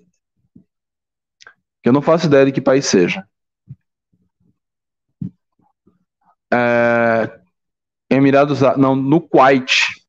[1.83, 3.23] Que eu não faço ideia de que país seja.
[6.51, 7.39] É,
[8.09, 10.01] Emirados não, no Kuwait.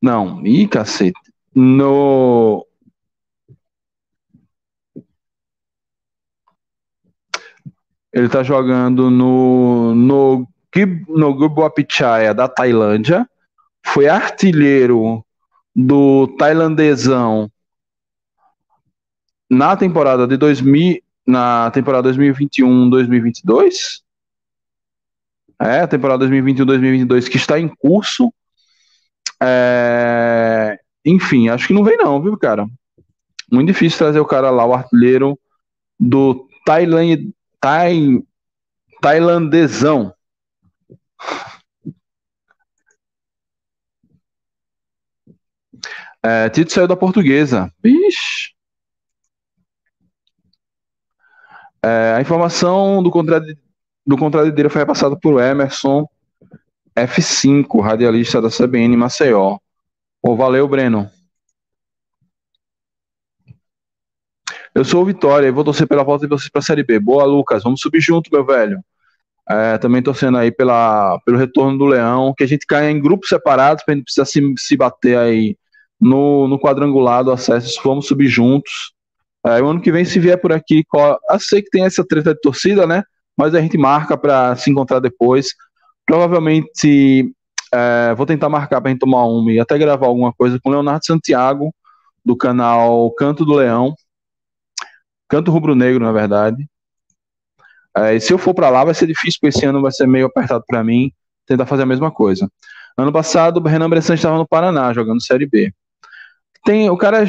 [0.00, 1.18] Não, ih, cacete.
[1.52, 2.64] No.
[8.16, 10.48] Ele tá jogando no, no,
[11.06, 13.28] no Gubuapichaya da Tailândia.
[13.84, 15.22] Foi artilheiro
[15.74, 17.50] do tailandesão
[19.50, 24.00] na temporada de 2000, na temporada 2021-2022.
[25.60, 28.32] É, a temporada 2021-2022 que está em curso.
[29.42, 30.80] É...
[31.04, 32.66] Enfim, acho que não vem não, viu, cara?
[33.52, 35.38] Muito difícil trazer o cara lá, o artilheiro
[36.00, 37.30] do Thailand,
[37.60, 38.22] Thai,
[39.00, 40.14] tailandesão.
[46.22, 47.72] É, Tito saiu da portuguesa.
[47.84, 48.54] Ixi.
[51.84, 53.46] É, a informação do contrato,
[54.04, 56.04] do contrato dele foi repassada por Emerson
[56.96, 59.58] F5, radialista da CBN Maceió.
[60.22, 61.08] Oh, valeu, Breno.
[64.76, 67.00] Eu sou o Vitória e vou torcer pela volta de vocês para a Série B.
[67.00, 67.62] Boa, Lucas.
[67.62, 68.78] Vamos subir junto, meu velho.
[69.48, 73.30] É, também torcendo aí pela, pelo retorno do Leão, que a gente caia em grupos
[73.30, 75.56] separados, para a gente precisar se, se bater aí
[75.98, 77.80] no, no quadrangular do acesso.
[77.82, 78.92] Vamos subir juntos.
[79.46, 82.34] É, o ano que vem, se vier por aqui, eu sei que tem essa treta
[82.34, 83.02] de torcida, né?
[83.34, 85.54] Mas a gente marca para se encontrar depois.
[86.04, 87.32] Provavelmente
[87.72, 90.68] é, vou tentar marcar para a gente tomar uma e até gravar alguma coisa com
[90.68, 91.74] o Leonardo Santiago,
[92.22, 93.94] do canal Canto do Leão.
[95.28, 96.68] Canto Rubro Negro, na verdade.
[97.96, 100.26] É, se eu for para lá, vai ser difícil, porque esse ano vai ser meio
[100.26, 101.12] apertado para mim
[101.46, 102.50] tentar fazer a mesma coisa.
[102.96, 105.72] Ano passado, o Renan Bressan estava no Paraná, jogando Série B.
[106.64, 107.24] Tem, o cara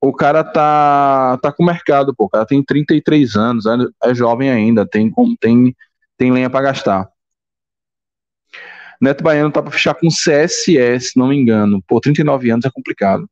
[0.00, 2.24] o cara tá, tá com mercado, pô.
[2.24, 5.74] O cara tem 33 anos, é, é jovem ainda, tem, tem,
[6.16, 7.08] tem lenha para gastar.
[9.00, 11.82] Neto Baiano tá para fechar com CSS, se não me engano.
[11.86, 13.28] Pô, 39 anos é complicado.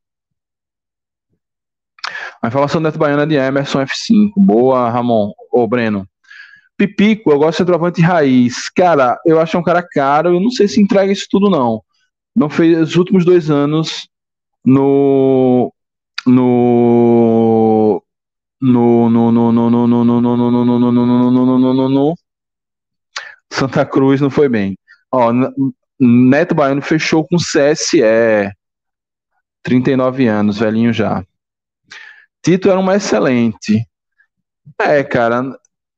[2.42, 4.32] A informação do Neto Baiano é de Emerson F5.
[4.36, 5.32] Boa, Ramon.
[5.52, 6.06] Ô, Breno.
[6.76, 8.68] Pipico, eu gosto de centroavante raiz.
[8.70, 10.34] Cara, eu acho um cara caro.
[10.34, 11.82] Eu não sei se entrega isso tudo, não.
[12.34, 14.08] Não fez os últimos dois anos
[14.64, 15.72] no
[16.26, 18.02] no
[18.60, 21.88] no no no no no no no no no no no no no no no
[21.88, 22.14] no
[23.50, 24.76] Santa Cruz não foi bem.
[25.10, 25.32] Ó,
[25.98, 28.02] Neto Baiano fechou com CSE.
[29.62, 31.24] 39 anos, velhinho já.
[32.42, 33.86] Tito era um excelente.
[34.80, 35.42] É, cara,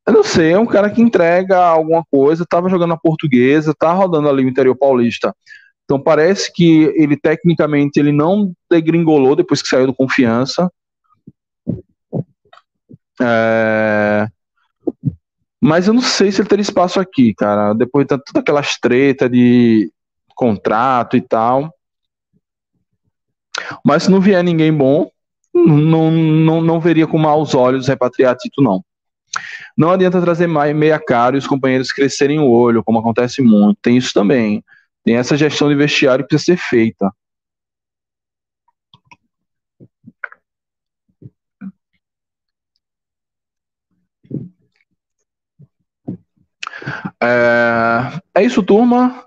[0.06, 3.92] eu não sei, é um cara que entrega alguma coisa, tava jogando a portuguesa, tá
[3.92, 5.34] rodando ali o interior paulista
[5.88, 10.70] então parece que ele tecnicamente ele não degringolou depois que saiu do confiança.
[13.22, 14.28] É...
[15.58, 17.72] Mas eu não sei se ele teria espaço aqui, cara.
[17.72, 19.90] Depois de todas aquelas tretas de
[20.36, 21.74] contrato e tal.
[23.82, 25.10] Mas se não vier ninguém bom,
[25.66, 28.82] não, não, não veria com maus olhos repatriar Tito, não.
[29.76, 33.78] Não adianta trazer mais meia cara e os companheiros crescerem o olho, como acontece muito.
[33.82, 34.64] Tem isso também.
[35.04, 37.12] Tem essa gestão de vestiário que precisa ser feita.
[47.22, 49.24] É, é isso, turma.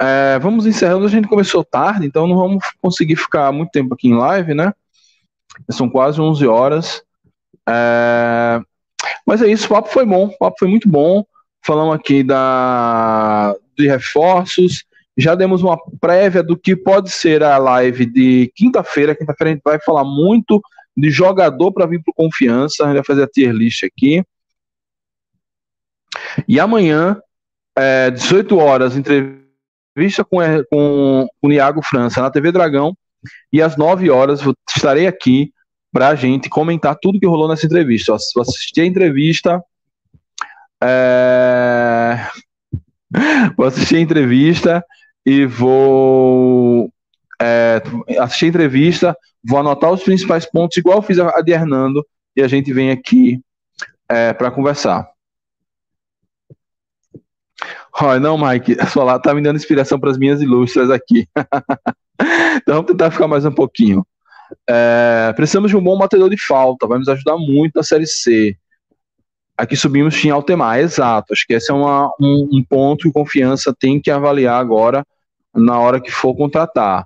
[0.00, 1.06] É, vamos encerrando.
[1.06, 4.72] A gente começou tarde, então não vamos conseguir ficar muito tempo aqui em live, né?
[5.70, 7.02] São quase 11 horas.
[7.68, 8.60] É,
[9.26, 11.24] mas é isso, o papo foi bom, o papo foi muito bom.
[11.64, 14.84] Falamos aqui da, de reforços,
[15.16, 19.14] já demos uma prévia do que pode ser a live de quinta-feira.
[19.14, 20.60] Quinta-feira a gente vai falar muito
[20.96, 22.84] de jogador para vir para confiança.
[22.84, 24.24] A gente vai fazer a tier list aqui.
[26.48, 27.20] E amanhã,
[27.76, 30.38] é, 18 horas, entrevista com,
[30.70, 32.96] com, com o Iago França na TV Dragão.
[33.52, 34.40] E às 9 horas
[34.74, 35.52] estarei aqui
[35.92, 38.16] para a gente comentar tudo que rolou nessa entrevista.
[38.34, 39.62] Vou assistir a entrevista.
[40.82, 42.26] É...
[43.56, 44.84] Vou assistir a entrevista
[45.26, 46.90] e vou
[47.40, 47.82] é,
[48.18, 52.06] assistir a entrevista, vou anotar os principais pontos, igual eu fiz a de Hernando,
[52.36, 53.40] e a gente vem aqui
[54.08, 55.08] é, para conversar.
[58.00, 61.28] Olha, não, Mike, lá tá me dando inspiração para as minhas ilustres aqui.
[62.56, 64.06] então vamos tentar ficar mais um pouquinho.
[64.68, 68.56] É, precisamos de um bom batedor de falta, vai nos ajudar muito na Série C.
[69.56, 71.32] Aqui subimos em Altemar, exato.
[71.32, 75.04] Acho que esse é uma, um, um ponto que o Confiança tem que avaliar agora
[75.54, 77.04] na hora que for contratar.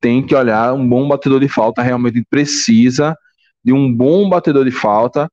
[0.00, 3.16] Tem que olhar um bom batedor de falta, realmente precisa
[3.64, 5.28] de um bom batedor de falta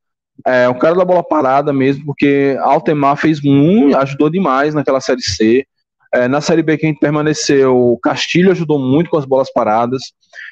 [0.47, 5.21] É, o cara da bola parada mesmo, porque Altemar fez muito, ajudou demais naquela Série
[5.21, 5.67] C.
[6.13, 10.01] É, na Série B que a gente permaneceu, Castilho ajudou muito com as bolas paradas.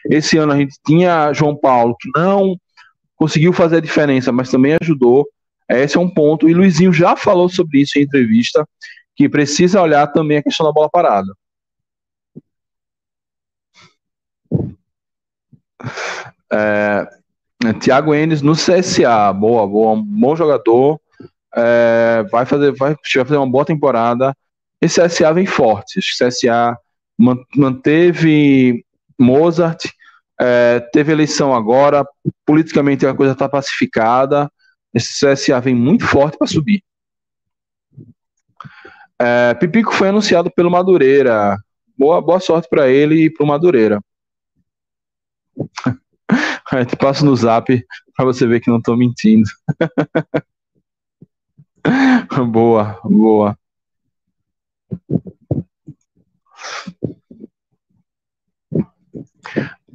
[0.10, 2.58] Esse ano a gente tinha João Paulo, que não
[3.16, 5.28] conseguiu fazer a diferença, mas também ajudou.
[5.70, 6.50] Esse é um ponto.
[6.50, 8.68] E Luizinho já falou sobre isso em entrevista,
[9.16, 11.32] que precisa olhar também a questão da bola parada.
[16.52, 17.08] É,
[17.80, 21.00] Thiago Enes no CSA, boa, boa, bom jogador.
[21.56, 24.36] É, vai fazer, vai, vai fazer uma boa temporada.
[24.82, 26.00] Esse CSA vem forte.
[26.00, 26.78] O CSA
[27.56, 28.84] manteve
[29.20, 29.86] Mozart,
[30.40, 32.04] é, teve eleição agora,
[32.46, 34.52] politicamente a coisa está pacificada.
[34.94, 36.84] Esse CSA vem muito forte para subir.
[39.20, 41.56] É, Pipico foi anunciado pelo Madureira.
[41.96, 44.02] Boa, boa sorte para ele e para o Madureira.
[46.72, 47.86] Eu te passo no zap
[48.16, 49.48] para você ver que não estou mentindo.
[52.52, 53.61] boa, boa.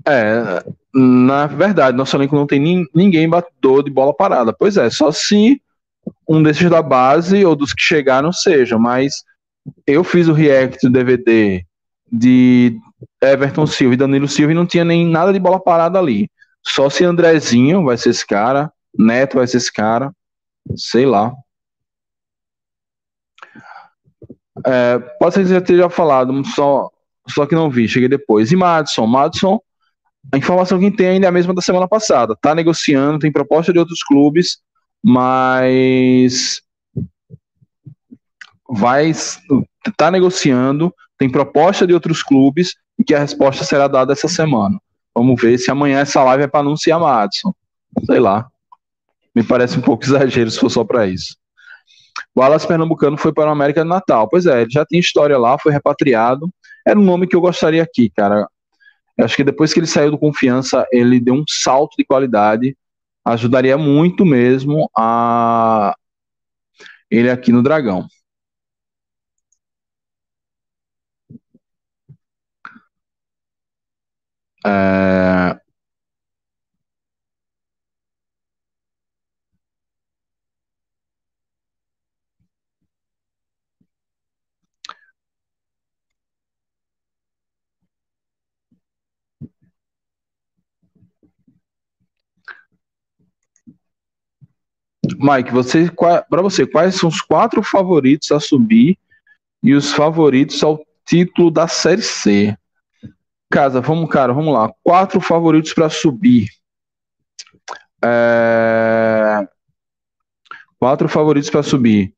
[0.08, 0.64] É,
[0.94, 4.52] na verdade, nosso elenco não tem ni ninguém batedor de bola parada.
[4.52, 5.60] Pois é, só se
[6.28, 9.24] um desses da base ou dos que chegaram sejam, mas
[9.86, 11.64] eu fiz o react do DVD
[12.10, 12.78] de
[13.20, 16.30] Everton Silva e Danilo Silva e não tinha nem nada de bola parada ali.
[16.62, 20.12] Só se Andrezinho vai ser esse cara, Neto vai ser esse cara,
[20.76, 21.32] sei lá.
[24.66, 26.90] É, pode ser que já esteja falado, só,
[27.28, 28.50] só que não vi, cheguei depois.
[28.50, 29.06] E Madison?
[29.06, 29.60] Madison,
[30.32, 32.36] a informação que tem ainda é a mesma da semana passada.
[32.40, 34.58] Tá negociando, tem proposta de outros clubes,
[35.02, 36.60] mas
[38.68, 39.12] vai
[39.96, 44.80] tá negociando, tem proposta de outros clubes e que a resposta será dada essa semana.
[45.14, 47.54] Vamos ver se amanhã essa live é para anunciar Madison.
[48.04, 48.48] Sei lá.
[49.34, 51.36] Me parece um pouco exagero se for só para isso.
[52.34, 54.28] O Alas Pernambucano foi para o América do Natal.
[54.28, 56.48] Pois é, ele já tem história lá, foi repatriado.
[56.86, 58.46] Era um nome que eu gostaria aqui, cara.
[59.16, 62.76] Eu acho que depois que ele saiu do Confiança, ele deu um salto de qualidade.
[63.24, 65.94] Ajudaria muito mesmo a
[67.10, 68.06] ele aqui no Dragão.
[74.64, 75.65] É...
[95.18, 98.98] Mike, você, para você, quais são os quatro favoritos a subir
[99.62, 102.56] e os favoritos ao título da Série C?
[103.50, 104.72] Casa, vamos, cara, vamos lá.
[104.82, 106.48] Quatro favoritos para subir.
[108.04, 109.48] É...
[110.78, 112.14] Quatro favoritos para subir.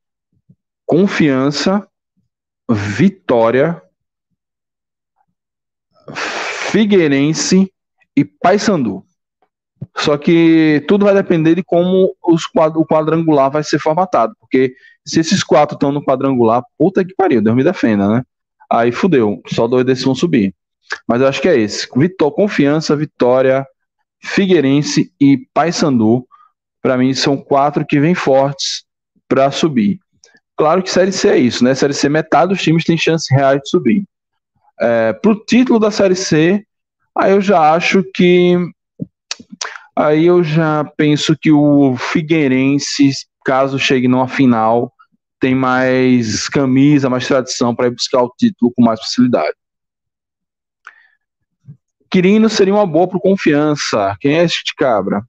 [0.85, 1.87] Confiança,
[2.71, 3.83] Vitória,
[6.71, 7.73] Figueirense
[8.17, 9.08] e Paysandu.
[9.97, 14.35] Só que tudo vai depender de como os quadro, o quadrangular vai ser formatado.
[14.41, 14.75] Porque
[15.05, 18.23] se esses quatro estão no quadrangular, puta que pariu, Deus me defenda, né?
[18.71, 20.55] Aí fudeu, só dois desses vão subir.
[21.07, 21.89] Mas eu acho que é esse.
[21.97, 23.67] Vitor, Confiança, Vitória,
[24.23, 26.27] Figueirense e Paysandu.
[26.83, 28.85] Para mim, são quatro que vêm fortes
[29.29, 29.99] para subir.
[30.57, 31.75] Claro que Série C é isso, né?
[31.75, 34.05] Série C, metade dos times tem chance real de subir.
[34.81, 36.65] É, para o título da Série C,
[37.17, 38.57] aí eu já acho que.
[40.01, 43.11] Aí eu já penso que o Figueirense,
[43.45, 44.93] caso chegue numa final,
[45.41, 49.57] tem mais camisa, mais tradição para ir buscar o título com mais facilidade.
[52.09, 54.17] Quirino seria uma boa para confiança.
[54.21, 55.21] Quem é esse de cabra?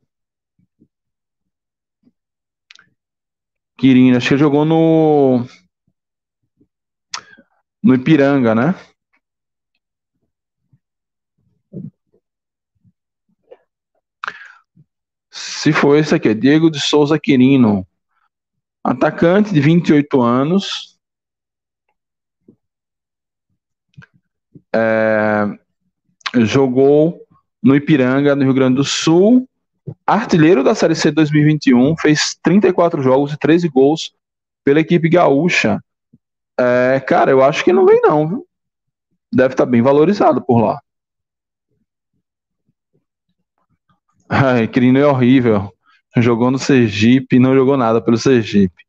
[3.75, 5.47] Quirino, acho que jogou no.
[7.81, 8.75] No Ipiranga, né?
[15.40, 17.88] Se for esse aqui, é Diego de Souza Quirino.
[18.84, 20.99] Atacante de 28 anos.
[24.76, 25.45] É,
[26.36, 27.26] jogou
[27.64, 29.48] no Ipiranga, no Rio Grande do Sul,
[30.06, 34.14] artilheiro da Série C 2021, fez 34 jogos e 13 gols
[34.64, 35.82] pela equipe gaúcha.
[36.60, 38.48] É, cara, eu acho que não vem não, viu?
[39.34, 40.80] Deve estar tá bem valorizado por lá.
[44.30, 45.73] Ai, Crino é horrível.
[46.18, 48.84] Jogou no Sergipe não jogou nada pelo Sergipe.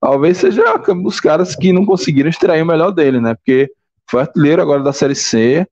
[0.00, 0.62] Talvez seja
[1.04, 3.34] os caras que não conseguiram extrair o melhor dele, né?
[3.34, 3.70] Porque
[4.08, 5.66] foi artilheiro agora da Série C,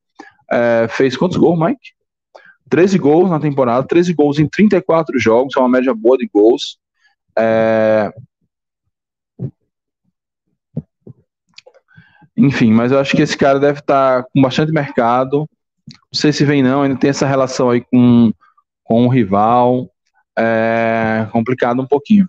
[0.50, 1.94] é, fez quantos gols, Mike?
[2.68, 6.78] 13 gols na temporada, 13 gols em 34 jogos, é uma média boa de gols.
[7.38, 8.12] É...
[12.36, 15.48] Enfim, mas eu acho que esse cara deve estar tá com bastante mercado.
[15.88, 18.32] Não sei se vem não, ainda tem essa relação aí com,
[18.84, 19.90] com o rival.
[20.38, 22.28] É complicado um pouquinho.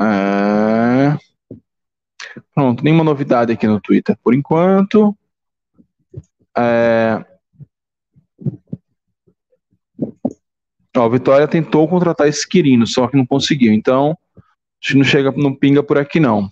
[0.00, 1.16] É...
[2.54, 5.16] Pronto, nenhuma novidade aqui no Twitter por enquanto.
[6.56, 7.24] É...
[10.96, 13.72] Ó, Vitória tentou contratar esse Quirino, só que não conseguiu.
[13.72, 14.16] Então,
[14.82, 16.50] acho que não chega, não pinga por aqui não.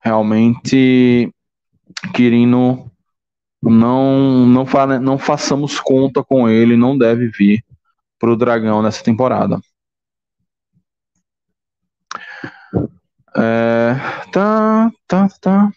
[0.00, 1.32] Realmente,
[2.14, 2.90] Quirino
[3.62, 7.64] não não, fa, não façamos conta com ele, não deve vir
[8.18, 9.60] para o Dragão nessa temporada.
[13.36, 13.94] É,
[14.32, 15.72] tá, tá, tá.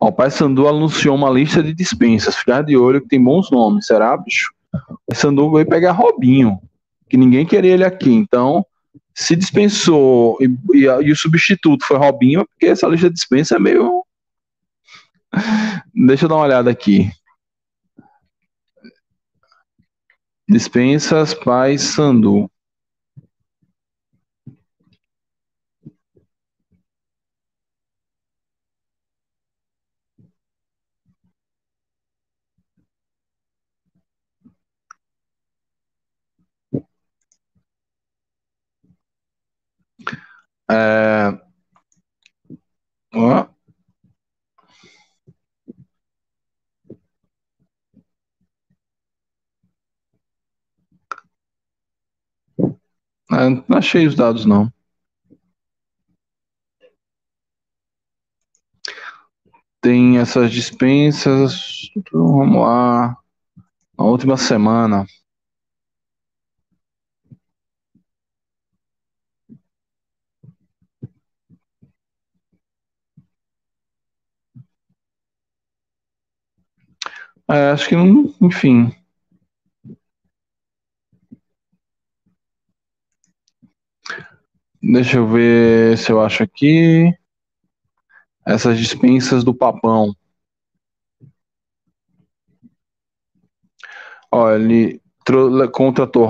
[0.00, 2.34] O Pai Sandu anunciou uma lista de dispensas.
[2.34, 4.52] Ficar de olho que tem bons nomes, será, bicho?
[4.72, 6.60] O Pai Sandu veio pegar Robinho,
[7.08, 8.12] que ninguém queria ele aqui.
[8.12, 8.64] Então,
[9.14, 13.58] se dispensou e, e, e o substituto foi Robinho, porque essa lista de dispensa é
[13.58, 14.04] meio.
[15.94, 17.10] Deixa eu dar uma olhada aqui.
[20.48, 22.50] Dispensas Pai Sandu.
[40.70, 41.40] É...
[43.14, 43.50] Ó.
[53.32, 54.72] É, não achei os dados, não.
[59.80, 61.90] Tem essas dispensas.
[62.12, 63.16] Vamos lá.
[63.98, 65.06] Na última semana.
[77.50, 78.90] É, acho que não, enfim.
[84.82, 87.14] Deixa eu ver se eu acho aqui.
[88.46, 90.14] Essas dispensas do papão.
[94.30, 95.00] Olha, ele
[95.72, 96.28] contratou.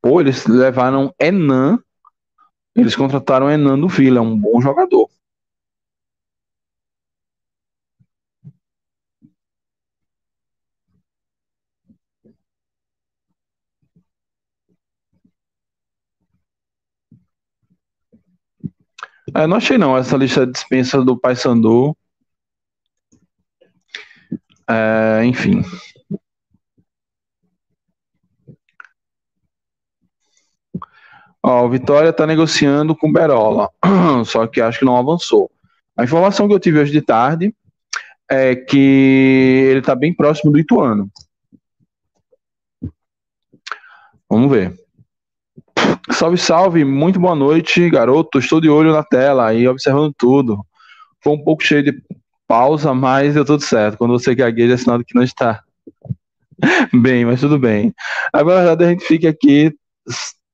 [0.00, 1.78] Pô, eles levaram Enan.
[2.76, 5.08] Eles contrataram Enan do Vila, um bom jogador.
[19.34, 21.96] É, não achei não, essa lista de dispensa do Paysandu.
[24.68, 25.62] É, enfim.
[31.42, 33.70] Ó, o Vitória está negociando com Berola,
[34.26, 35.50] só que acho que não avançou.
[35.96, 37.54] A informação que eu tive hoje de tarde
[38.28, 41.10] é que ele está bem próximo do Ituano.
[44.28, 44.85] Vamos ver.
[46.12, 48.38] Salve, salve, muito boa noite, garoto.
[48.38, 50.64] Estou de olho na tela e observando tudo.
[51.22, 52.02] Foi um pouco cheio de
[52.46, 53.98] pausa, mas deu tudo certo.
[53.98, 55.62] Quando você gagueja, é sinal de que não está
[56.92, 57.94] bem, mas tudo bem.
[58.32, 59.74] Agora, a gente fica aqui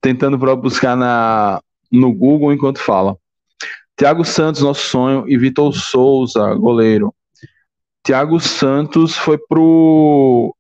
[0.01, 1.61] tentando buscar na,
[1.91, 3.17] no Google enquanto fala.
[3.97, 7.15] Tiago Santos, nosso sonho, e Vitor Souza, goleiro.
[8.05, 10.55] Tiago Santos foi pro,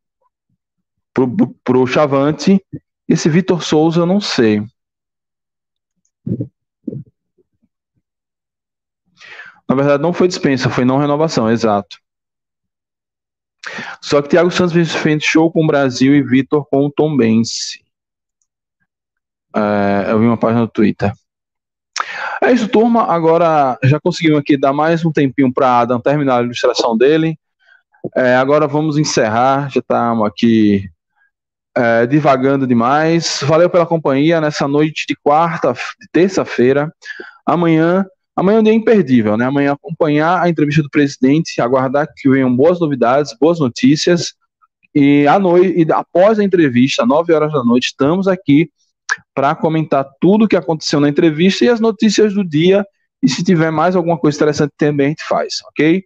[1.12, 2.62] pro, pro Chavante.
[3.08, 4.62] Esse Vitor Souza eu não sei.
[9.68, 11.98] Na verdade, não foi dispensa, foi não renovação, exato.
[14.00, 17.82] Só que Thiago Santos fez show com o Brasil e Vitor com o Tom Bense.
[19.54, 21.12] É, eu vi uma página no Twitter.
[22.42, 23.04] É isso, turma.
[23.04, 27.38] Agora já conseguimos aqui dar mais um tempinho para Adam terminar a ilustração dele.
[28.16, 29.70] É, agora vamos encerrar.
[29.70, 30.90] Já estamos aqui
[31.76, 33.40] é, divagando demais.
[33.42, 36.92] Valeu pela companhia nessa noite de quarta, de terça-feira.
[37.46, 38.04] Amanhã,
[38.36, 39.46] amanhã é um dia imperdível, né?
[39.46, 44.34] Amanhã acompanhar a entrevista do presidente, aguardar que venham boas novidades, boas notícias.
[44.94, 48.70] E à noite, e após a entrevista, nove horas da noite, estamos aqui
[49.34, 52.84] para comentar tudo o que aconteceu na entrevista e as notícias do dia.
[53.22, 56.02] E se tiver mais alguma coisa interessante também a gente faz, ok?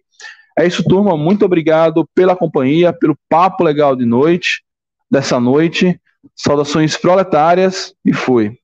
[0.57, 1.17] É isso, turma.
[1.17, 4.61] Muito obrigado pela companhia, pelo papo legal de noite
[5.09, 5.99] dessa noite.
[6.35, 8.57] Saudações proletárias e fui.